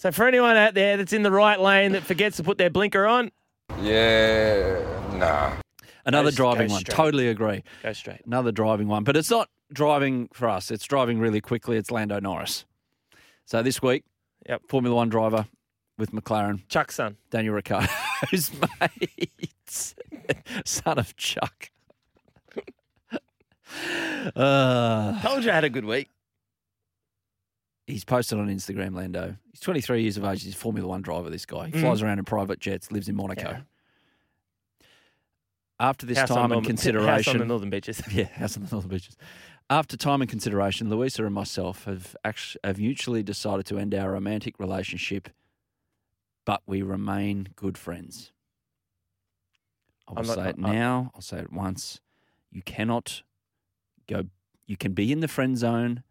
[0.00, 2.70] So for anyone out there that's in the right lane that forgets to put their
[2.70, 3.30] blinker on,
[3.80, 4.80] Yeah,
[5.16, 5.52] nah.
[6.06, 6.84] Another Go- driving go one.
[6.84, 7.62] Totally agree.
[7.82, 8.22] go straight.
[8.24, 9.04] Another driving one.
[9.04, 10.70] But it's not driving for us.
[10.70, 11.76] It's driving really quickly.
[11.76, 12.64] It's Lando Norris.
[13.44, 14.04] So this week,
[14.48, 14.62] Yep.
[14.68, 15.46] Formula One driver
[15.98, 17.16] with McLaren, Chuck's son.
[17.30, 18.50] Daniel Ricciardo's
[18.80, 19.94] mate,
[20.64, 21.70] son of Chuck.
[24.36, 26.08] uh, Told you I had a good week.
[27.86, 29.36] he's posted on Instagram, Lando.
[29.52, 30.42] He's 23 years of age.
[30.44, 31.66] He's a Formula One driver, this guy.
[31.66, 31.80] He Mhm.
[31.80, 33.50] flies around in private jets, lives in Monaco.
[33.50, 33.60] Yeah.
[35.78, 37.08] After this House time and consideration.
[37.08, 38.00] House on the Northern Beaches.
[38.10, 39.16] Yeah, House on the Northern Beaches.
[39.68, 44.12] After time and consideration, Louisa and myself have actually have mutually decided to end our
[44.12, 45.28] romantic relationship,
[46.44, 48.32] but we remain good friends.
[50.08, 51.10] I will not- say it I- I- now.
[51.14, 52.00] I'll say it once.
[52.50, 53.22] You cannot
[54.06, 54.26] go.
[54.66, 56.04] You can be in the friend zone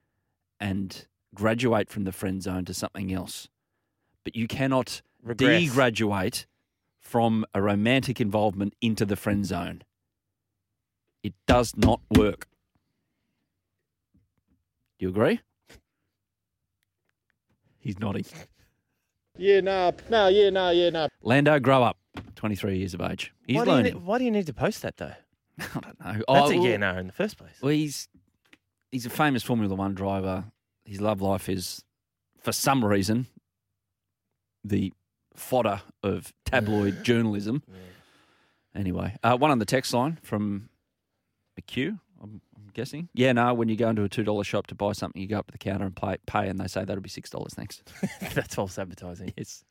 [0.60, 3.48] and graduate from the friend zone to something else,
[4.24, 5.64] but you cannot Regress.
[5.64, 6.46] degraduate
[7.06, 9.84] from a romantic involvement into the friend zone.
[11.24, 12.48] It does not work.
[15.00, 15.40] Do you agree?
[17.80, 18.26] He's nodding.
[19.38, 21.08] Yeah, no, no, yeah, no, yeah, no.
[21.22, 21.98] Lando, grow up.
[22.36, 23.34] 23 years of age.
[23.48, 25.14] He's why, do you need, why do you need to post that though?
[25.60, 26.12] I don't know.
[26.14, 27.56] That's Oh, a well- yeah no in the first place.
[27.62, 28.08] Well, he's
[28.92, 30.46] he's a famous Formula One driver.
[30.86, 31.84] His love life is,
[32.42, 33.28] for some reason,
[34.64, 34.94] the
[35.36, 37.64] fodder of tabloid journalism.
[38.76, 40.70] Anyway, uh, one on the text line from
[41.60, 43.08] McHugh, I'm, I'm guessing.
[43.14, 45.48] Yeah, no, when you go into a $2 shop to buy something, you go up
[45.48, 47.82] to the counter and pay, pay and they say that'll be $6, thanks.
[48.34, 49.34] That's false advertising.
[49.38, 49.64] Yes,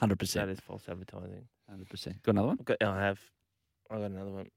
[0.00, 0.32] 100%.
[0.34, 1.48] That is false advertising.
[1.72, 2.22] 100%.
[2.22, 2.58] Got another one?
[2.64, 3.20] Got, I have.
[3.90, 4.48] I got another one.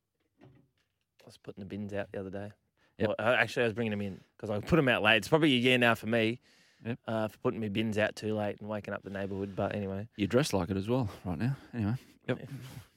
[0.44, 2.52] I was putting the bins out the other day.
[3.00, 3.08] Yep.
[3.08, 5.18] Well, uh, actually, I was bringing them in because I put them out late.
[5.18, 6.40] It's probably a year now for me
[6.86, 7.00] Yep.
[7.08, 9.56] uh, for putting my bins out too late and waking up the neighbourhood.
[9.56, 11.56] But anyway, You dress like it as well right now.
[11.74, 11.96] Anyway.
[12.28, 12.40] Yep.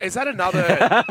[0.00, 1.04] Is that another?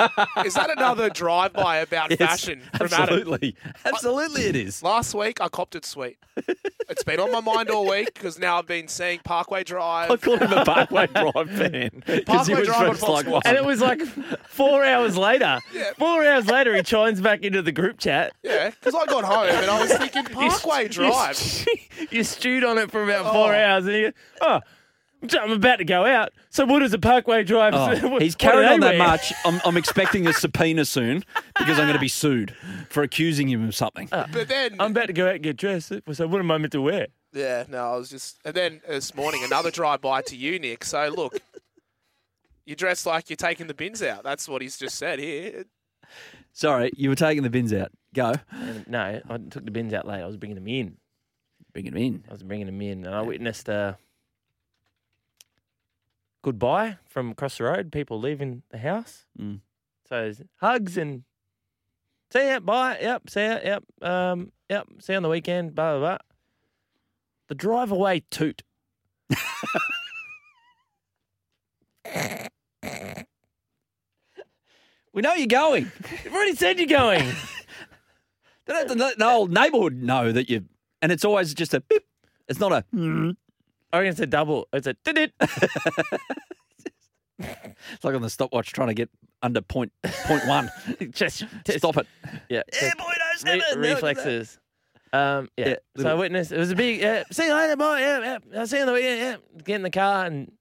[0.46, 3.02] is that another drive-by about Yes, fashion from Adam?
[3.04, 3.56] Absolutely.
[3.86, 4.84] Absolutely it is.
[4.84, 6.18] Last week I copped it sweet.
[6.90, 10.12] it's been on my mind all week because now I've been seeing Parkway Drive.
[10.12, 11.90] I call him a Parkway Drive fan.
[12.06, 13.42] 'cause he Parkway was Drive on dressed Fox like one.
[13.46, 14.02] and it was like
[14.48, 15.60] four hours later.
[15.74, 15.92] Yeah.
[15.98, 18.34] Four hours later, he chimes back into the group chat.
[18.44, 21.66] Yeah, because I got home and I was thinking Parkway You- Drive.
[22.00, 23.32] You, you stewed on it for about oh.
[23.34, 23.58] four Oh.
[23.58, 24.60] hours, and you, oh,
[25.40, 26.34] I'm about to go out.
[26.50, 27.74] So what does the Parkway Drive?
[27.76, 28.98] Oh, he's what do carried on that wear?
[28.98, 29.34] much.
[29.46, 31.24] I'm, I'm expecting a subpoena soon
[31.58, 32.56] because I'm going to be sued
[32.90, 34.10] for accusing him of something.
[34.12, 35.92] Uh, but then, I'm about to go out and get dressed.
[36.14, 37.08] So what am I meant to wear?
[37.34, 38.40] yeah, no, I was just.
[38.44, 40.84] And then this morning, another drive by to you, Nick.
[40.84, 41.40] So look,
[42.66, 44.24] you dress like you're taking the bins out.
[44.24, 45.66] That's what he's just said here.
[46.54, 47.92] Sorry, you were taking the bins out.
[48.14, 48.34] Go.
[48.52, 50.22] And no, I took the bins out late.
[50.22, 50.98] I was bringing them in.
[51.74, 52.24] Bringing them in.
[52.28, 53.98] I was bringing them in, and I witnessed a
[56.42, 57.92] goodbye from across the road.
[57.92, 59.26] People leaving the house.
[59.40, 59.60] Mm.
[60.08, 61.24] So hugs and
[62.32, 65.98] see ya, bye, yep, see ya, yep, um, yep, see you on the weekend, blah
[65.98, 66.18] blah blah.
[67.48, 68.64] The drive away toot.
[75.14, 75.92] We know you're going.
[76.24, 77.20] You've already said you're going.
[78.66, 80.66] Don't have to let the whole neighbourhood know that you.
[81.02, 82.04] And it's always just a beep.
[82.48, 82.86] It's not a.
[82.94, 83.36] mm.
[83.94, 84.68] I reckon it's a double.
[84.74, 85.34] It's a did it.
[87.94, 89.10] It's like on the stopwatch trying to get
[89.42, 90.70] under point point one.
[91.10, 92.06] Just Stop it.
[92.50, 92.62] Yeah.
[92.80, 93.04] Yeah, boy,
[93.46, 93.80] no, Re- seven.
[93.82, 94.60] Reflexes.
[95.12, 95.70] Um, yeah.
[95.70, 96.52] Yeah, so I little- witnessed.
[96.52, 97.02] It was a big.
[97.02, 97.98] Yeah, see you later, boy.
[97.98, 98.20] Yeah,
[98.54, 98.60] yeah.
[98.60, 99.20] I'll see you on the weekend.
[99.20, 99.62] Yeah.
[99.64, 100.52] Get in the car and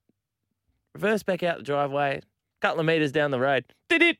[0.95, 2.21] reverse back out the driveway.
[2.61, 3.65] Couple of meters down the road.
[3.87, 4.17] Did it?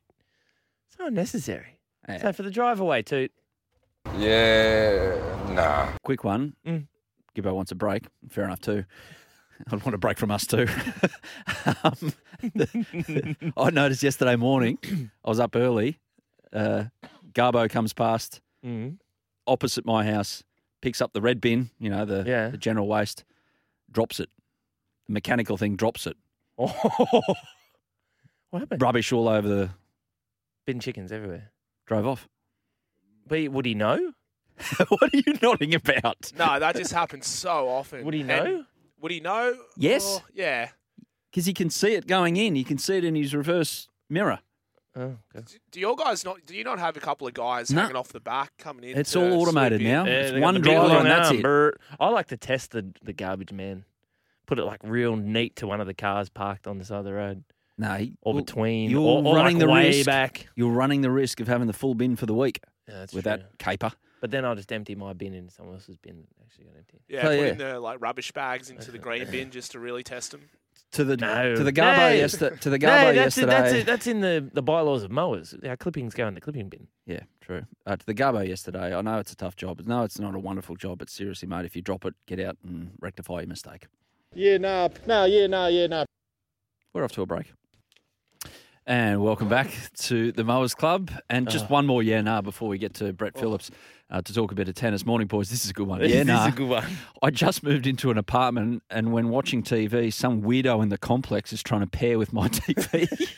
[0.97, 1.79] So unnecessary.
[2.07, 2.21] Yeah.
[2.21, 3.31] So for the drive away, toot.
[4.19, 5.15] Yeah,
[5.49, 5.89] nah.
[6.03, 6.53] Quick one.
[6.65, 6.85] Mm.
[7.35, 8.05] Gibbo wants a break.
[8.29, 8.85] Fair enough too.
[9.71, 10.67] I'd want a break from us too.
[11.83, 12.13] um,
[13.57, 14.79] I noticed yesterday morning,
[15.23, 15.99] I was up early.
[16.51, 16.85] Uh,
[17.33, 18.97] Garbo comes past Mm.
[19.47, 20.43] opposite my house,
[20.81, 22.49] picks up the red bin, you know, the, Yeah.
[22.49, 23.23] the general waste,
[23.91, 24.29] drops it.
[25.07, 26.15] The mechanical thing drops it.
[26.55, 26.69] what
[28.53, 28.81] happened?
[28.81, 29.69] Rubbish all over the.
[30.65, 31.51] Bin chickens everywhere.
[31.87, 32.27] Drove off.
[33.27, 34.13] But would he know?
[34.89, 36.31] what are you nodding about?
[36.37, 38.03] No, that just happens so often.
[38.05, 38.65] Would he And know?
[39.01, 39.55] would he know?
[39.77, 40.03] Yes.
[40.05, 40.69] Oh, yeah.
[41.31, 42.55] Because he can see it going in.
[42.55, 44.39] He can see it in his reverse mirror.
[44.95, 45.45] Oh, okay.
[45.71, 46.45] Do your guys not?
[46.45, 47.81] Do you not have a couple of guys No.
[47.81, 48.97] hanging off the back coming in?
[48.97, 49.93] It's to all automated swoop in?
[49.93, 50.05] now.
[50.05, 51.37] Yeah, It's they got one the big driver long and that's arm.
[51.37, 51.41] it.
[51.43, 51.71] Brr.
[51.99, 53.85] I like to test the, the garbage man.
[54.47, 57.05] Put it like real neat to one of the cars parked on the side of
[57.05, 57.45] the road.
[57.77, 58.89] No, he- Or well, between.
[58.91, 60.05] You're or, or running like the way risk.
[60.05, 60.47] back.
[60.55, 63.23] You're running the risk of having the full bin for the week Yeah, that's with
[63.23, 63.31] true.
[63.37, 63.93] that caper.
[64.21, 66.15] But then I'll just empty my bin in someone else's bin.
[66.37, 66.99] that Actually, got empty.
[67.09, 67.51] Yeah, So, put yeah.
[67.51, 70.41] in the like rubbish bags into the green bin just to really test them.
[70.93, 71.55] To the No.
[71.55, 72.09] to the Garbo No.
[72.13, 72.55] yesterday.
[72.57, 73.47] To the No, Garbo that's it, yesterday.
[73.47, 73.85] that's it.
[73.85, 75.55] That's in the, the bylaws of mowers.
[75.65, 76.87] Our clippings go in the clipping bin.
[77.05, 77.63] Yeah, true.
[77.85, 78.93] Uh, to the Garbo yesterday.
[78.95, 79.81] I know it's a tough job.
[79.85, 80.99] No, it's not a wonderful job.
[80.99, 83.87] But seriously, mate, if you drop it, get out and rectify your mistake.
[84.35, 86.05] Yeah, nah, nah, yeah, nah, yeah, nah.
[86.93, 87.53] We're off to a break.
[88.91, 91.11] And welcome back to the Mowers Club.
[91.29, 91.75] And just Oh.
[91.75, 93.71] one more yeah nah before we get to Brett Phillips
[94.09, 95.05] uh, to talk a bit of tennis.
[95.05, 95.49] Morning, boys.
[95.49, 96.01] This is a good one.
[96.01, 96.85] Yeah, This Yeah is a good one.
[97.23, 101.53] I just moved into an apartment, and when watching TV, some weirdo in the complex
[101.53, 103.07] is trying to pair with my TV.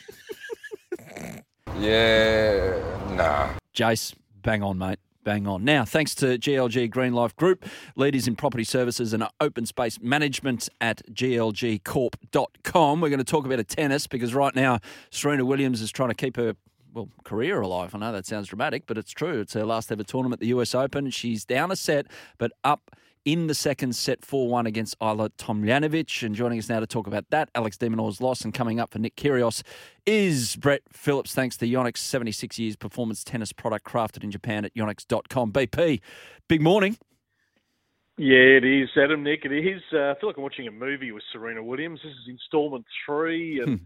[1.80, 2.78] Yeah,
[3.16, 3.50] nah.
[3.76, 5.00] Jace, bang on, mate.
[5.24, 5.64] Bang on.
[5.64, 7.66] Now, thanks to GLG Green Life Group,
[7.96, 13.02] leaders in property services and open space management at glgcorp.com.
[13.02, 14.80] We're going to talk about a tennis because right now
[15.12, 16.56] Serena Williams is trying to keep her
[16.94, 17.96] well career alive.
[17.96, 19.40] I know that sounds dramatic, but it's true.
[19.40, 21.10] It's her last ever tournament, the US Open.
[21.10, 22.08] She's down a set,
[22.38, 22.92] but up
[23.26, 26.24] in the second set 4 1 against Ajla Tomljanovic.
[26.24, 28.92] And joining us now to talk about that, Alex de Minaur's loss and coming up
[28.92, 29.64] for Nick Kyrgios
[30.06, 34.74] is Brett Phillips, thanks to Yonex 76 years performance tennis product crafted in Japan at
[34.76, 35.52] yonex.com.
[35.52, 36.02] BP,
[36.48, 36.98] big morning.
[38.18, 39.24] Yeah, it is, Adam.
[39.24, 39.82] Nick, it is.
[39.92, 42.00] Uh, I feel like I'm watching a movie with Serena Williams.
[42.04, 43.80] This is instalment three, and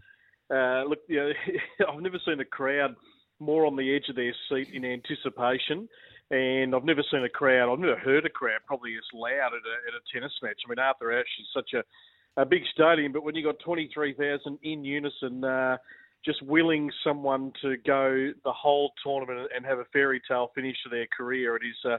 [0.54, 1.32] uh, look, you know,
[1.88, 2.94] I've never seen a crowd
[3.40, 5.88] more on the edge of their seat in anticipation,
[6.30, 7.72] and I've never seen a crowd.
[7.72, 10.60] I've never heard a crowd probably as loud at a, at a tennis match.
[10.66, 13.90] I mean, Arthur Ashe is such a, a big stadium, but when you got twenty
[13.92, 15.44] three thousand in unison.
[15.44, 15.76] Uh,
[16.24, 20.90] just willing someone to go the whole tournament and have a fairy tale finish to
[20.90, 21.56] their career.
[21.56, 21.98] It is uh,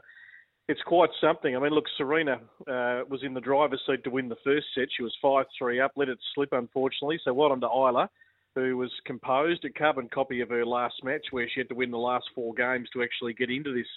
[0.70, 1.56] it's quite something.
[1.56, 2.34] I mean, look, Serena
[2.68, 4.88] uh, was in the driver's seat to win the first set.
[4.96, 7.20] She was 5 3 up, let it slip, unfortunately.
[7.24, 8.08] So well done to Ajla,
[8.54, 11.90] who was composed, a carbon copy of her last match where she had to win
[11.90, 13.88] the last four games to actually get into this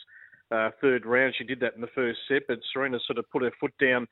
[0.52, 1.34] uh, third round.
[1.36, 4.06] She did that in the first set, but Serena sort of put her foot down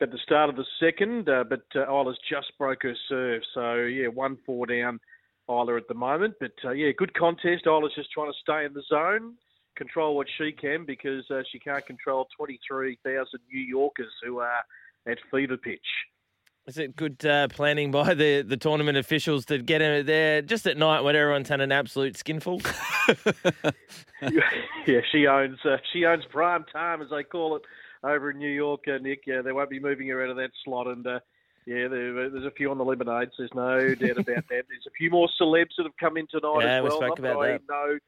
[0.00, 3.42] at the start of the second, uh, but uh, Ajla's just broke her serve.
[3.54, 5.00] So, yeah, 1 4 down.
[5.48, 7.66] Isla at the moment, but uh, yeah, good contest.
[7.66, 9.34] Ajla's just trying to stay in the zone,
[9.76, 14.64] control what she can because uh, she can't control 23,000 New Yorkers who are
[15.06, 15.86] at fever pitch.
[16.66, 20.66] Is it good uh, planning by the, the tournament officials to get her there just
[20.66, 22.60] at night when everyone's had an absolute skinful?
[24.22, 27.62] yeah, she owns uh, she owns prime time as they call it
[28.02, 28.80] over in New York.
[28.88, 31.20] Uh, Nick, yeah, they won't be moving her out of that slot, and uh,
[31.66, 33.32] Yeah, there, there's a few on the lemonades.
[33.38, 34.64] There's no doubt about that.
[34.68, 37.18] There's a few more celebs that have come in tonight Yeah, as we spoke not
[37.20, 37.74] about that, that.
[37.74, 37.98] I know.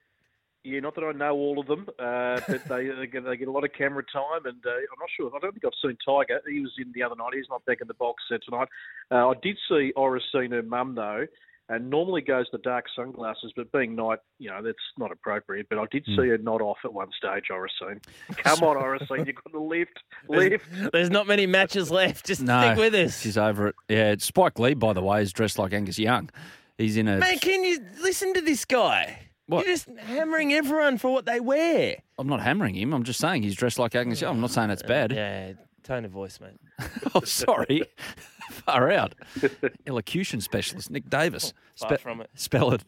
[0.69, 3.49] Yeah, not that I know all of them, uh, but they, they, get, they get
[3.49, 5.31] a lot of camera time, and uh, I'm not sure.
[5.35, 6.41] I don't think I've seen Tiger.
[6.49, 7.35] He was in the other night.
[7.35, 8.69] He's not back in the box uh, tonight.
[9.11, 11.27] Uh, I did see Iris seen her mum though,
[11.71, 15.67] and normally goes the dark sunglasses, but being night, you know, that's not appropriate.
[15.69, 16.17] But I did Hmm.
[16.17, 17.45] see her not off at one stage.
[17.51, 18.03] Oracene,
[18.37, 20.65] come on, Oracene, you've got to lift, lift.
[20.93, 22.27] There's not many matches left.
[22.27, 23.21] Just No, stick with us.
[23.21, 23.75] She's over it.
[23.89, 26.31] Yeah, Spike Lee, by the way, is dressed like Angus Young.
[26.79, 27.19] He's in a.
[27.19, 29.19] Man, can you listen to this guy?
[29.49, 29.67] What?
[29.67, 31.97] You're just hammering everyone for what they wear.
[32.19, 32.93] I'm not hammering him.
[32.93, 34.35] I'm just saying he's dressed like Angus Young.
[34.37, 35.11] I'm not saying that's bad.
[35.13, 35.53] Yeah,
[35.83, 36.59] tone of voice, mate.
[37.15, 37.83] oh, sorry.
[38.51, 39.15] Far out.
[39.87, 41.55] Elocution specialist, Nick Davis.
[41.77, 42.31] Far from it.
[42.35, 42.85] Spell it.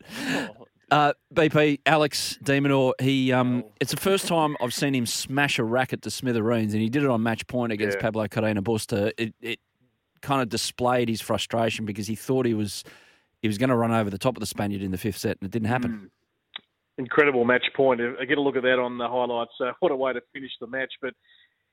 [0.91, 5.59] Uh, BP, Alex de Minaur, he um, it's the first time I've seen him smash
[5.59, 8.03] a racket to smithereens, and he did it on match point against Yeah.
[8.03, 9.12] Pablo Carreño Busta.
[9.16, 9.61] It, it
[10.20, 12.82] kind of displayed his frustration because he thought he was
[13.41, 15.39] he was going to run over the top of the Spaniard in the fifth set,
[15.41, 16.11] and it didn't happen.
[17.01, 18.01] Incredible match point.
[18.20, 19.52] I get a look at that on the highlights.
[19.60, 20.93] Uh, what a way to finish the match!
[21.02, 21.14] But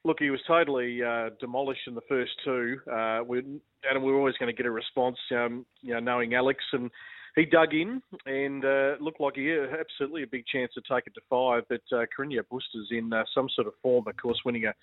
[0.03, 2.77] look, he was totally uh, demolished in the first two.
[2.91, 6.33] Uh, we, and we were always going to get a response, um, you know, knowing
[6.33, 6.89] Alex, and
[7.35, 11.05] he dug in and uh, looked like he had absolutely a big chance to take
[11.05, 11.63] it to five.
[11.69, 12.05] But uh,
[12.49, 14.73] Busta's in uh, some sort of form, of course, winning a.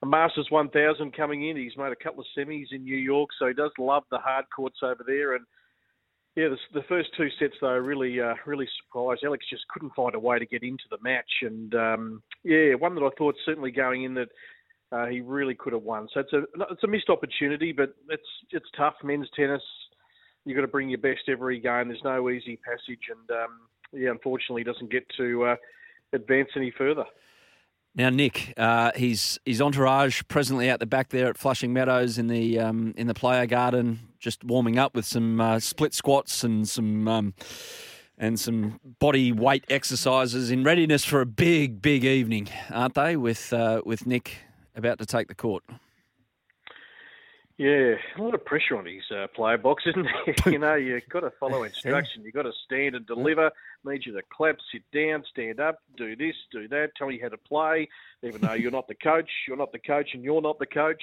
[0.00, 1.56] A Masters 1000 coming in.
[1.56, 4.44] He's made a couple of semis in New York, so he does love the hard
[4.54, 5.34] courts over there.
[5.34, 5.44] And
[6.38, 9.22] yeah, the, the first two sets though really uh, really surprised.
[9.24, 12.94] Alex just couldn't find a way to get into the match, and um, yeah, one
[12.94, 14.28] that I thought certainly going in that
[14.92, 16.06] uh, he really could have won.
[16.14, 19.62] So it's a it's a missed opportunity, but it's it's tough men's tennis.
[20.44, 21.88] You've got to bring your best every game.
[21.88, 23.58] There's no easy passage, and um,
[23.92, 25.56] yeah, unfortunately, doesn't get to uh,
[26.12, 27.04] advance any further.
[27.98, 32.28] Now, Nick, uh, his his entourage presently out the back there at Flushing Meadows in
[32.28, 36.68] the um, in the player garden, just warming up with some uh, split squats and
[36.68, 37.34] some um,
[38.16, 43.16] and some body weight exercises in readiness for a big, big evening, aren't they?
[43.16, 44.36] With uh, with Nick
[44.76, 45.64] about to take the court.
[47.58, 50.34] Yeah, a lot of pressure on his uh, player box, isn't there?
[50.52, 52.22] you know, you've got to follow instruction.
[52.24, 53.50] You've got to stand and deliver.
[53.84, 57.30] Need you to clap, sit down, stand up, do this, do that, tell you how
[57.30, 57.88] to play,
[58.22, 59.28] even though you're not the coach.
[59.48, 61.02] You're not the coach and you're not the coach.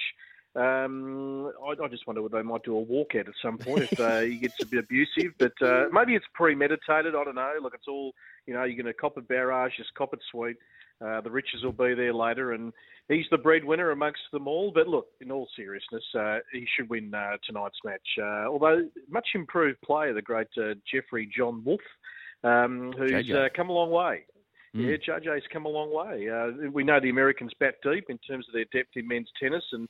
[0.54, 4.00] Um, I, I just wonder whether they might do a walkout at some point if
[4.00, 5.34] uh, he gets a bit abusive.
[5.36, 7.14] But uh, maybe it's premeditated.
[7.14, 7.52] I don't know.
[7.60, 8.14] Look, it's all,
[8.46, 10.56] you know, you're going to cop a barrage, just cop it sweet.
[11.04, 12.72] Uh, the riches will be there later, and
[13.08, 14.72] he's the breadwinner amongst them all.
[14.74, 18.06] But look, in all seriousness, uh, he should win uh, tonight's match.
[18.18, 21.80] Uh, although much improved player, the great uh, Jeffrey John Wolf,
[22.44, 24.24] um, who's uh, come a long way.
[24.74, 24.98] Mm.
[25.08, 26.28] Yeah, JJ's come a long way.
[26.28, 29.64] Uh, we know the Americans bat deep in terms of their depth in men's tennis,
[29.72, 29.88] and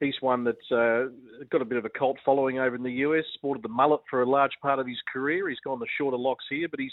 [0.00, 1.06] he's one that's uh,
[1.50, 3.24] got a bit of a cult following over in the US.
[3.34, 5.48] Sported the mullet for a large part of his career.
[5.48, 6.92] He's gone the shorter locks here, but his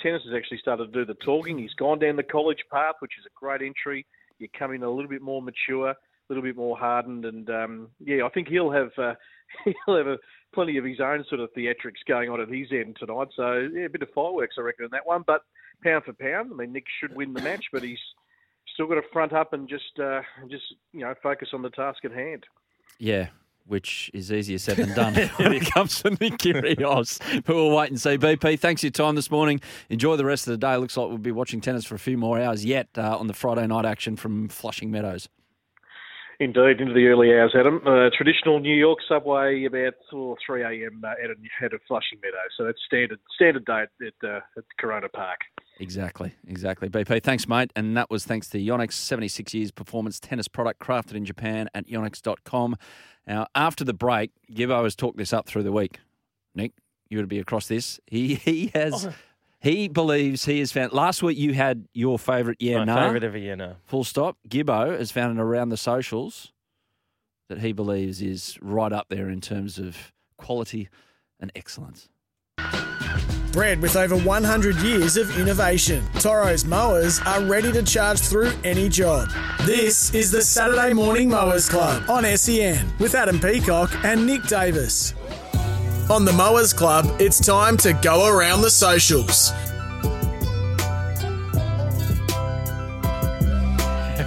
[0.00, 1.58] tennis has actually started to do the talking.
[1.58, 4.06] He's gone down the college path, which is a great entry.
[4.38, 5.96] You come in a little bit more mature, a
[6.28, 9.14] little bit more hardened, and um, yeah, I think he'll have uh,
[9.64, 10.18] he'll have a,
[10.52, 13.28] plenty of his own sort of theatrics going on at his end tonight.
[13.36, 15.24] So yeah, a bit of fireworks, I reckon, in that one.
[15.26, 15.42] But
[15.82, 17.98] pound for pound, I mean, Nick should win the match, but he's
[18.72, 22.04] still got to front up and just uh, just you know focus on the task
[22.04, 22.44] at hand.
[22.98, 23.28] Yeah,
[23.66, 27.18] which is easier said than done when it comes to Nick Kyrgios.
[27.44, 28.18] But we'll wait and see.
[28.18, 29.60] BP, thanks for your time this morning.
[29.88, 30.76] Enjoy the rest of the day.
[30.76, 33.34] Looks like we'll be watching tennis for a few more hours yet uh, on the
[33.34, 35.28] Friday night action from Flushing Meadows.
[36.40, 37.80] Indeed, into the early hours, Adam.
[37.86, 41.00] Uh, traditional New York subway about oh, 3 a.m.
[41.04, 42.50] Uh, out, of, out of Flushing Meadows.
[42.56, 45.40] So that's standard standard day at, uh, at Corona Park.
[45.80, 46.88] Exactly, exactly.
[46.88, 47.72] BP, thanks, mate.
[47.74, 51.86] And that was thanks to Yonex, 76 years performance tennis product crafted in Japan at
[51.88, 52.76] yonex.com.
[53.26, 55.98] Now, after the break, Gibbo has talked this up through the week.
[56.54, 56.72] Nick,
[57.08, 57.98] you would be across this.
[58.06, 59.06] He he has.
[59.06, 59.14] Oh.
[59.60, 60.92] He believes he has found.
[60.92, 63.00] Last week you had your favourite yeah My nah.
[63.06, 63.72] favourite of a yeah nah.
[63.86, 64.36] Full stop.
[64.46, 66.52] Gibbo has found it around the socials
[67.48, 70.90] that he believes is right up there in terms of quality
[71.40, 72.10] and excellence.
[73.54, 78.88] Bred with over 100 years of innovation, Toro's mowers are ready to charge through any
[78.88, 79.28] job.
[79.60, 85.14] This is the Saturday Morning Mowers Club on SEN with Adam Peacock and Nick Davis.
[86.10, 89.52] On the Mowers Club, it's time to go around the socials.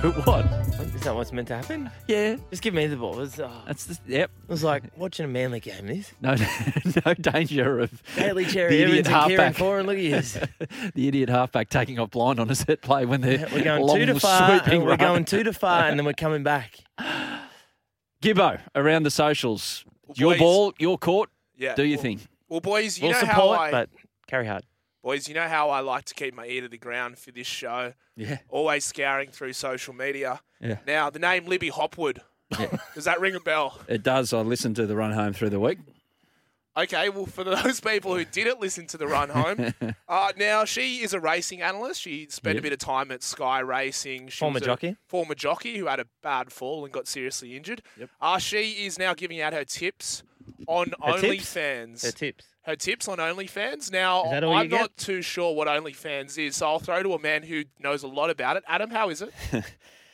[0.23, 0.66] what?
[1.07, 1.89] Is that what's meant to happen?
[2.09, 2.35] Yeah.
[2.49, 3.13] Just give me the ball.
[3.13, 4.29] It was, oh, That's the, yep.
[4.43, 5.87] it was like watching a manly game.
[5.87, 6.35] This No,
[7.05, 9.55] no danger of Daly Cherry the Evans idiot and Kieran halfback.
[9.55, 9.85] Foran.
[9.85, 10.37] Look at yous.
[10.95, 13.95] the idiot halfback taking off blind on a set play when they're We're going long,
[13.99, 14.49] two to far.
[14.59, 14.99] sweeping And we're run.
[14.99, 16.73] going two to far, and then we're coming back.
[18.21, 19.85] Gibbo around the socials.
[20.15, 21.29] Your boys- ball, your court.
[21.55, 21.75] Yeah.
[21.75, 22.19] Do your well- thing.
[22.49, 23.89] Well, boys, you We'll know support, how I, but
[24.27, 24.65] carry hard.
[25.07, 27.47] Boys, you know how I like to keep my ear to the ground for this
[27.47, 27.93] show.
[28.17, 28.39] Yeah.
[28.49, 30.41] Always scouring through social media.
[30.59, 30.79] Yeah.
[30.85, 32.19] Now, the name Libby Hopwood.
[32.59, 32.77] yeah.
[32.93, 33.79] Does that ring a bell?
[33.87, 34.33] It does.
[34.33, 35.77] I listened to the run home through the week.
[36.75, 39.73] Okay, well, for those people who didn't listen to the run home,
[40.09, 42.01] uh, now she is a racing analyst.
[42.01, 42.61] She spent Yep.
[42.61, 44.27] a bit of time at Sky Racing.
[44.27, 44.97] She Former jockey.
[45.07, 47.81] Former jockey who had a bad fall and got seriously injured.
[47.97, 48.09] Yep.
[48.19, 50.23] Uh, she is now giving out her tips
[50.67, 51.55] on Her tips?
[51.55, 52.05] OnlyFans.
[52.05, 52.45] Her tips.
[52.67, 53.91] Her tips on OnlyFans.
[53.91, 54.79] Now, Is that all you I'm get?
[54.81, 58.07] not too sure what OnlyFans is, so I'll throw to a man who knows a
[58.07, 58.63] lot about it.
[58.67, 59.33] Adam, how is it?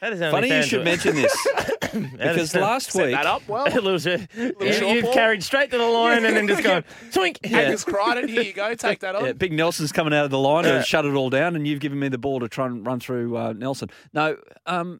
[0.01, 1.33] That is Funny you should mention this
[1.93, 3.63] because is- last Set week that up well.
[3.67, 4.27] A little bit-
[4.59, 5.13] you, short you've ball.
[5.13, 7.39] carried straight to the line and then just gone twink.
[7.49, 8.75] Angus Crichton, here you go.
[8.75, 9.23] Take that on.
[9.23, 11.79] Yeah, Big Nelson's coming out of the line to shut it all down, and you've
[11.79, 13.89] given me the ball to try and run through uh, Nelson.
[14.13, 14.35] No,
[14.65, 14.99] um,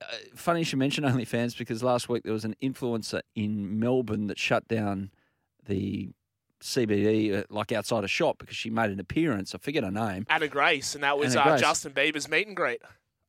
[0.00, 0.04] uh,
[0.36, 4.38] funny you should mention OnlyFans because last week there was an influencer in Melbourne that
[4.38, 5.10] shut down
[5.66, 6.10] the
[6.60, 9.54] CBD, uh, like outside a shop, because she made an appearance.
[9.54, 10.26] I forget her name.
[10.28, 12.80] Anna Grace, and that was uh, Justin Bieber's meet and greet.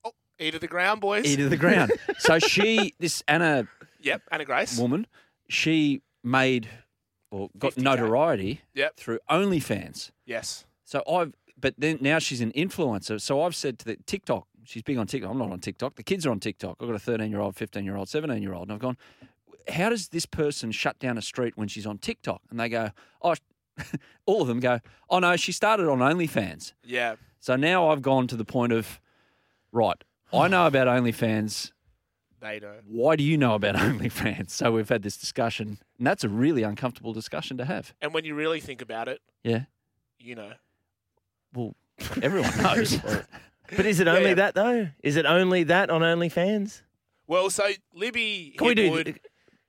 [0.03, 1.26] Oh, ear to the ground, boys.
[1.26, 1.91] Ear to the ground.
[2.20, 3.68] so she, this Anna
[4.02, 4.78] Yep, Anna Grace.
[4.78, 5.08] woman,
[5.48, 6.68] she made
[7.32, 7.82] or got 50K.
[7.84, 8.98] notoriety Yep.
[8.98, 10.12] through OnlyFans.
[10.26, 10.66] Yes.
[10.84, 13.22] So I've, but then now she's an influencer.
[13.22, 15.32] So I've said to the TikTok, she's big on TikTok.
[15.32, 15.95] I'm not on TikTok.
[15.95, 16.78] The kids are on TikTok.
[16.82, 18.64] I've got a 13 year old, 15 year old, 17 year old.
[18.64, 18.98] And I've gone,
[19.69, 22.41] how does this person shut down a street when she's on TikTok?
[22.49, 23.35] And they go, oh,
[24.25, 24.79] all of them go,
[25.09, 26.73] oh no, she started on OnlyFans.
[26.83, 27.15] Yeah.
[27.39, 28.99] So now I've gone to the point of,
[29.71, 30.01] right,
[30.33, 31.71] I know about OnlyFans.
[32.39, 32.73] They know.
[32.88, 34.49] Why do you know about OnlyFans?
[34.51, 37.93] So we've had this discussion, and that's a really uncomfortable discussion to have.
[38.01, 39.65] And when you really think about it, Yeah.
[40.19, 40.53] you know.
[41.53, 41.75] Well,
[42.21, 42.97] everyone knows.
[43.75, 44.33] But is it only Yeah.
[44.35, 44.89] that though?
[45.03, 46.81] Is it only that on OnlyFans?
[47.27, 49.13] Well, so Libby Can we do?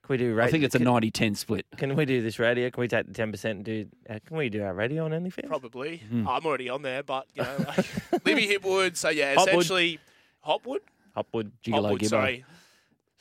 [0.03, 0.35] Hipwood- Can we do?
[0.35, 1.65] Ra- I think it's a can, 90 10 split.
[1.77, 2.69] Can we do this radio?
[2.69, 3.85] Can we take the ten percent and do?
[4.09, 5.47] Uh, can we do our radio on OnlyFans?
[5.47, 5.97] Probably.
[5.97, 6.27] Hmm.
[6.27, 7.85] I'm already on there, but you know, like,
[8.25, 8.97] Libby Hipwood.
[8.97, 9.47] So yeah, Hopwood.
[9.49, 9.99] essentially,
[10.41, 10.81] Hopwood.
[11.15, 11.51] Hopwood.
[11.63, 12.01] Gigolo Hopwood.
[12.01, 12.09] Gibbo.
[12.09, 12.45] Sorry,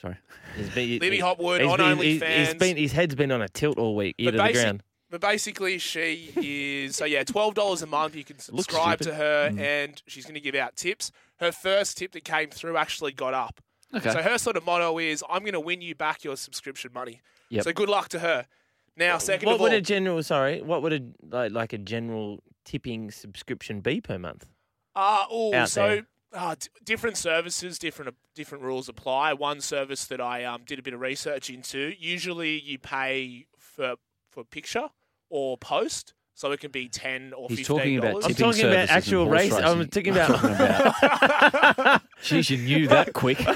[0.01, 0.17] Sorry.
[0.57, 2.37] He's been, Libby Hopwood he's on been, he's- OnlyFans.
[2.47, 4.63] He's been, his head's been on a tilt all week, ear But to the basic-
[4.63, 4.83] ground.
[5.11, 8.17] But basically, she is so yeah, twelve dollars a month.
[8.17, 9.61] You can subscribe to her, Mm.
[9.61, 11.13] and she's going to give out tips.
[11.37, 13.61] Her first tip that came through actually got up.
[13.95, 14.11] Okay.
[14.11, 17.21] So her sort of motto is, "I'm going to win you back your subscription money."
[17.51, 17.65] Yep.
[17.65, 18.47] So good luck to her.
[18.97, 20.23] Now, second What of all, would a general?
[20.23, 21.01] Sorry, what would a
[21.31, 24.47] like, like a general tipping subscription be per month?
[24.95, 26.07] Uh, oh, out so there?
[26.35, 29.33] uh, d- different services, different different rules apply.
[29.33, 31.95] One service that I um, did a bit of research into.
[31.99, 33.97] Usually, you pay for
[34.31, 34.89] for picture
[35.31, 38.25] or post, so it can be ten or He's fifteen talking about dollars.
[38.25, 39.53] I'm tipping talking about services and actual horse race.
[39.53, 39.91] I'm racing.
[39.91, 40.41] talking I'm about.
[40.41, 42.03] talking about.
[42.23, 43.41] Jeez, you knew that quick.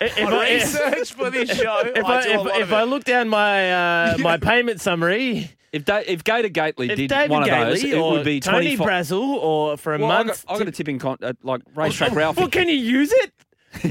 [0.00, 2.56] if, On I, if, research for this show, if, I, I, do a if, lot
[2.56, 2.86] if of I it.
[2.86, 3.72] look down my
[4.12, 7.82] uh, my payment summary, If da- if Gator Gately if did David one of those,
[7.82, 8.86] Gately it or would be Tony 25.
[8.86, 11.62] Brazel or for a well, I month, got, I got a tipping con- uh, like
[11.74, 12.40] racetrack Ralphie.
[12.42, 13.32] well, can you use it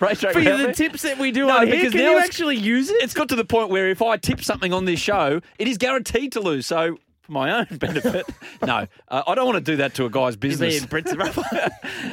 [0.00, 0.72] racetrack for the Ralphie.
[0.74, 1.76] tips that we do No, on here?
[1.76, 3.02] because Can now you it's- actually use it?
[3.02, 5.78] It's got to the point where if I tip something on this show, it is
[5.78, 6.66] guaranteed to lose.
[6.66, 8.26] So for my own benefit,
[8.66, 10.84] no, uh, I don't want to do that to a guy's business.
[10.84, 11.70] being Brits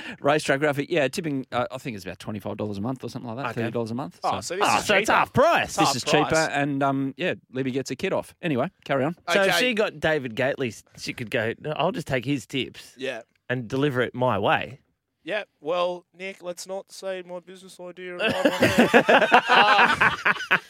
[0.21, 1.45] Racetrack Ralphie, yeah, tipping.
[1.51, 3.45] Uh, I think it's about twenty five dollars a month or something like that.
[3.51, 3.61] Okay.
[3.61, 4.19] Thirty dollars a month.
[4.23, 5.17] Oh, so this Ah, is so it's cheaper.
[5.17, 5.75] half price.
[5.75, 6.25] this half is price.
[6.29, 8.35] cheaper, and um, yeah, Libby gets a kid off.
[8.41, 9.15] Anyway, carry on.
[9.31, 9.59] So if Okay.
[9.59, 11.53] she got David Gately, she could go.
[11.59, 13.21] "No, I'll just take his tips Yeah.
[13.49, 14.79] and deliver it my way.
[15.23, 18.15] Yeah, well, Nick, let's not say my business idea.
[18.21, 20.15] uh,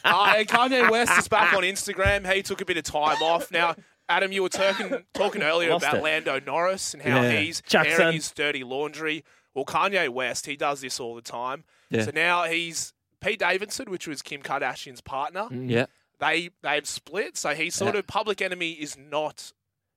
[0.04, 2.30] uh, Kanye West is back on Instagram.
[2.32, 3.50] He took a bit of time off.
[3.50, 3.76] Now,
[4.08, 6.02] Adam, you were talking talking earlier Lost about it.
[6.02, 7.40] Lando Norris and how Yeah.
[7.40, 9.24] he's Chuck, airing his dirty laundry.
[9.54, 11.64] Well, Kanye West, he does this all the time.
[11.90, 12.04] Yeah.
[12.04, 15.48] So now he's Pete Davidson, which was Kim Kardashian's partner.
[15.52, 15.86] Yeah,
[16.18, 17.36] They they've split.
[17.36, 18.00] So he's sort Yeah.
[18.00, 19.52] of public enemy is not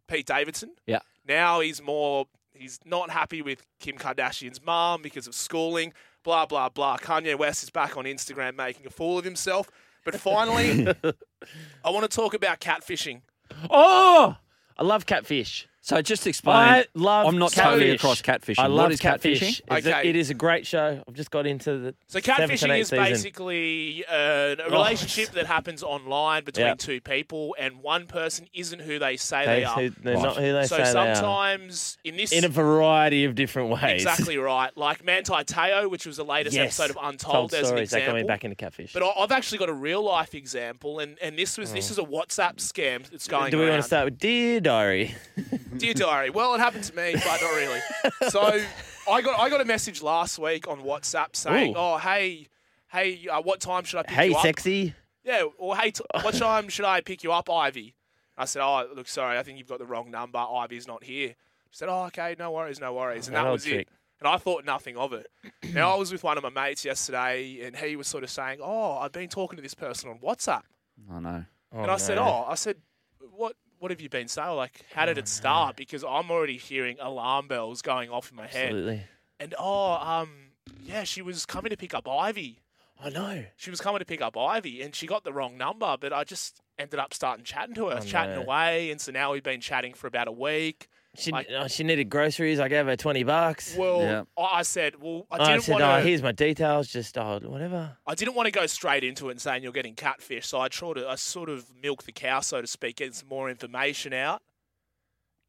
[0.07, 0.75] Pete Davidson.
[0.85, 0.99] yeah.
[1.25, 5.93] Now he's more he's not happy with Kim Kardashian's mom because of schooling,
[6.23, 6.97] blah blah blah.
[6.97, 9.69] Kanye West is back on Instagram making a fool of himself.
[10.05, 10.87] But finally,
[11.83, 13.21] I want to talk about catfishing.
[13.69, 14.35] Oh,
[14.77, 15.67] I love catfish.
[15.85, 16.55] So just explain.
[16.55, 17.71] I love I'm not catfish.
[17.73, 18.57] totally across catfishing.
[18.57, 19.41] I love is catfish.
[19.41, 19.61] catfishing?
[19.77, 20.09] It's a- Okay.
[20.09, 21.03] it is a great show.
[21.05, 22.99] I've just got into the So catfishing is season.
[22.99, 26.75] basically uh, a relationship that happens online between Yeah.
[26.75, 29.75] two people, and one person isn't who they say They- they, are.
[29.75, 30.23] who- they're Right.
[30.23, 31.15] not who they so say they are.
[31.15, 34.01] So sometimes in this In a variety of different ways.
[34.05, 36.79] exactly right, like Manti Te'o, which was the latest Yes.
[36.79, 37.33] episode of Untold.
[37.33, 37.89] Told There's an stories.
[37.91, 38.93] They're going back into catfish.
[38.93, 41.97] But I- I've actually got a real life example, and, and this was this is
[41.97, 43.47] a WhatsApp scam that's going.
[43.47, 43.49] Oh.
[43.49, 43.71] Do we around.
[43.73, 45.13] want to start with Dear Diary?
[45.77, 46.29] Dear diary.
[46.29, 47.79] Well, it happened to me, but not really.
[48.29, 48.41] So
[49.11, 51.79] I got I got a message last week on WhatsApp saying, Ooh.
[51.79, 52.47] "Oh, hey,
[52.91, 54.93] hey, uh, what time should I pick Hey, you up?" Hey, sexy.
[55.23, 57.95] Yeah, or hey, t- what time should I pick you up, Ivy?
[58.37, 60.37] I said, oh, look, sorry, I think you've got the wrong number.
[60.39, 61.29] Ivy's not here.
[61.69, 63.27] She said, oh, okay, no worries, no worries.
[63.27, 63.81] And that That'll was trick.
[63.81, 63.87] it.
[64.19, 65.27] And I thought nothing of it.
[65.73, 68.59] now, I was with one of my mates yesterday, and he was sort of saying,
[68.61, 70.63] oh, I've been talking to this person on WhatsApp.
[71.09, 71.45] I know.
[71.71, 72.77] and I said, oh, I said,
[73.35, 74.55] what what have you been saying?
[74.55, 75.75] Like, how did it start?
[75.75, 78.67] Because I'm already hearing alarm bells going off in my head.
[78.67, 79.03] Absolutely.
[79.41, 80.29] And oh, um,
[80.81, 82.59] yeah, she was coming to pick up Ivy.
[82.97, 83.43] I know.
[83.57, 85.97] She was coming to pick up Ivy, and she got the wrong number.
[85.99, 88.43] But I just ended up starting chatting to her, Oh, chatting no.
[88.43, 90.87] away, and so now we've been chatting for about a week.
[91.15, 92.59] She, Like- oh, she needed groceries.
[92.59, 93.75] I gave her 20 bucks.
[93.77, 96.01] Well, I I said, well, I I, didn't said, want oh, to.
[96.01, 96.87] here's my details.
[96.87, 97.97] Just, oh, whatever.
[98.07, 100.69] I didn't want to go straight into it and saying you're getting catfish, so I
[100.69, 104.11] sort of, I sort of milked the cow, so to speak, getting some more information
[104.13, 104.41] out,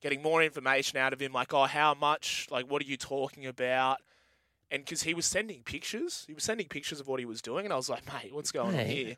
[0.02, 3.46] getting more information out of him, like, oh, how much, like, what are you talking
[3.46, 3.98] about?
[4.70, 7.64] And because he was sending pictures, he was sending pictures of what he was doing,
[7.64, 9.06] and I was like, mate, what's going on Mate.
[9.06, 9.16] here?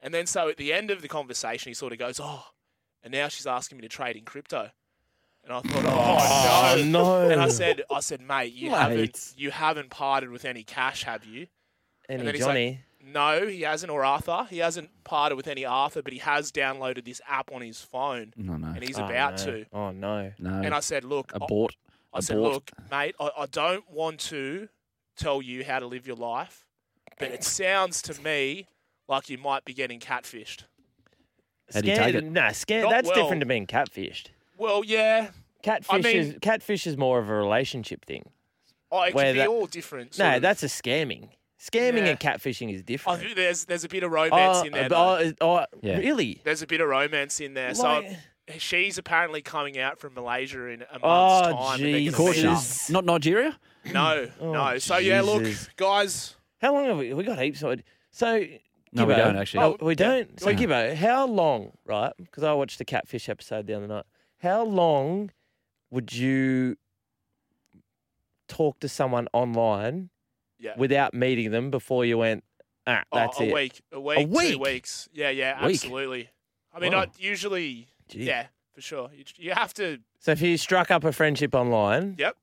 [0.00, 2.44] And then so at the end of the conversation, he sort of goes, oh,
[3.02, 4.70] and now she's asking me to trade in crypto.
[5.44, 7.24] And I thought, oh, Oh, no.
[7.24, 7.28] no.
[7.30, 8.76] And I said, I said, mate, you Mate.
[8.78, 11.46] haven't, you haven't parted with any cash, have you?
[12.08, 12.80] Any then he's like, Johnny.
[13.04, 14.46] no, he hasn't, or Arthur.
[14.50, 18.32] He hasn't parted with any Arthur, but he has downloaded this app on his phone,
[18.36, 18.68] No, no.
[18.68, 19.44] and he's Oh, about no.
[19.52, 19.66] to.
[19.72, 20.32] Oh, no.
[20.38, 20.50] No.
[20.62, 21.74] And I said, look, I- Abort.
[22.14, 22.52] I said, Abort.
[22.52, 24.68] look, mate, I, I don't want to
[25.16, 26.66] tell you how to live your life,
[27.18, 28.68] but it sounds to me
[29.08, 30.64] like you might be getting catfished.
[31.74, 32.30] How do you take Scared- it?
[32.30, 32.82] Nah, scared.
[32.84, 33.16] Not That's well.
[33.16, 34.26] different to being catfished.
[34.62, 35.28] Well, yeah.
[35.62, 38.30] Catfish mean- is catfish is more of a relationship thing.
[38.90, 40.18] Oh, it Where could be that- all different.
[40.18, 41.28] No, of- that's a scamming.
[41.60, 42.06] Scamming Yeah.
[42.10, 43.20] and catfishing is I different.
[43.20, 44.88] think there's there's a bit of romance Oh, in there.
[44.90, 45.32] Oh, though.
[45.40, 45.98] oh, oh, Yeah.
[45.98, 46.40] really?
[46.44, 47.74] There's a bit of romance in there.
[47.74, 48.02] So
[48.58, 51.74] she's apparently coming out from Malaysia in a oh, month's Oh, time.
[51.74, 52.18] and they're Jesus.
[52.18, 52.58] gonna meet up.
[52.58, 52.90] Jesus.
[52.90, 53.58] Not Nigeria?
[53.92, 54.78] No, Oh, no.
[54.78, 55.68] So yeah, look, Jesus.
[55.76, 56.36] guys.
[56.60, 57.14] How long have we?
[57.14, 57.80] We got heaps of.
[58.10, 58.44] So.
[58.94, 59.64] No, we Gibbo- don't, actually.
[59.64, 60.38] Oh, we don't.
[60.38, 60.56] So, Yeah.
[60.58, 62.12] Gibbo, how long, right?
[62.18, 64.04] Because I watched the catfish episode the other night.
[64.42, 65.30] How long
[65.90, 66.76] would you
[68.48, 70.10] talk to someone online
[70.58, 70.74] Yeah.
[70.76, 72.42] without meeting them before you went,
[72.86, 73.54] ah, Oh, a it?
[73.54, 74.50] week, a week, week?
[74.52, 75.08] two weeks.
[75.12, 75.76] Yeah, yeah, Week?
[75.76, 76.30] absolutely.
[76.72, 77.02] I mean, Wow.
[77.02, 78.24] I usually, Gee.
[78.24, 79.10] yeah, for sure.
[79.14, 82.36] You, you have to, So if you struck up a friendship online, yep.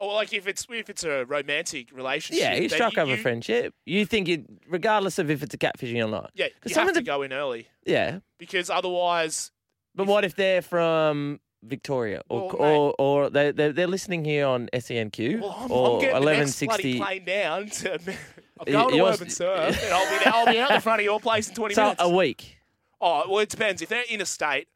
[0.00, 2.42] Or like if it's if it's a romantic relationship.
[2.42, 3.72] yeah, you struck up a friendship.
[3.86, 6.30] You think it, regardless of if it's a catfishing or not.
[6.34, 9.52] Yeah, you have to go in early Yeah, because otherwise,
[9.94, 14.46] but what if they're from Victoria or Well, or, or they they're, they're listening here
[14.46, 16.66] on SENQ well, I'm, or I'm getting the next 1160?
[16.66, 17.92] bloody plane down to.
[18.60, 21.00] I'm Y- going to yours- Urban Surf, and I'll be, I'll be out the front
[21.00, 22.00] of your place in 20 So minutes.
[22.02, 22.58] a week.
[23.00, 23.82] Oh, well, it depends.
[23.82, 24.68] If they're interstate,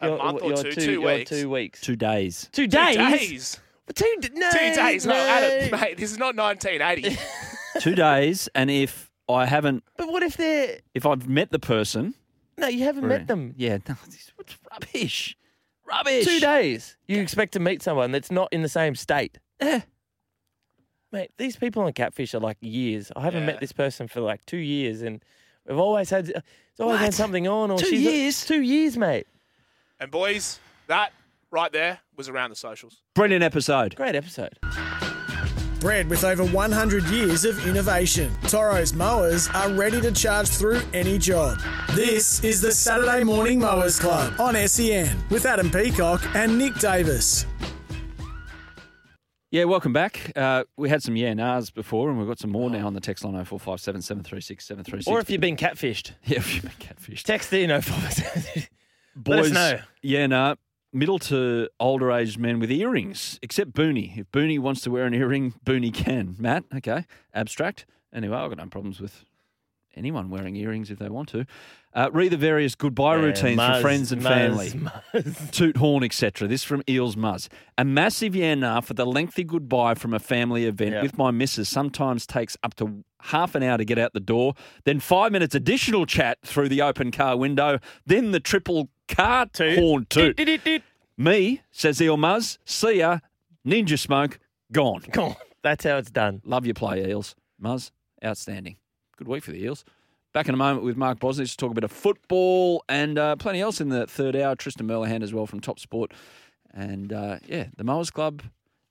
[0.00, 1.30] a You're- month or you're two, two, two you're weeks.
[1.30, 1.80] Two weeks.
[1.80, 2.48] Two days.
[2.52, 2.96] Two Two days.
[2.96, 3.60] days.
[3.94, 5.06] Two, d- no, Two days.
[5.06, 5.18] No, no.
[5.18, 7.16] Adam, mate, this is not 1980.
[7.80, 12.14] Two days, and if I haven't, But what if they're if I've met the person,
[12.58, 12.66] no?
[12.68, 13.54] You haven't met them.
[13.56, 15.36] yeah, no, this- what's rubbish,
[15.86, 16.24] rubbish.
[16.24, 16.96] Two days.
[17.08, 19.38] You expect to meet someone that's not in the same state.
[19.60, 19.82] Yeah.
[21.12, 23.12] Mate, these people on catfish are like years.
[23.14, 23.46] I haven't Yeah.
[23.46, 25.22] met this person for like two years, and
[25.66, 26.40] we've always had uh,
[26.70, 27.14] it's always had What?
[27.14, 27.70] something on.
[27.70, 28.44] Or Two she's years?
[28.46, 29.26] two years, mate.
[30.00, 30.58] and boys,
[30.88, 31.12] that
[31.52, 33.00] right there was around the socials.
[33.14, 33.94] Brilliant episode.
[33.94, 34.58] Great episode.
[35.84, 41.18] Bred with over 100 years of innovation, Toro's mowers are ready to charge through any
[41.18, 41.58] job.
[41.92, 47.44] This is the Saturday Morning Mowers Club on SEN with Adam Peacock and Nick Davis.
[49.50, 50.32] Yeah, welcome back.
[50.34, 53.00] Uh, we had some yeah nahs before, and we've got some more now on the
[53.00, 55.06] text line 0457 736 736.
[55.06, 57.24] Or if you've been catfished, yeah, if you've been catfished.
[57.24, 58.70] text the no five.
[59.14, 59.80] Boys, Let us know.
[60.00, 60.56] Yeah, no.
[60.94, 64.16] Middle to older aged men with earrings, except Booney.
[64.16, 66.36] If Booney wants to wear an earring, Booney can.
[66.38, 67.04] Matt, okay.
[67.34, 67.84] Abstract.
[68.12, 69.24] Anyway, I've got no problems with
[69.96, 71.46] anyone wearing earrings if they want to.
[71.92, 74.70] Uh, read the various goodbye Yeah, routines Muzz, for friends and Muzz, family.
[74.70, 75.50] Muzz.
[75.52, 76.48] Toot horn, etc.
[76.48, 77.48] This from Eels Muzz.
[77.78, 81.02] A massive yeah nah for the lengthy goodbye from a family event Yeah.
[81.02, 84.54] with my missus sometimes takes up to half an hour to get out the door,
[84.84, 90.06] then five minutes additional chat through the open car window, then the triple car horn
[90.08, 90.36] toot.
[90.36, 90.82] Dit, dit.
[91.16, 93.18] Me, says Eel Muzz, see ya,
[93.66, 94.38] ninja smoke,
[94.72, 95.02] gone.
[95.12, 95.36] Gone.
[95.62, 96.42] That's how it's done.
[96.44, 97.36] Love your play, Eels.
[97.62, 97.90] Muzz,
[98.24, 98.76] outstanding.
[99.16, 99.84] Good week for the Eels.
[100.32, 103.36] Back in a moment with Mark Bosnich to talk a bit of football and uh,
[103.36, 104.56] plenty else in the third hour.
[104.56, 106.12] Tristan Merlehan as well from Top Sport.
[106.72, 108.42] And uh, yeah, the Mowers Club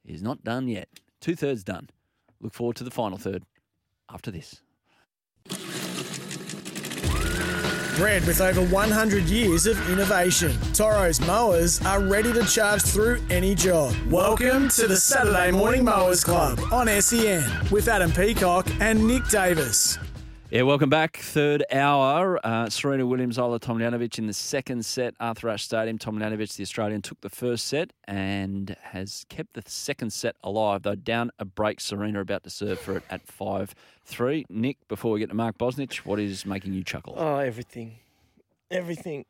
[0.05, 0.87] is not done yet.
[1.19, 1.89] Two thirds done.
[2.39, 3.43] Look forward to the final third
[4.09, 4.61] after this.
[7.95, 13.53] Bred with over 100 years of innovation, Toro's mowers are ready to charge through any
[13.53, 13.95] job.
[14.09, 19.99] Welcome to the Saturday Morning Mowers Club on SEN with Adam Peacock and Nick Davis.
[20.53, 21.17] Yeah, welcome back.
[21.17, 22.39] Third hour.
[22.45, 25.15] Uh, Serena Williams, Ajla Tomljanovic in the second set.
[25.19, 25.97] Arthur Ashe Stadium.
[25.97, 30.93] Tomljanovic, the Australian, took the first set and has kept the second set alive, though
[30.93, 31.81] down a break.
[31.81, 33.73] Serena about to serve for it at 5
[34.05, 34.45] 3.
[34.47, 37.15] Nick, before we get to Mark Bosnich, what is making you chuckle?
[37.17, 37.97] Oh, everything.
[38.69, 39.25] Everything.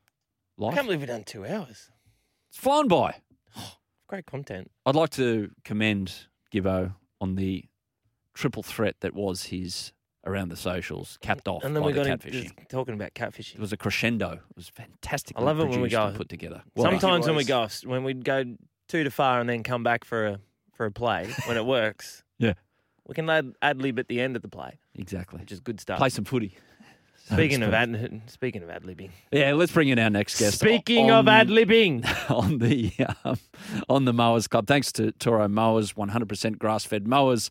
[0.58, 0.74] Life?
[0.74, 1.90] I can't believe we've done two hours.
[2.50, 3.16] It's flown by.
[4.10, 4.70] Great content.
[4.86, 7.64] I'd like to commend Gibbo on the
[8.34, 9.94] triple threat that was his
[10.26, 12.44] around the socials, capped off And then by we the got him catfishing.
[12.44, 13.56] just talking about catfishing.
[13.56, 14.32] It was a crescendo.
[14.34, 15.38] It was fantastic.
[15.38, 16.64] I love it when we go put together.
[16.76, 16.90] Well.
[16.90, 18.44] Sometimes when we go off, when we go
[18.88, 20.40] too to far and then come back for a
[20.74, 22.24] for a play when it works.
[22.40, 22.54] Yeah.
[23.08, 24.80] we can ad, ad lib at the end of the play.
[24.96, 25.98] Exactly, which is good stuff.
[26.00, 26.56] Play some footy.
[27.26, 30.60] Speaking of ad, speaking of ad libbing, Yeah, let's bring in our next guest.
[30.60, 32.06] Speaking of ad-libbing.
[32.30, 32.92] on the
[33.24, 33.38] um,
[33.88, 34.68] on the mowers club.
[34.68, 37.50] Thanks to Toro Mowers, 100% grass fed mowers,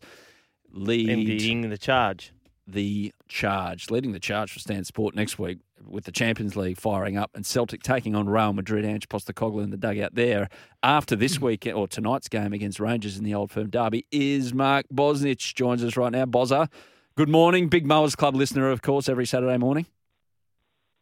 [0.71, 2.33] lead Leading the charge.
[2.65, 7.17] The charge, leading the charge for Stan Sport next week with the Champions League firing
[7.17, 8.85] up and Celtic taking on Real Madrid.
[8.85, 10.49] Ange Postecoglou in the dugout there.
[10.81, 11.45] After this hmm.
[11.45, 15.83] week or tonight's game against Rangers in the Old Firm Derby is Mark Bosnich joins
[15.83, 16.25] us right now.
[16.25, 16.69] Bozza,
[17.15, 19.85] good morning, big mowers club listener, of course, every Saturday morning.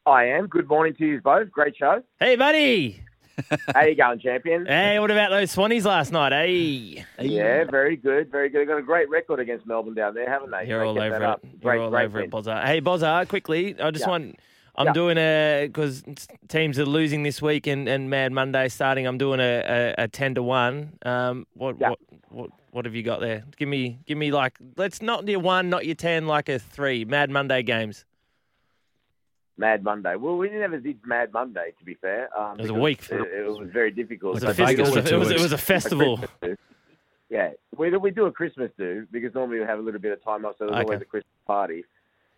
[0.06, 0.48] I am.
[0.48, 1.52] Good morning to you both.
[1.52, 2.02] Great show.
[2.20, 3.04] Hey, buddy.
[3.74, 4.68] How you going, champions?
[4.68, 6.32] Hey, what about those Swannies last night?
[6.34, 7.06] Hey.
[7.20, 8.62] Yeah, very good, very good.
[8.62, 10.68] They've got a great record against Melbourne down there, haven't they?
[10.68, 11.22] You're they all over it.
[11.24, 11.42] Up.
[11.62, 12.26] Great, You're all over win.
[12.26, 12.64] it, Bozza.
[12.66, 14.10] Hey, Bozza, quickly, I just Yeah.
[14.10, 14.40] want.
[14.76, 14.94] I'm Yeah.
[14.94, 16.02] doing a because
[16.48, 19.06] teams are losing this week and, and Mad Monday starting.
[19.06, 20.94] I'm doing a, a, a ten to one.
[21.06, 22.00] Um, what what
[22.30, 23.44] what what have you got there?
[23.58, 27.04] Give me give me like let's not your one, not your ten, like a three.
[27.04, 28.06] Mad Monday games.
[29.58, 30.16] Mad Monday.
[30.16, 32.30] Well, we never did Mad Monday, to be fair.
[32.38, 33.08] Um, It was a week.
[33.12, 34.38] It, it was very difficult.
[34.42, 34.98] It was a festival.
[34.98, 36.20] It was a- it was- a festival.
[36.42, 36.56] Do.
[37.30, 40.22] Yeah, we we do a Christmas do because normally we have a little bit of
[40.24, 40.84] time off, so there's Okay.
[40.84, 41.86] always a Christmas party.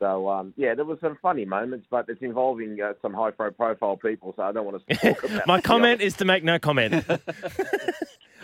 [0.04, 3.96] So um, yeah, there was some funny moments, but it's involving uh, some high profile
[3.96, 5.48] people, so I don't want to talk about.
[5.48, 7.06] My it, comment is to make no comment.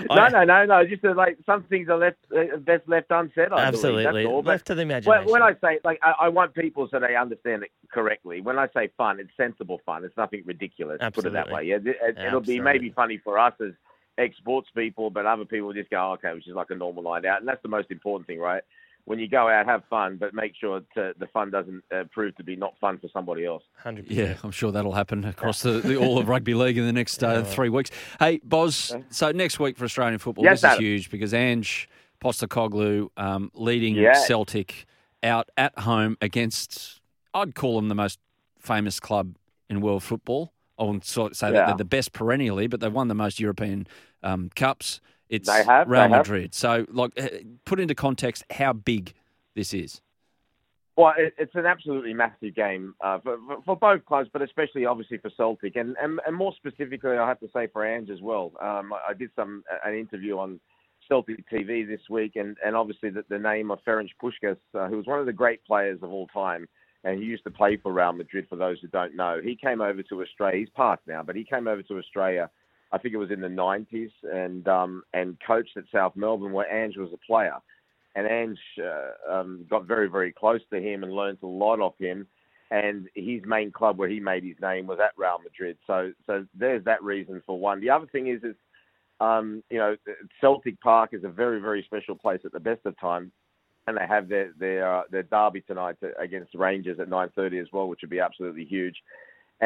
[0.09, 0.85] No, no, no, no.
[0.85, 3.51] Just that, like some things are left uh, best left unsaid.
[3.51, 4.05] I Absolutely.
[4.05, 4.41] That's all.
[4.41, 5.29] Left to the when, imagination.
[5.29, 8.39] when I say like, I, I want people so they understand it correctly.
[8.39, 10.05] When I say fun, it's sensible fun.
[10.05, 11.01] It's nothing ridiculous.
[11.11, 11.65] Put it that way.
[11.65, 13.73] Yeah, it, it'll be maybe funny for us as
[14.17, 17.25] ex-sports people, but other people just go, oh, okay, which is like a normal night
[17.25, 18.63] out, and that's the most important thing, right?
[19.05, 22.35] When you go out, have fun, but make sure to, the fun doesn't uh, prove
[22.35, 23.63] to be not fun for somebody else.
[23.75, 26.93] Hundred Yeah, I'm sure that'll happen across the, the all of rugby league in the
[26.93, 27.89] next uh, three weeks.
[28.19, 28.95] Hey, Boz.
[29.09, 31.89] So next week for Australian football, Yes, this is huge because Ange
[32.21, 34.13] Postecoglou um, leading Yeah.
[34.13, 34.85] Celtic
[35.23, 37.01] out at home against,
[37.33, 38.19] I'd call them the most
[38.59, 39.35] famous club
[39.69, 40.53] in world football.
[40.77, 43.39] I wouldn't sort of say that they're the best perennially, but they've won the most
[43.39, 43.87] European
[44.23, 45.01] um, cups.
[45.29, 46.27] It's They have, Real they have.
[46.27, 46.53] Madrid.
[46.53, 49.13] So, like, eh, put into context how big
[49.55, 50.01] this is.
[50.99, 54.85] Well, it, it's an absolutely massive game uh, for, for, for both clubs, but especially
[54.85, 58.19] obviously for Celtic, and, and and more specifically, I have to say for Ange as
[58.21, 58.51] well.
[58.59, 60.59] Um, I I did some an interview on
[61.07, 64.97] Celtic TV this week, and and obviously the, the name of Ferenc Puskas, uh, who
[64.97, 66.67] was one of the great players of all time,
[67.05, 68.47] and he used to play for Real Madrid.
[68.49, 70.59] For those who don't know, he came over to Australia.
[70.59, 72.49] He's passed now, but he came over to Australia.
[72.91, 76.71] I think it was in the 90s, and um, and coached at South Melbourne, where
[76.71, 77.55] Ange was a player
[78.15, 81.93] and Ange uh, um, got very, very close to him and learned a lot of
[81.97, 82.27] him.
[82.71, 85.77] And his main club where he made his name was at Real Madrid.
[85.87, 87.81] So, so there's that reason for one.
[87.81, 88.55] The other thing is, is
[89.19, 89.95] um, you know,
[90.39, 93.31] Celtic Park is a very, very special place at the best of times,
[93.87, 97.87] and they have their their uh, their derby tonight against Rangers at 9:30 as well,
[97.89, 98.95] which would be absolutely huge.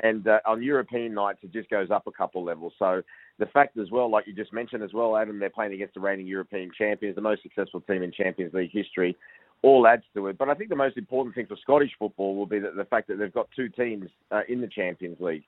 [0.01, 2.73] And uh, on European nights, it just goes up a couple levels.
[2.79, 3.03] So
[3.37, 5.99] the fact as well, like you just mentioned as well, Adam, they're playing against the
[5.99, 9.15] reigning European champions, the most successful team in Champions League history,
[9.61, 10.37] all adds to it.
[10.37, 13.07] But I think the most important thing for Scottish football will be that the fact
[13.07, 15.43] that they've got two teams uh, in the Champions League.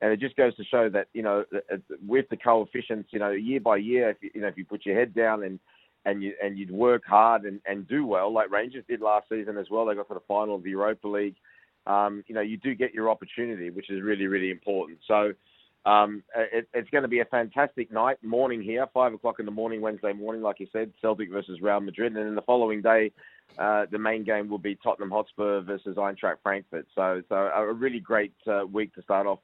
[0.00, 1.44] And it just goes to show that you know
[2.06, 4.86] with the coefficients, you know, year by year, if you, you know if you put
[4.86, 5.58] your head down and
[6.04, 9.58] and you and you'd work hard and, and do well, like Rangers did last season
[9.58, 9.86] as well.
[9.86, 11.34] They got to the final of the Europa League.
[11.88, 14.98] Um, you know, you do get your opportunity, which is really really important.
[15.08, 15.32] So
[15.84, 19.52] um, it, it's going to be a fantastic night, morning here, five o'clock in the
[19.52, 23.12] morning, Wednesday morning, like you said, Celtic versus Real Madrid, and then the following day,
[23.58, 26.86] uh, the main game will be Tottenham Hotspur versus Eintracht Frankfurt.
[26.94, 29.38] So, so a really great uh, week to start off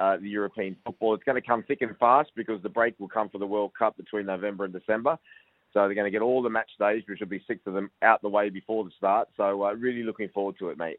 [0.00, 1.14] uh, the European football.
[1.14, 3.72] It's going to come thick and fast because the break will come for the World
[3.78, 5.16] Cup between November and December.
[5.72, 7.90] So they're going to get all the match days, which will be six of them,
[8.02, 9.28] out the way before the start.
[9.36, 10.98] So uh, really looking forward to it, mate.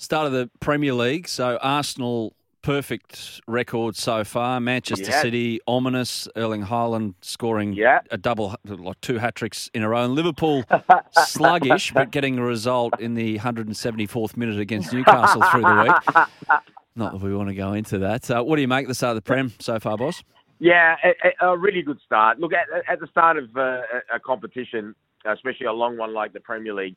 [0.00, 1.28] Start of the Premier League.
[1.28, 2.32] So Arsenal
[2.62, 4.58] perfect record so far.
[4.58, 5.20] Manchester Yeah.
[5.20, 6.26] City, ominous.
[6.36, 7.78] Erling Haaland scoring
[8.10, 10.02] a double, like two hat tricks in a row.
[10.02, 10.64] And Liverpool,
[11.24, 16.26] sluggish, but getting a result in the 174th minute against Newcastle through the week.
[16.96, 18.30] Not that we want to go into that.
[18.30, 20.24] Uh, what do you make of the start of the Prem so far, boss?
[20.60, 20.96] Yeah,
[21.42, 22.40] a, a really good start.
[22.40, 23.82] Look, at, at the start of uh,
[24.14, 24.94] a competition,
[25.26, 26.96] especially a long one like the Premier League,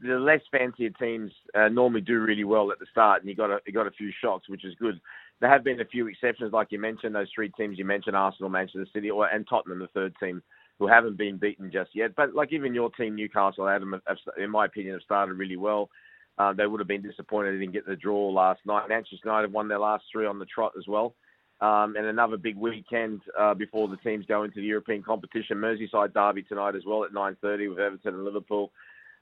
[0.00, 3.50] the less fancier teams uh, normally do really well at the start, and you got
[3.50, 5.00] a you got a few shocks, which is good.
[5.40, 8.50] There have been a few exceptions, like you mentioned, those three teams you mentioned: Arsenal,
[8.50, 10.42] Manchester City, or and Tottenham, the third team,
[10.78, 12.14] who haven't been beaten just yet.
[12.16, 15.90] But like even your team, Newcastle, Adam, have, in my opinion, have started really well.
[16.38, 18.88] Uh, they would have been disappointed they didn't get the draw last night.
[18.88, 21.14] Manchester United have won their last three on the trot as well.
[21.60, 25.56] Um, and another big weekend uh, before the teams go into the European competition.
[25.56, 28.70] Merseyside derby tonight as well at 9:30 with Everton and Liverpool.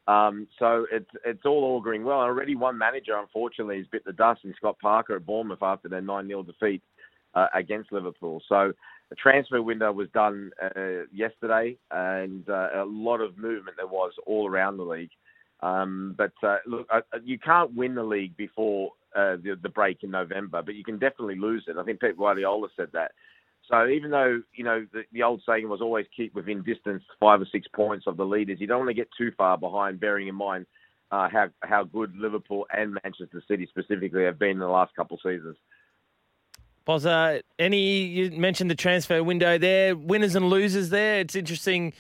[0.08, 2.20] Um, so it's it's all auguring well.
[2.20, 6.02] Already one manager, unfortunately, has bit the dust, and Scott Parker at Bournemouth after their
[6.02, 6.82] 9-0 defeat
[7.34, 8.40] uh, against Liverpool.
[8.48, 8.72] So
[9.10, 14.12] the transfer window was done uh, yesterday, and uh, a lot of movement there was
[14.26, 15.10] all around the league.
[15.60, 20.02] Um, but uh, look, uh, you can't win the league before uh, the, the break
[20.02, 21.76] in November, but you can definitely lose it.
[21.78, 23.12] I think Pep Guardiola said that.
[23.70, 27.40] So even though you know the, the old saying was always keep within distance five
[27.40, 29.98] or six points of the leaders, you don't want to get too far behind.
[29.98, 30.66] Bearing in mind
[31.10, 35.16] uh, how how good Liverpool and Manchester City specifically have been in the last couple
[35.16, 35.56] of seasons.
[36.86, 41.18] Bozza, any you mentioned the transfer window there, winners and losers there.
[41.20, 41.93] It's interesting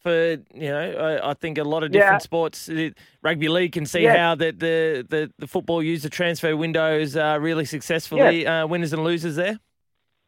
[0.00, 0.92] for you know
[1.22, 2.24] I, I think a lot of different Yeah.
[2.24, 2.68] sports.
[2.68, 2.90] uh,
[3.22, 4.16] Rugby league can see Yeah.
[4.18, 8.46] how the, the the the football used the transfer windows uh, really successfully.
[8.46, 9.58] Uh, winners and losers there.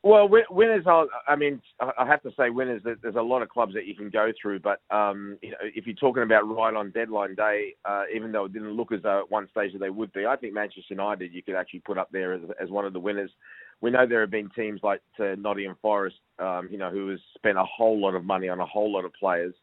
[0.06, 0.84] Well, winners.
[0.86, 2.80] I mean, I I have to say winners.
[2.84, 5.84] There's a lot of clubs that you can go through, but um, you know, if
[5.84, 9.18] you're talking about right on deadline day, uh, even though it didn't look as though
[9.18, 11.98] at one stage that they would be, I think Manchester United you could actually put
[11.98, 13.32] up there as, as one of the winners.
[13.80, 17.18] We know there have been teams like uh, Nottingham Forest, um, you know, who has
[17.34, 19.54] spent a whole lot of money on a whole lot of players,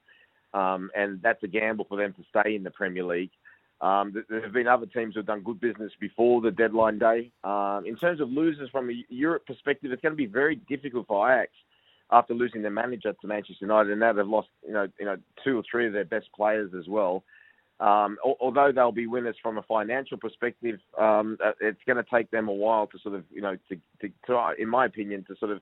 [0.54, 3.32] um, and that's a gamble for them to stay in the Premier League.
[3.84, 7.32] Um, there have been other teams who've done good business before the deadline day.
[7.44, 11.06] Um, in terms of losers from a Europe perspective, it's going to be very difficult
[11.06, 11.52] for Ajax
[12.10, 15.18] after losing their manager to Manchester United, and now they've lost, you know, you know,
[15.44, 17.26] two or three of their best players as well.
[17.82, 22.32] Um, although they'll be winners from a financial perspective, um, uh, it's going to take
[22.32, 25.52] them a while to sort of, you know, to, to, in my opinion, to sort
[25.52, 25.60] of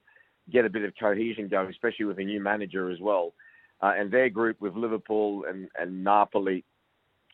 [0.52, 3.34] get a bit of cohesion going, especially with a new manager as well.
[3.82, 6.64] Uh, and their group with Liverpool and, and Napoli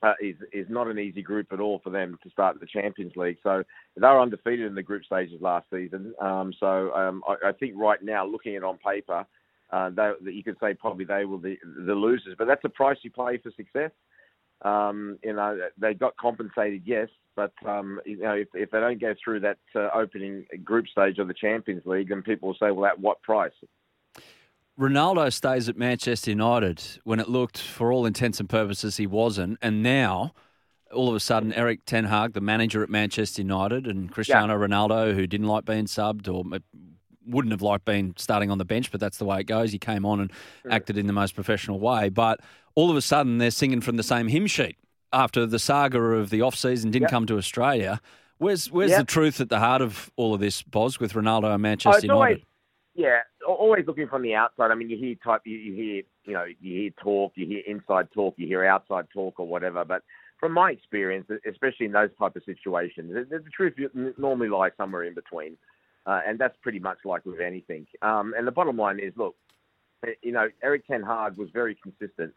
[0.03, 3.15] uh, is is not an easy group at all for them to start the Champions
[3.15, 3.37] League.
[3.43, 3.63] So
[3.95, 6.13] they were undefeated in the group stages last season.
[6.21, 9.25] Um, so um, I, I think right now, looking at it on paper,
[9.71, 12.35] uh, they, you could say probably they were be the losers.
[12.37, 13.91] But that's a price you pay for success.
[14.63, 18.99] Um, you know they got compensated, yes, but um, you know if, if they don't
[18.99, 22.71] go through that uh, opening group stage of the Champions League, then people will say,
[22.71, 23.51] well, at what price?
[24.79, 29.57] Ronaldo stays at Manchester United when it looked, for all intents and purposes, he wasn't.
[29.61, 30.33] And now,
[30.93, 35.15] all of a sudden, Erik Ten Hag, the manager at Manchester United, and Cristiano Ronaldo,
[35.15, 36.43] who didn't like being subbed or
[37.25, 39.71] wouldn't have liked being starting on the bench, but that's the way it goes.
[39.71, 40.31] He came on and
[40.69, 42.09] acted in the most professional way.
[42.09, 42.39] But
[42.75, 44.77] all of a sudden, they're singing from the same hymn sheet
[45.11, 47.99] after the saga of the off season didn't come to Australia.
[48.37, 51.53] Where's where's the truth at the heart of all of this, Boz, with Ronaldo and
[51.53, 52.15] Oh, Manchester it's United?
[52.19, 52.37] always,
[52.93, 53.19] yeah,
[53.53, 54.71] always looking from the outside.
[54.71, 57.61] I mean, you hear type, you, you hear, you know, you hear talk, you hear
[57.67, 59.85] inside talk, you hear outside talk, or whatever.
[59.85, 60.03] But
[60.39, 63.73] from my experience, especially in those type of situations, the, the truth
[64.17, 65.57] normally lies somewhere in between,
[66.05, 67.87] uh, and that's pretty much like with anything.
[68.01, 69.35] Um, and the bottom line is, look,
[70.05, 72.33] eh, you know, Erik Ten Hag was very consistent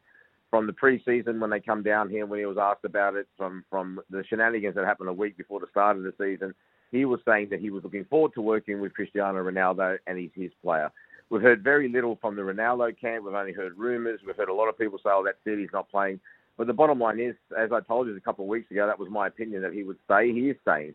[0.50, 3.64] from the preseason when they come down here when he was asked about it, from
[3.70, 6.54] from the shenanigans that happened a week before the start of the season.
[6.90, 10.30] He was saying that he was looking forward to working with Cristiano Ronaldo and he's
[10.34, 10.90] his player.
[11.30, 13.24] We've heard very little from the Ronaldo camp.
[13.24, 14.20] We've only heard rumours.
[14.26, 15.60] We've heard a lot of people say, "Oh, that's it.
[15.60, 16.18] He's not playing."
[16.58, 18.98] But the bottom line is, as I told you a couple of weeks ago, that
[18.98, 20.32] was my opinion that he would stay.
[20.32, 20.94] He is staying,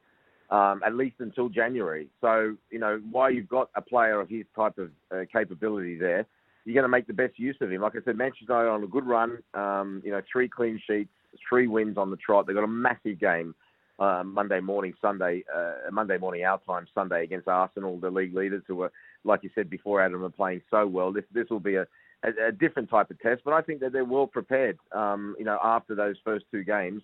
[0.50, 2.10] um, at least until January.
[2.20, 6.26] So you know, while you've got a player of his type of uh, capability there,
[6.66, 7.82] you're going to make the best use of him.
[7.82, 9.38] Like I said, Manchester United on a good run.
[9.54, 11.10] Um, you know, three clean sheets,
[11.48, 12.46] three wins on the trot.
[12.46, 13.56] They've got a massive game
[14.00, 18.64] uh, Monday morning, Sunday, uh, Monday morning our time, Sunday against Arsenal, the league leaders
[18.68, 18.92] who were,
[19.24, 21.12] like you said before, Adam, are playing so well.
[21.12, 21.88] This this will be a,
[22.24, 24.78] a, a different type of test, but I think that they're well prepared.
[24.92, 27.02] Um, you know, after those first two games,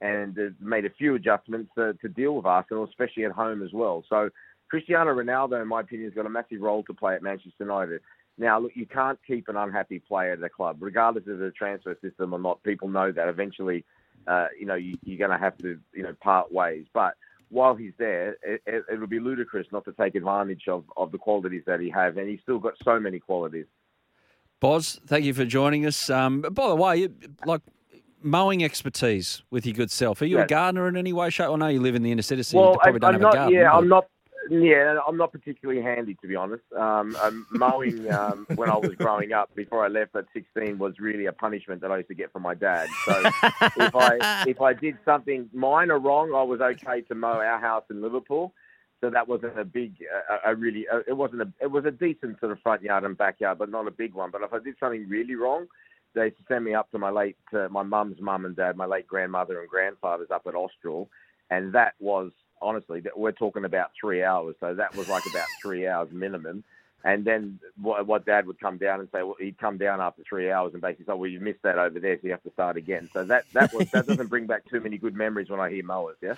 [0.00, 4.04] and made a few adjustments uh, to deal with Arsenal, especially at home as well.
[4.08, 4.28] So
[4.68, 8.00] Cristiano Ronaldo, in my opinion, has got a massive role to play at Manchester United.
[8.36, 11.96] Now, look, you can't keep an unhappy player at a club, regardless of the transfer
[12.02, 12.62] system or not.
[12.64, 13.84] People know that eventually,
[14.26, 16.86] uh, you know, you, you're going to have to, you know, part ways.
[16.92, 17.14] But
[17.50, 21.62] while he's there, it, it, be ludicrous not to take advantage of, of the qualities
[21.66, 23.66] that he has, and he's still got so many qualities.
[24.60, 26.08] Boz, thank you for joining us.
[26.08, 27.08] Um, by the way,
[27.44, 27.60] like
[28.22, 30.22] mowing expertise with your good self.
[30.22, 31.50] Are you a gardener in any way, shape?
[31.50, 33.12] I know you live in the inner city, so well, you probably I, don't I'm
[33.14, 33.34] have not.
[33.34, 33.58] a garden.
[33.58, 34.06] yeah, I'm not.
[34.50, 36.64] Yeah, I'm not particularly handy to be honest.
[36.76, 40.98] Um, um, mowing um, when I was growing up, before I left at 16, was
[40.98, 42.88] really a punishment that I used to get from my dad.
[43.06, 43.22] So
[43.76, 47.84] if I if I did something minor wrong, I was okay to mow our house
[47.90, 48.52] in Liverpool.
[49.00, 49.96] So that wasn't a big,
[50.30, 53.04] uh, a really, uh, it wasn't a, it was a decent sort of front yard
[53.04, 54.30] and backyard, but not a big one.
[54.30, 55.66] But if I did something really wrong,
[56.14, 58.76] they used to send me up to my late, uh, my mum's mum and dad,
[58.76, 61.10] my late grandmother and grandfather's up at Austral,
[61.50, 62.30] and that was
[62.60, 64.56] honestly, that we're talking about three hours.
[64.60, 66.64] So that was like about three hours minimum.
[67.06, 70.22] And then what, what Dad would come down and say, well, he'd come down after
[70.26, 72.50] three hours and basically say, well, you missed that over there, so you have to
[72.52, 73.10] start again.
[73.12, 75.84] So that that was that doesn't bring back too many good memories when I hear
[75.84, 76.16] mowers.
[76.22, 76.36] Yeah.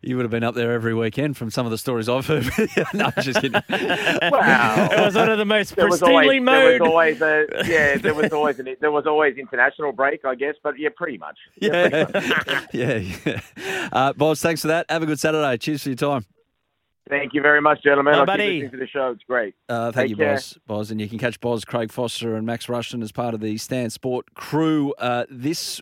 [0.00, 2.44] You would have been up there every weekend from some of the stories I've heard.
[2.94, 3.62] no, just kidding.
[4.36, 4.88] Wow.
[4.90, 6.80] It was one of the most There was pristinely always, there mowed.
[6.80, 7.96] was always a yeah.
[7.98, 10.54] There was always an, there was always international break, I guess.
[10.62, 11.38] But yeah, pretty much.
[11.60, 12.06] Yeah,
[12.72, 13.40] yeah, yeah.
[13.92, 14.86] Uh, Boz, thanks for that.
[14.90, 15.58] Have a good Saturday.
[15.58, 16.24] Cheers for your time.
[17.08, 18.14] Thank you very much, gentlemen.
[18.14, 18.42] Bye, I'll buddy.
[18.42, 19.10] keep listening to the show.
[19.10, 19.54] It's great.
[19.68, 20.34] Uh, thank Take you, care.
[20.34, 20.58] Boz.
[20.66, 23.56] Boz, and you can catch Boz, Craig Foster, and Max Rushton as part of the
[23.58, 25.80] Stan Sport crew uh, this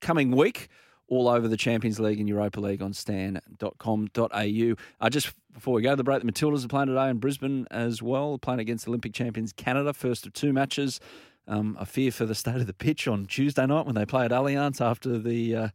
[0.00, 0.68] coming week,
[1.08, 4.74] all over the Champions League and Europa League on stan.com.au.
[5.00, 7.66] Uh, just before we go to the break, the Matildas are playing today in Brisbane
[7.70, 9.94] as well, playing against Olympic champions Canada.
[9.94, 11.00] First of two matches.
[11.48, 14.26] Um, I fear for the state of the pitch on Tuesday night when they play
[14.26, 15.56] at Allianz after the.
[15.56, 15.68] Uh,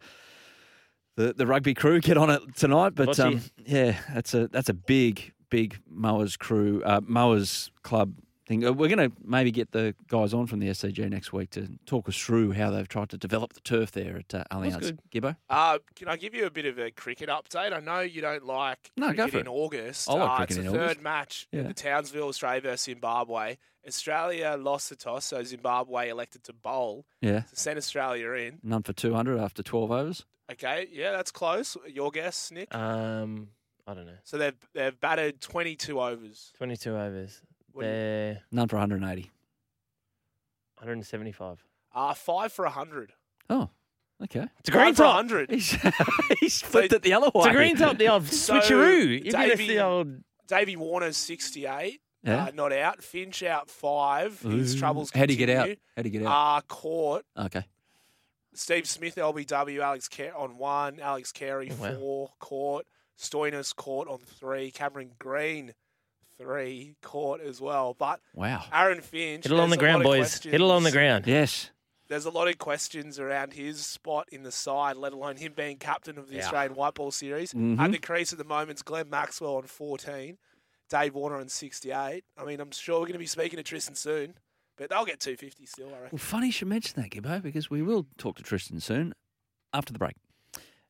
[1.16, 4.74] the, the rugby crew get on it tonight, but um, yeah, that's a that's a
[4.74, 8.14] big big mowers crew uh, mowers club
[8.48, 8.66] thing.
[8.66, 11.68] Uh, We're going to maybe get the guys on from the SCG next week to
[11.86, 14.98] talk us through how they've tried to develop the turf there at uh, Allianz.
[15.12, 17.74] Gibbo, Uh, can I give you a bit of a cricket update?
[17.74, 19.50] I know you don't like No, go cricket for in it.
[19.50, 20.10] August.
[20.10, 21.62] I like uh, cricket it's in the third match Yeah.
[21.62, 23.58] at the Townsville, Australia versus Zimbabwe.
[23.88, 28.60] Australia lost the toss, so Zimbabwe elected to bowl yeah, to send Australia in.
[28.64, 30.26] none for two hundred after twelve overs.
[30.52, 31.76] Okay, yeah, that's close.
[31.88, 32.74] Your guess, Nick?
[32.76, 33.50] Um,
[33.88, 34.14] I don't know.
[34.24, 36.52] so they've they've batted 22 overs.
[36.58, 37.42] 22 overs.
[37.72, 39.32] What do you- They're None for one hundred and eighty.
[40.78, 41.64] 175.
[41.94, 43.14] Uh, five for 100.
[43.50, 43.70] Oh,
[44.24, 44.48] okay.
[44.60, 45.16] It's a green Five for top.
[45.16, 45.50] 100.
[45.52, 45.72] He's,
[46.40, 47.32] he's flipped it the other way.
[47.36, 49.08] It's a green top, the old So, switcheroo.
[49.08, 50.24] You give us Davey- the old.
[50.48, 52.02] Davey Warner's 68.
[52.24, 52.46] Yeah.
[52.46, 53.04] Uh, not out.
[53.04, 54.40] Finch out five.
[54.42, 55.68] His troubles How'd he get out?
[55.68, 55.76] continue.
[55.96, 56.58] How'd he get out?
[56.58, 57.24] Uh, caught.
[57.38, 57.66] okay.
[58.56, 61.96] Steve Smith, LBW, Alex Car- on one, Alex Carey Oh, wow.
[62.00, 62.88] four, Court,
[63.18, 65.74] Stoinis caught on three, Cameron Green
[66.38, 67.94] three, caught as well.
[67.94, 68.66] But Wow.
[68.74, 70.42] Aaron Finch, Hit it on the ground, boys.
[70.44, 71.26] Hit it on the ground.
[71.28, 71.72] Yes.
[72.08, 75.78] There's a lot of questions around his spot in the side, let alone him being
[75.78, 76.44] captain of the Yeah.
[76.44, 77.54] Australian White Ball Series.
[77.54, 77.80] Mhm.
[77.80, 80.38] At the crease at the moment, is Glenn Maxwell on 14,
[80.90, 82.24] Dave Warner on 68.
[82.38, 84.38] I mean, I'm sure we're going to be speaking to Tristan soon,
[84.78, 86.10] but they'll get 250 still, I reckon.
[86.12, 89.14] Well, funny you should mention that, Gibbo, because we will talk to Tristan soon
[89.74, 90.16] after the break.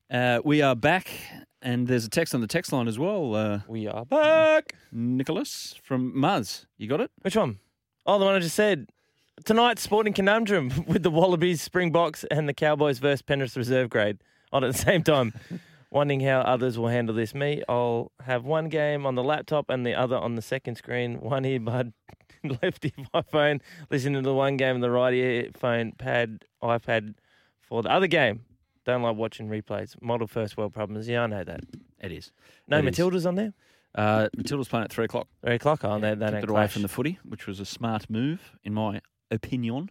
[0.10, 1.10] Uh, we are back,
[1.62, 3.34] and there's a text on the text line as well.
[3.36, 4.76] Uh, We are back.
[4.92, 6.66] Nicholas from Muzz.
[6.78, 7.12] You got it?
[7.22, 7.60] Which one?
[8.06, 8.88] Oh, the one I just said.
[9.44, 14.20] Tonight's sporting conundrum with the Wallabies, Springboks, and the Cowboys versus Penrith Reserve Grade
[14.54, 15.34] on at the same time.
[15.92, 17.34] Wondering how others will handle this.
[17.34, 21.20] Me, I'll have one game on the laptop and the other on the second screen.
[21.22, 21.94] One earbud,
[22.64, 26.44] left ear my phone, listening to the one game on the right ear phone, pad,
[26.64, 27.16] iPad
[27.62, 28.46] for the other game.
[28.86, 30.00] Don't like watching replays.
[30.02, 31.08] Model first world problems.
[31.08, 31.62] Yeah, I know that.
[32.00, 32.32] It is.
[32.68, 32.96] No It is.
[32.98, 33.54] Matildas on there?
[33.96, 35.28] Uh, Matilda's playing at three o'clock.
[35.44, 35.80] Three o'clock.
[35.84, 38.74] Oh, they, they Kept it away from the footy, which was a smart move, in
[38.74, 39.02] my
[39.32, 39.90] opinion,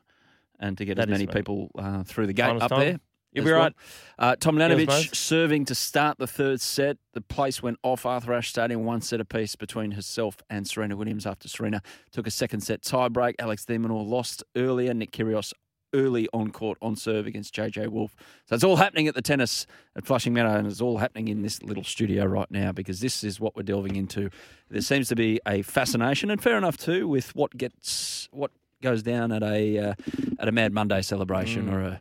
[0.61, 1.37] and to get That as many smart.
[1.39, 2.81] people uh, through the gate Finals up time.
[2.81, 3.01] there.
[3.43, 3.61] Be well.
[3.61, 3.75] right.
[4.19, 6.99] Uh, Tomljanovic serving to start the third set.
[7.13, 11.27] The place went off Arthur Ashe starting one set apiece between herself and Serena Williams
[11.27, 11.83] after Serena
[12.13, 13.35] took a second set tiebreak.
[13.39, 14.95] Alex de Minaur lost earlier.
[14.95, 15.53] Nick Kyrgios
[15.95, 18.17] early on court on serve against JJ Wolf.
[18.47, 19.67] So it's all happening at the tennis
[19.97, 23.25] at Flushing Meadow and it's all happening in this little studio right now because this
[23.25, 24.29] is what we're delving into.
[24.69, 28.51] There seems to be a fascination and fair enough too with what gets what
[28.83, 29.95] goes down at a uh,
[30.39, 32.01] at a Mad Monday celebration or a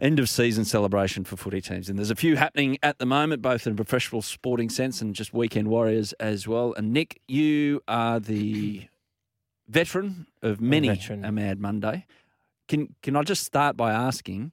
[0.00, 1.88] end of season celebration for footy teams.
[1.88, 5.14] And there's a few happening at the moment, both in a professional sporting sense and
[5.14, 6.74] just weekend warriors as well.
[6.76, 8.88] And Nick, you are the
[9.68, 11.24] veteran of many veteran.
[11.24, 12.06] a Mad Monday.
[12.66, 14.52] Can can I just start by asking,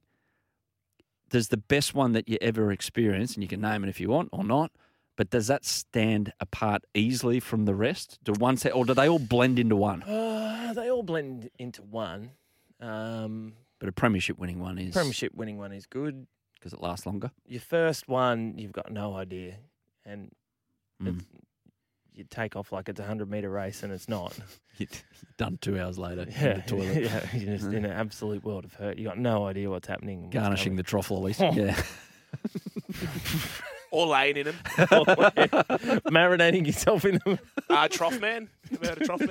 [1.29, 4.09] does the best one that you ever experienced, and you can name it if you
[4.09, 4.71] want or not,
[5.15, 8.19] but does that stand apart easily from the rest?
[8.23, 10.03] Do one set, or do they all blend into one?
[10.03, 12.31] Uh, they all blend into one.
[12.79, 16.25] Um, But a premiership winning one is premiership winning one is good.
[16.55, 17.31] because it lasts longer.
[17.45, 19.55] Your first one, you've got no idea
[20.05, 20.31] and
[21.01, 21.15] Mm.
[21.17, 21.25] it's,
[22.13, 24.35] you take off like it's a hundred meter race, and it's not.
[24.79, 24.87] You're
[25.37, 27.03] done two hours later in Yeah, the toilet.
[27.03, 28.97] yeah, you're just in an absolute world of hurt.
[28.97, 30.23] You got no idea what's happening.
[30.23, 30.77] what's Garnishing coming.
[30.77, 31.39] the trough lollies.
[31.39, 31.51] Oh.
[31.51, 31.79] Yeah.
[33.91, 34.55] Or laying in them.
[36.09, 37.37] marinating yourself in them.
[37.69, 38.49] Uh, trough man.
[38.73, 39.21] Ever heard of trough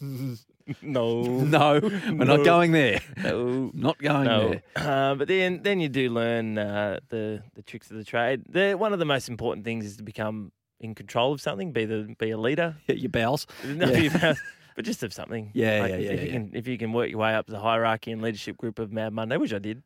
[0.00, 0.38] man?
[0.82, 3.00] No, No, we're not going there.
[3.22, 4.48] No, Not going no.
[4.50, 4.62] there.
[4.76, 8.42] Uh, but then, then you do learn uh, the the tricks of the trade.
[8.48, 11.72] The, one of the most important things is to become in control of something.
[11.72, 12.76] Be the be a leader.
[12.88, 13.46] Your bowels.
[13.64, 13.98] No, Yeah.
[13.98, 14.38] your bowels,
[14.76, 15.50] but just of something.
[15.54, 16.32] Yeah, Like yeah, if, yeah, if you yeah.
[16.32, 19.12] can if you can work your way up the hierarchy and leadership group of Mad
[19.12, 19.82] Monday, which I did.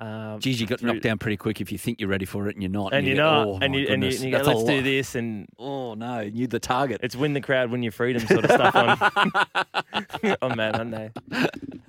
[0.00, 2.48] Um, Geez, you got through- knocked down pretty quick if you think you're ready for
[2.48, 2.94] it and you're not.
[2.94, 4.62] and you're you not, go, oh, and you and you, and you go, that's let's
[4.64, 7.00] do this, and Oh no, you're the target.
[7.02, 11.10] it's win the crowd, win your freedom sort of stuff on on Mad Monday.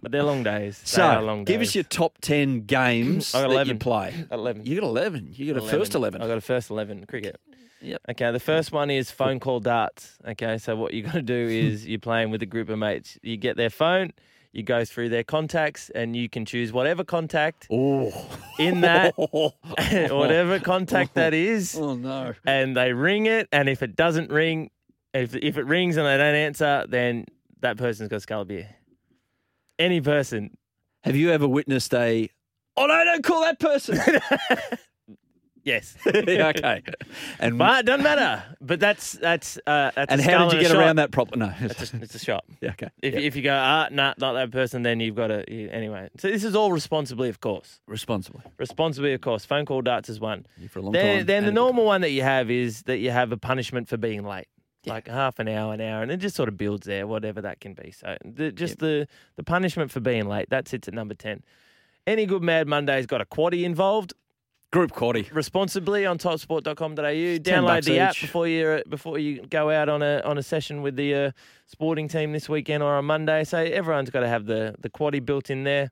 [0.01, 0.79] But they're long days.
[0.95, 3.73] They are So, long give us your top ten games I got that 11.
[3.75, 4.13] you play.
[4.31, 4.65] Eleven.
[4.65, 5.29] You got eleven.
[5.35, 6.21] You got a first eleven.
[6.21, 7.39] I got a first eleven cricket.
[7.81, 8.01] Yep.
[8.09, 10.17] Okay, the first one is phone call darts.
[10.27, 13.17] Okay, so what you got to do is you're playing with a group of mates.
[13.21, 14.11] You get their phone,
[14.59, 18.11] you go through their contacts, and you can choose whatever contact Oh,
[18.59, 22.33] in that, whatever contact that is, Oh no.
[22.45, 23.47] and they ring it.
[23.51, 24.69] And if it doesn't ring,
[25.13, 27.25] if if it rings and they don't answer, then
[27.61, 28.69] that person's got of beer.
[29.79, 30.57] Any person.
[31.03, 32.29] Have you ever witnessed a?
[32.77, 33.03] Oh no!
[33.05, 33.97] Don't call that person.
[35.63, 35.95] Yes.
[36.05, 36.81] Yeah, okay.
[37.39, 38.43] And But it doesn't matter.
[38.61, 40.11] But that's that's uh, that's.
[40.11, 41.39] and a how did you get around that problem?
[41.41, 41.53] No.
[41.59, 42.45] It's a, it's a shot.
[42.61, 42.71] yeah.
[42.71, 42.89] Okay.
[43.01, 43.19] If, Yeah.
[43.19, 46.09] if you go, ah, nah, not that person, then you've got to, anyway.
[46.17, 47.79] So this is all responsibly, of course.
[47.87, 48.41] Responsibly.
[48.57, 49.45] Responsibly, of course.
[49.45, 50.45] Phone call darts is one.
[50.57, 51.25] You for a long Then, time.
[51.25, 53.37] then the and a good normal one that you have is that you have a
[53.37, 54.47] punishment for being late.
[54.85, 57.59] Like half an hour, an hour, and it just sort of builds there, whatever that
[57.59, 57.91] can be.
[57.91, 61.43] So the, just the, the punishment for being late, that sits at number 10.
[62.07, 64.13] Any good Mad Monday's got a quaddy involved.
[64.71, 65.33] Group quaddy.
[65.33, 67.01] Responsibly on topsport.com.au.
[67.01, 68.21] 10 Download the app each.
[68.21, 71.31] before you before you go out on a on a session with the uh,
[71.65, 73.43] sporting team this weekend or on Monday.
[73.45, 75.89] So everyone's got to have the the quaddy built in there.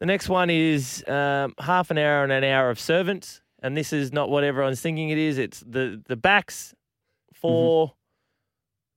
[0.00, 3.92] The next one is um, half an hour and an hour of servants, and this
[3.92, 5.38] is not what everyone's thinking it is.
[5.38, 6.74] It's the the backs
[7.32, 7.92] for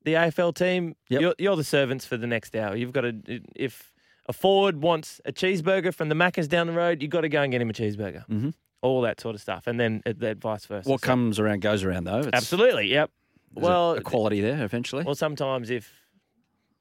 [0.03, 0.90] the AFL team.
[0.90, 1.14] Mm-hmm.
[1.14, 1.22] Yep.
[1.22, 2.76] You're, you're the servants for the next hour.
[2.76, 3.94] You've got to if
[4.27, 7.44] a forward wants a cheeseburger from the Macca's down the road, you've got to go
[7.44, 8.26] and get him a cheeseburger.
[8.27, 8.56] Mhm.
[8.86, 10.88] All that sort of stuff, and then uh, that vice versa.
[10.90, 12.20] What So- comes around goes around, though.
[12.20, 12.88] It's, Absolutely.
[12.88, 13.10] Yep.
[13.56, 15.03] there's a- Well, equality there eventually.
[15.03, 15.91] well, sometimes if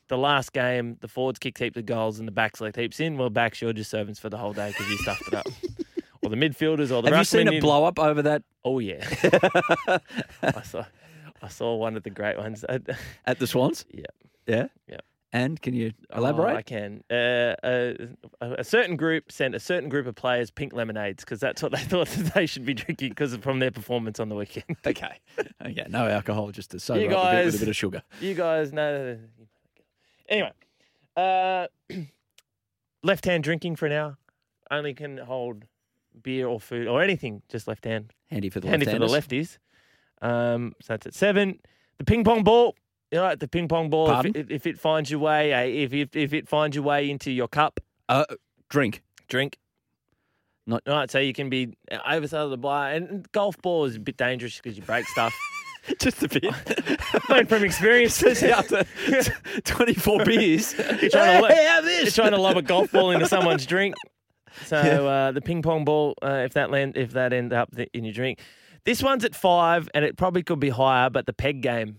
[0.08, 3.16] the last game the forwards kicked heaps of goals and the backs let heaps in,
[3.16, 5.46] well, backs you're just servants for the whole day because you stuffed it up.
[6.22, 8.78] or the midfielders or the Have you seen it in- blow up over that Oh
[8.80, 9.02] yeah.
[10.42, 10.84] I saw.
[11.42, 12.64] I saw one of the great ones.
[13.26, 13.84] At the Swans?
[13.92, 14.04] yeah.
[14.46, 14.66] Yeah.
[14.88, 15.00] Yeah.
[15.34, 17.02] And can you Oh, I can.
[17.10, 17.96] Uh, a,
[18.40, 21.78] a certain group sent a certain group of players pink lemonades because that's what they
[21.90, 24.64] thought that they should be drinking because from their performance on the weekend.
[24.86, 25.18] okay.
[25.60, 25.86] Okay.
[25.88, 28.02] No alcohol, just to sober You up a bit with a bit of sugar.
[28.20, 29.18] You guys know.
[30.28, 30.52] Anyway,
[31.16, 31.66] uh,
[33.02, 34.16] left hand drinking for an hour
[34.70, 35.64] only can hold
[36.22, 38.12] beer or food or anything, just left hand.
[38.30, 39.58] Handy for the Handy for the lefties.
[40.22, 41.58] Um, so that's at seven.
[41.98, 42.76] The ping pong ball.
[43.14, 44.10] You know, the ping pong ball.
[44.10, 47.08] If it, if it finds your way, eh, if, if if it finds your way
[47.08, 47.78] into your cup,
[48.08, 48.24] Uh,
[48.68, 49.02] drink.
[49.28, 49.56] drink.
[50.66, 51.08] Not- right.
[51.08, 54.16] So you can be over side of the bar, and golf ball is a bit
[54.16, 55.32] dangerous because you break stuff.
[56.00, 56.42] Just a bit.
[57.28, 58.20] Learn from experience.
[58.42, 58.82] After
[59.64, 60.74] 24 beers.
[60.76, 62.02] You're trying to, Hey, have this.
[62.16, 63.94] you're trying to lob a golf ball into someone's drink.
[64.64, 64.76] So
[65.06, 68.12] uh, the ping pong ball, uh, if that land, if that end up in your
[68.14, 68.40] drink,
[68.84, 71.10] this one's at five, and it probably could be higher.
[71.10, 71.98] But the peg game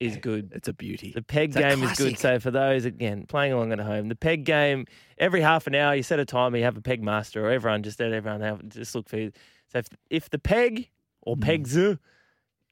[0.00, 0.52] is good.
[0.54, 1.12] It's a beauty.
[1.14, 2.18] The peg It's game is good.
[2.18, 4.86] So for those again playing along at home, the peg game
[5.18, 7.82] every half an hour you set a timer, you have a peg master, or everyone
[7.82, 9.32] just let everyone have just look for you.
[9.72, 10.88] So if if the peg
[11.22, 11.42] or Hmm.
[11.42, 11.76] pegs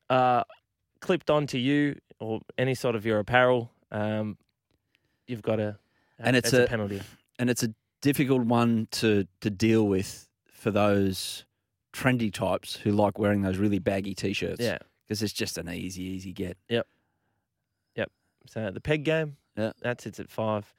[0.08, 0.44] uh,
[1.00, 4.38] clipped onto you or any sort of your apparel, um,
[5.26, 5.78] you've got a
[6.18, 7.02] And it's that's a- penalty.
[7.38, 11.44] and it's a difficult one to to deal with for those
[11.92, 14.60] trendy types who like wearing those really baggy t-shirts.
[14.60, 14.78] Yeah.
[15.04, 16.56] because it's just an easy, easy get.
[18.48, 19.72] So the peg game, Yeah.
[19.82, 20.72] that sits at five.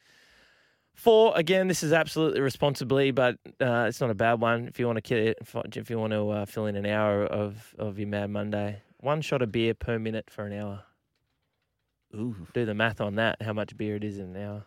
[0.94, 1.68] Four again.
[1.68, 4.68] This is absolutely responsibly, but uh, it's not a bad one.
[4.68, 5.38] If you want to kill it,
[5.76, 9.22] if you want to uh, fill in an hour of of your Mad Monday, one
[9.22, 10.84] shot of beer per minute for an hour.
[12.16, 13.42] Ooh, Do the math on that.
[13.44, 14.66] How much beer it is in an hour?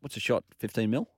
[0.00, 0.44] What's a shot?
[0.58, 1.08] Fifteen mil.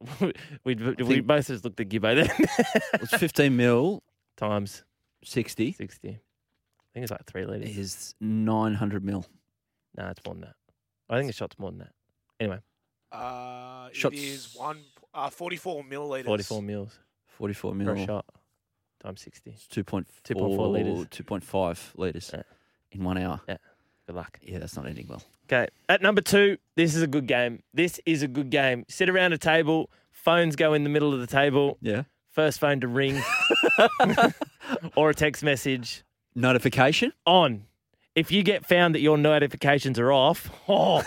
[0.64, 2.46] we we both just looked at Gibbo then.
[2.94, 4.02] It's fifteen mil
[4.36, 4.84] Times
[5.24, 5.72] sixty.
[5.72, 6.08] Sixty.
[6.10, 7.76] I think it's like three liters.
[7.76, 9.26] is nine hundred mil.
[9.96, 10.54] No, it's more than that.
[11.10, 11.92] I think a shot's more than that.
[12.40, 12.58] Anyway,
[13.10, 14.78] Uh, Shots- It is one
[15.14, 16.24] uh, 44 milliliters.
[16.24, 17.90] forty-four mils Forty four for mil.
[17.90, 18.24] a shot.
[19.02, 19.50] times 60.
[19.50, 21.06] It's 2.4 2.4 litres.
[21.08, 22.32] 2.5 litres
[22.92, 23.40] in one hour.
[23.48, 23.56] Yeah.
[24.06, 24.38] Good luck.
[24.42, 25.22] Yeah, that's not ending well.
[25.46, 25.68] Okay.
[25.88, 27.62] At number two, this is a good game.
[27.74, 28.84] This is a good game.
[28.88, 31.78] Sit around a table, phones go in the middle of the table.
[31.82, 32.04] Yeah.
[32.30, 33.20] First phone to ring
[34.96, 36.02] or a text message
[36.34, 37.12] Notification?
[37.26, 37.64] on.
[38.14, 41.02] If you get found that your notifications are off, oh,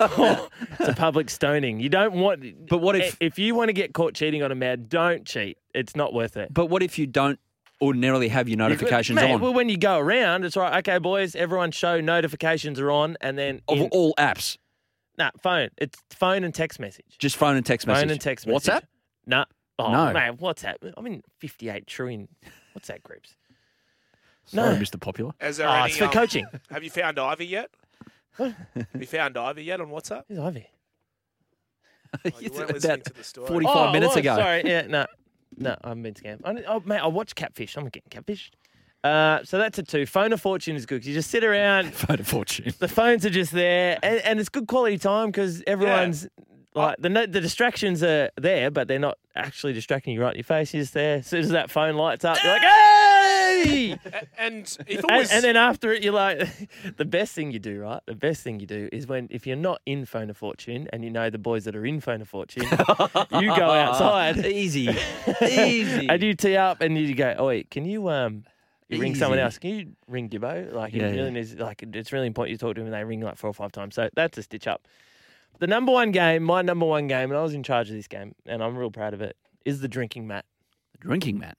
[0.00, 0.48] oh,
[0.78, 1.80] it's a public stoning.
[1.80, 2.68] You don't want.
[2.68, 5.26] But what if- eh, if you want to get caught cheating on a man, don't
[5.26, 5.58] cheat.
[5.74, 6.54] It's not worth it.
[6.54, 7.40] But what if you don't
[7.82, 9.40] ordinarily have your notifications Mate, on?
[9.40, 10.78] Well, when you go around, it's right.
[10.78, 14.56] Okay, boys, everyone show notifications are on, and then of in- all apps,
[15.18, 15.70] nah, phone.
[15.78, 17.16] It's phone and text message.
[17.18, 18.02] just phone and text message.
[18.04, 18.72] Phone and text message.
[18.72, 18.82] WhatsApp?
[19.26, 19.44] Nah.
[19.80, 20.12] Oh, No.
[20.12, 20.76] man, WhatsApp.
[20.96, 22.28] I'm in 58 trillion
[22.78, 23.34] WhatsApp groups.
[24.46, 24.80] Sorry, No.
[24.80, 25.00] Mr.
[25.00, 25.32] Popular.
[25.40, 26.46] Is there Oh, any, it's for um, coaching.
[26.70, 27.70] Have you found Ivy yet?
[28.38, 28.54] have
[28.98, 30.24] you found Ivy yet on WhatsApp?
[30.28, 30.68] Who's Ivy?
[32.24, 33.46] Oh, you weren't listening to the story.
[33.48, 34.36] 45 Oh, minutes well, ago.
[34.36, 35.06] Sorry, yeah, no,
[35.56, 36.40] no, I haven't been scammed.
[36.44, 37.76] I, oh, mate, I watch Catfish.
[37.76, 38.50] I'm getting catfished.
[39.04, 40.06] Uh, so that's a two.
[40.06, 41.92] Phone a fortune is good 'cause you just sit around.
[41.94, 42.72] Phone a fortune.
[42.78, 46.26] The phones are just there, and, and it's good quality time because everyone's
[46.74, 50.44] like the the distractions are there, but they're not actually distracting you right in your
[50.44, 50.74] face.
[50.74, 51.18] You're just there.
[51.18, 53.98] As soon as that phone lights up, you're like, "Hey!"
[54.38, 56.46] And if it and, was, and then after it, you're like,
[56.96, 58.00] the best thing you do, right?
[58.06, 61.04] The best thing you do is when if you're not in Phone a Fortune and
[61.04, 62.64] you know the boys that are in Phone a Fortune,
[63.40, 64.94] you go outside, Easy.
[65.40, 66.08] Easy.
[66.08, 68.44] and you tee up and you go, oh wait, can you um.
[68.90, 69.58] You ring someone else.
[69.58, 70.72] Can you ring Gibbo?
[70.72, 71.30] Like, it really yeah.
[71.30, 73.54] needs, like it's really important you talk to him, and they ring like four or
[73.54, 73.94] five times.
[73.94, 74.86] So that's a stitch up.
[75.58, 78.08] The number one game, my number one game, and I was in charge of this
[78.08, 79.36] game, and I'm real proud of it.
[79.64, 80.44] Is the drinking mat.
[80.92, 81.56] The drinking mat.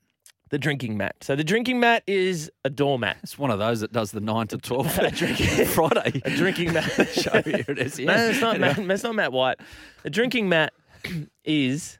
[0.50, 1.16] The drinking mat.
[1.22, 3.16] So the drinking mat is a doormat.
[3.24, 6.20] It's one of those that does the 9 to 12 A drinking- Friday.
[6.24, 6.84] A drinking mat.
[7.08, 7.42] show.
[7.42, 7.98] Here it is.
[7.98, 8.78] No, it's not Matt.
[8.78, 9.58] It's not Matt White.
[10.04, 10.72] A drinking mat
[11.44, 11.98] is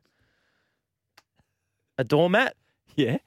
[1.99, 2.55] a doormat.
[2.95, 3.19] Yeah.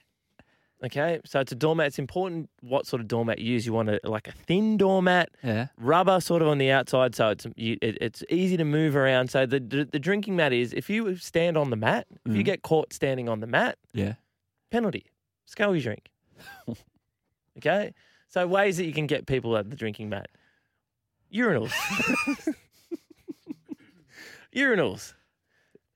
[0.82, 1.88] Okay, so it's a doormat.
[1.88, 3.66] It's important what sort of doormat you use.
[3.66, 5.66] You want a like a thin doormat, Yeah.
[5.76, 9.30] rubber sort of on the outside, so it's you, it, it's easy to move around.
[9.30, 12.40] So the, the the drinking mat is if you stand on the mat, if you
[12.42, 12.46] Mhm.
[12.46, 14.14] get caught standing on the mat, Yeah.
[14.70, 15.04] penalty,
[15.44, 16.08] scale your drink.
[17.58, 17.92] okay,
[18.28, 20.28] so ways that you can get people at the drinking mat:
[21.30, 21.72] urinals,
[24.56, 25.12] urinals,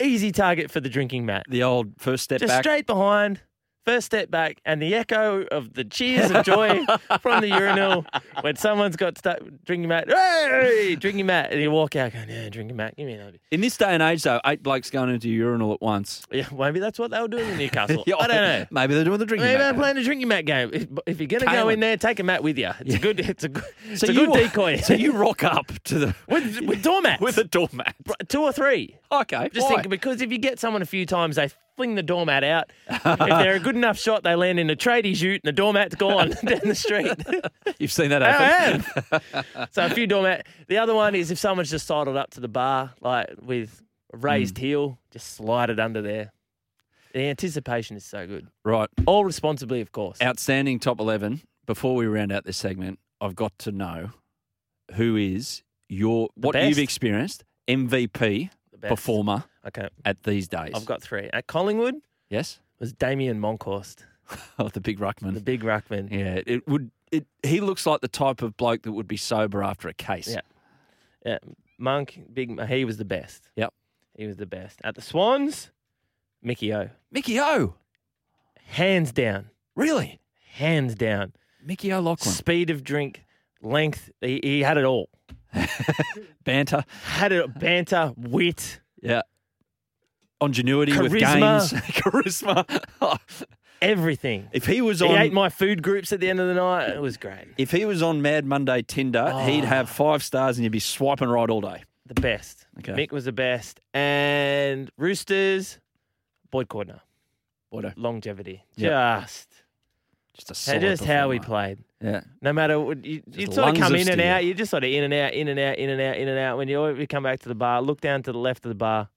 [0.01, 1.44] easy target for the drinking mat.
[1.48, 2.62] The old first step Just back.
[2.62, 3.40] straight behind,
[3.85, 6.85] first step back, and the echo of the cheers of joy
[7.20, 8.06] from the urinal
[8.40, 10.09] when someone's got stuck drinking mat.
[10.09, 13.61] Hey, drinking mat, and you walk out going, "Yeah, drinking mat, give me another." In
[13.61, 16.23] this day and age, though, eight blokes going into a urinal at once.
[16.31, 18.05] Yeah, maybe that's what they were doing in Newcastle.
[18.06, 18.66] Yeah, I don't know.
[18.70, 19.73] Maybe they're doing the drinking Maybe mat.
[19.74, 20.70] they're playing a drinking mat game.
[20.73, 22.70] If, if you're gonna go in there, take a mat with you.
[22.81, 23.20] It's a good.
[23.20, 23.65] It's a good.
[23.90, 24.77] It's So a you good wa- decoy.
[24.78, 27.20] So you rock up to the with with doormats.
[27.20, 27.94] with a doormat.
[28.28, 28.97] two or three.
[29.12, 29.48] Okay.
[29.52, 29.77] Just why?
[29.77, 32.71] think because if you get someone a few times, they fling the doormat out.
[32.89, 35.95] if they're a good enough shot, they land in a tradie shoot and the doormat's
[35.95, 37.13] gone down the street.
[37.79, 38.85] You've seen that I happen.
[39.11, 39.69] have.
[39.73, 40.47] so a few doormat.
[40.69, 43.83] The other one is if someone's just sidled up to the bar, like with
[44.13, 44.61] a raised mm.
[44.61, 46.33] heel, just slide it under there.
[47.13, 48.49] The anticipation is so good.
[48.65, 48.89] Right.
[49.07, 50.21] All responsibly, of course.
[50.21, 51.43] Outstanding top 11.
[51.67, 54.11] Before we round out this segment, I've got to know
[54.95, 56.69] who is your, what best.
[56.69, 58.91] you've experienced, MVP The best.
[58.91, 59.89] performer Okay.
[60.05, 60.73] at these days.
[60.75, 61.31] I've got three.
[61.33, 61.95] At Collingwood
[62.29, 62.61] Yes?
[62.79, 64.05] was Damian Monkhorst,
[64.59, 65.35] Oh, the big ruckman.
[65.35, 66.11] the big ruckman.
[66.11, 66.91] Yeah, it would.
[67.13, 70.29] It, he looks like the type of bloke that would be sober after a case.
[70.29, 70.41] Yeah.
[71.25, 71.39] Yeah,
[71.79, 72.61] Monk, big.
[72.67, 73.49] He was the best.
[73.57, 73.73] Yep.
[74.17, 74.81] He was the best.
[74.85, 75.71] At the Swans,
[76.43, 77.75] Mickey O, Mickey O.
[78.65, 80.21] hands down, Really?
[80.55, 81.33] hands down.
[81.65, 82.33] Mickey O'Loughlin.
[82.33, 83.25] Speed of drink,
[83.63, 84.11] length.
[84.21, 85.09] He, he had it all.
[86.44, 86.85] Banter.
[87.05, 87.59] Had it.
[87.59, 89.22] Banter, wit, Yeah.
[90.40, 91.70] Ingenuity with Charisma.
[91.70, 91.72] games.
[91.94, 92.85] Charisma.
[93.01, 93.16] Oh,
[93.82, 94.48] everything.
[94.52, 96.90] if he was on, He ate my food groups at the end of the night.
[96.90, 97.47] It was great.
[97.56, 99.39] if he was on Mad Monday Tinder, oh.
[99.47, 99.66] he'd Oh.
[99.66, 101.85] have five stars and you'd be swiping right all day.
[102.06, 102.66] The best.
[102.81, 102.93] Okay.
[102.93, 103.81] Mick was the best.
[103.94, 105.78] And Roosters,
[106.51, 107.01] Boyd Cordner.
[107.72, 108.62] A Longevity.
[108.76, 109.22] Yep.
[109.22, 109.48] Just.
[110.36, 111.40] just a just how performer.
[111.44, 111.78] played.
[112.05, 112.20] Yeah.
[112.43, 114.44] No matter what, you, you sort of come of in and out.
[114.44, 116.39] You just sort of in and out, in and out, in and out, in and
[116.39, 116.59] out.
[116.59, 118.74] When you, you come back to the bar, look down to the left of the
[118.74, 119.09] bar.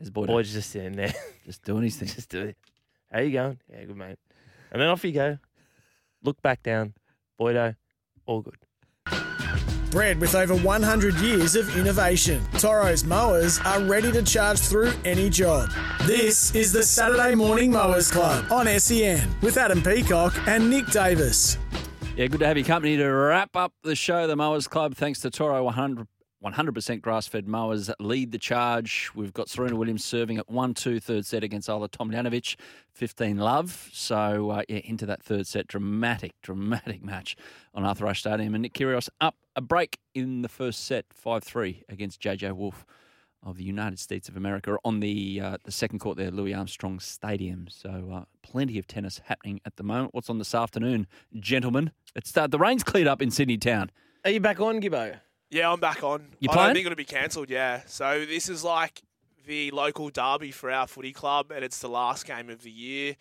[0.00, 0.26] There's Boyd.
[0.26, 1.14] Boyd's just sitting there.
[1.46, 2.08] Just doing his thing.
[2.14, 2.56] just do it.
[3.10, 3.58] How you going?
[3.72, 4.18] Yeah, good mate.
[4.70, 5.38] And then off you go.
[6.22, 6.92] Look back down.
[7.40, 7.74] Boydo,
[8.26, 8.56] all good.
[9.90, 15.30] Bred with over 100 years of innovation, Toro's mowers are ready to charge through any
[15.30, 15.70] job.
[16.04, 21.56] This is the Saturday Morning Mowers Club on SEN with Adam Peacock and Nick Davis.
[22.18, 24.96] Yeah, good to have your company to wrap up the show, the Mowers Club.
[24.96, 26.08] Thanks to Toro 100
[26.42, 29.12] 100% grass-fed mowers lead the charge.
[29.14, 32.56] We've got Serena Williams serving at 1-2 third set against Ajla Tomljanovic,
[32.92, 33.88] 15 love.
[33.92, 35.68] So, uh, yeah, into that third set.
[35.68, 37.36] Dramatic, dramatic match
[37.72, 38.52] on Arthur Ashe Stadium.
[38.52, 42.84] And Nick Kyrgios up a break in the first set, 5-3 against JJ Wolf
[43.42, 46.98] of the United States of America on the uh, the second court there, Louis Armstrong
[47.00, 47.66] Stadium.
[47.70, 50.14] So uh, plenty of tennis happening at the moment.
[50.14, 51.06] What's on this afternoon,
[51.38, 51.92] gentlemen?
[52.14, 53.90] It's uh, the rain's cleared up in Sydney town.
[54.24, 55.16] Are you back on, Gibbo?
[55.50, 56.28] Yeah, I'm back on.
[56.40, 56.66] You I playing?
[56.68, 57.48] don't think it'll be cancelled.
[57.48, 59.02] Yeah, so this is like
[59.46, 63.16] the local derby for our footy club, and it's the last game of the year.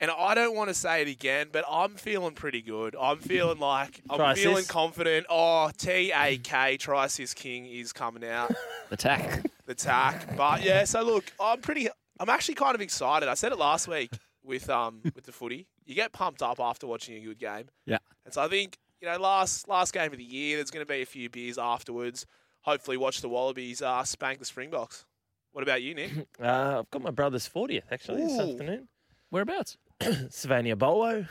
[0.00, 2.96] And I don't want to say it again, but I'm feeling pretty good.
[3.00, 4.70] I'm feeling like I'm Try feeling assist.
[4.70, 5.26] confident.
[5.30, 8.52] Oh, T A K Trisis King is coming out.
[8.90, 9.46] The tack.
[9.66, 10.36] the tack.
[10.36, 11.88] But yeah, so look, I'm pretty.
[12.20, 13.28] I'm actually kind of excited.
[13.28, 14.10] I said it last week
[14.42, 15.66] with um with the footy.
[15.86, 17.66] You get pumped up after watching a good game.
[17.86, 17.98] Yeah.
[18.24, 20.92] And so I think, you know, last last game of the year, there's going to
[20.92, 22.26] be a few beers afterwards.
[22.62, 25.04] Hopefully, watch the Wallabies uh, spank the Springboks.
[25.52, 26.10] What about you, Nick?
[26.42, 28.88] Uh, I've got my brother's 40th actually this afternoon.
[29.30, 29.76] Whereabouts?
[30.30, 31.26] Savannah Bolo.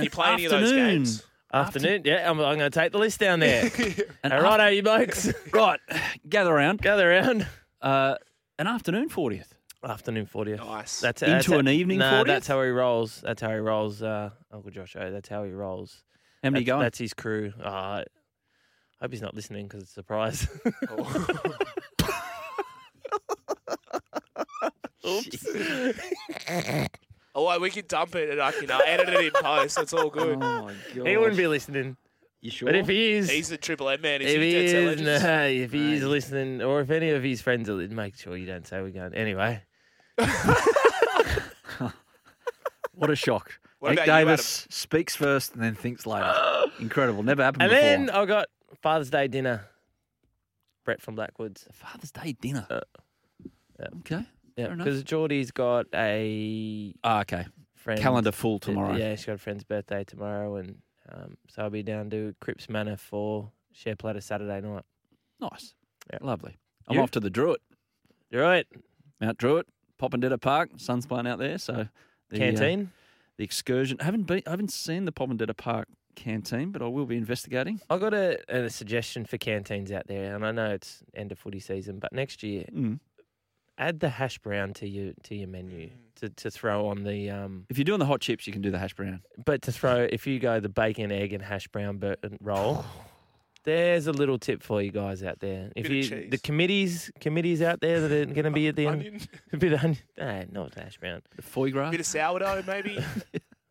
[0.00, 1.22] you play any of those games?
[1.52, 2.28] Afternoon, yeah.
[2.28, 3.70] I'm, I'm going to take the list down there.
[4.24, 5.32] All right, are you blokes?
[5.52, 5.78] right,
[6.28, 6.82] gather around.
[6.82, 7.46] Gather around.
[7.80, 8.16] Uh,
[8.58, 9.52] an afternoon 40th.
[9.84, 10.58] Afternoon 40th.
[10.58, 11.00] Nice.
[11.00, 12.26] That's Into that's an evening Nah, 40th?
[12.26, 13.20] that's how he rolls.
[13.22, 14.02] That's how he rolls.
[14.02, 16.02] Uh, Uncle Josh, oh, that's how he rolls.
[16.42, 16.82] How many that's, going?
[16.82, 17.52] That's his crew.
[17.62, 18.04] Uh, I
[19.02, 20.48] hope he's not listening because it's a surprise.
[25.06, 25.46] Oops.
[27.34, 29.78] Oh, wait, we can dump it and I can uh, edit it in post.
[29.78, 30.38] It's all good.
[30.40, 31.96] Oh, he wouldn't be listening.
[32.40, 32.66] You sure?
[32.66, 34.20] But if he is, He's the triple M man.
[34.22, 34.50] Is if he?
[34.50, 35.22] he is, Legends?
[35.24, 38.36] nah, if he is listening, or if any of his friends are, li- make sure
[38.36, 39.14] you don't say we're going.
[39.14, 39.62] Anyway,
[42.96, 43.58] What a shock.
[43.80, 46.32] What Nick about you, Davis speaks first and then thinks later.
[46.78, 47.22] Incredible.
[47.22, 47.76] Never happened before.
[47.84, 48.22] and before.
[48.22, 48.46] then I got
[48.80, 49.66] Father's Day dinner.
[50.84, 51.66] Brett from Blackwoods.
[51.72, 52.66] Father's Day dinner.
[52.70, 53.86] yeah.
[54.00, 54.24] Okay.
[54.56, 57.46] Yeah, because Geordie's got a Ah, okay.
[57.74, 58.94] friend Calendar full tomorrow.
[58.96, 60.76] Yeah, she's got a friend's birthday tomorrow, and
[61.12, 64.84] um, so I'll be down to Cripps Manor for share platter Saturday night.
[65.40, 65.74] Nice.
[66.12, 66.18] Yeah.
[66.22, 66.56] Lovely.
[66.88, 67.02] I'm You?
[67.02, 67.60] off to the Druitt.
[68.30, 68.66] You're right.
[69.20, 69.66] Mount Druitt,
[70.00, 70.70] Popondetta Park.
[70.76, 71.88] Sun's playing out there, so
[72.30, 72.92] the, uh, Canteen.
[73.36, 73.96] the excursion.
[74.00, 74.42] I haven't been.
[74.46, 77.80] I haven't seen the Popondetta Park canteen, but I will be investigating.
[77.90, 81.38] I got a, a suggestion for canteens out there, and I know it's end of
[81.38, 83.00] footy season, but next year Mm.
[83.78, 87.66] Add the hash brown to your to your menu to, to throw on the um.
[87.68, 89.22] If you're doing the hot chips, you can do the hash brown.
[89.44, 92.84] But to throw if you go the bacon, egg, and hash brown bur- roll,
[93.64, 95.70] there's a little tip for you guys out there.
[95.74, 96.30] If Bit of you cheese.
[96.30, 99.20] the committees committees out there that are going to be at the end, Onion,
[99.52, 101.22] a bit of onion, nah, not hash brown.
[101.36, 101.88] The foie gras.
[101.88, 102.98] A bit of sourdough, maybe.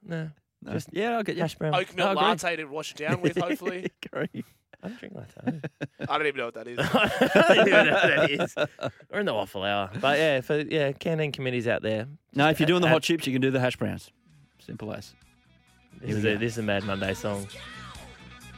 [0.05, 0.29] No,
[0.61, 0.73] No.
[0.73, 1.43] just yeah, I'll get you.
[1.43, 1.73] hash brown.
[1.73, 2.23] Oat milk I agree.
[2.23, 3.87] latte to wash it down with, hopefully.
[4.11, 4.43] Agree.
[4.83, 5.61] I don't drink latte.
[6.09, 6.77] I don't even know what that is.
[6.81, 8.91] I don't even know what that is.
[9.11, 12.07] We're in the waffle hour, but yeah, for yeah, canteen committees out there.
[12.35, 14.11] No, if you're doing the add- hot chips, you can do the hash browns.
[14.59, 15.13] Simple as.
[16.01, 17.47] This Here is, we a, this is a Mad Monday song.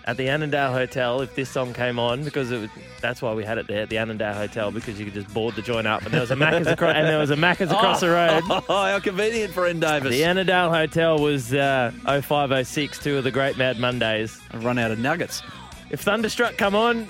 [0.08, 2.70] At the Annandale Hotel, if this song came on, because it was,
[3.02, 5.56] that's why we had it there at the Annandale Hotel, because you could just board
[5.56, 8.02] the joint up, and there was a Macca's across, and there was a Macca's across
[8.02, 8.44] the road.
[8.70, 10.12] Oh, how convenient for N Davis.
[10.12, 14.40] The Annandale Hotel was uh, 0506, two of the great Mad Mondays.
[14.52, 15.42] I've run out of nuggets.
[15.90, 17.08] If Thunderstruck come on,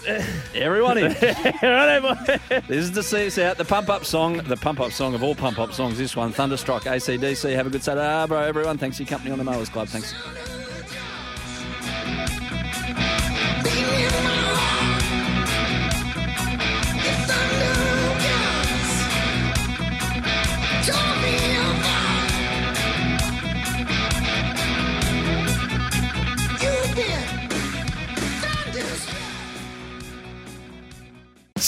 [0.54, 1.12] Everyone in.
[2.68, 3.58] This is to see us out.
[3.58, 5.98] The pump up song, the pump up song of all pump up songs.
[5.98, 7.56] This one, Thunderstruck, ACDC.
[7.56, 8.78] Have a good Saturday, ah, bro, everyone.
[8.78, 9.88] Thanks for your company on the Mowers Club.
[9.88, 10.14] Thanks.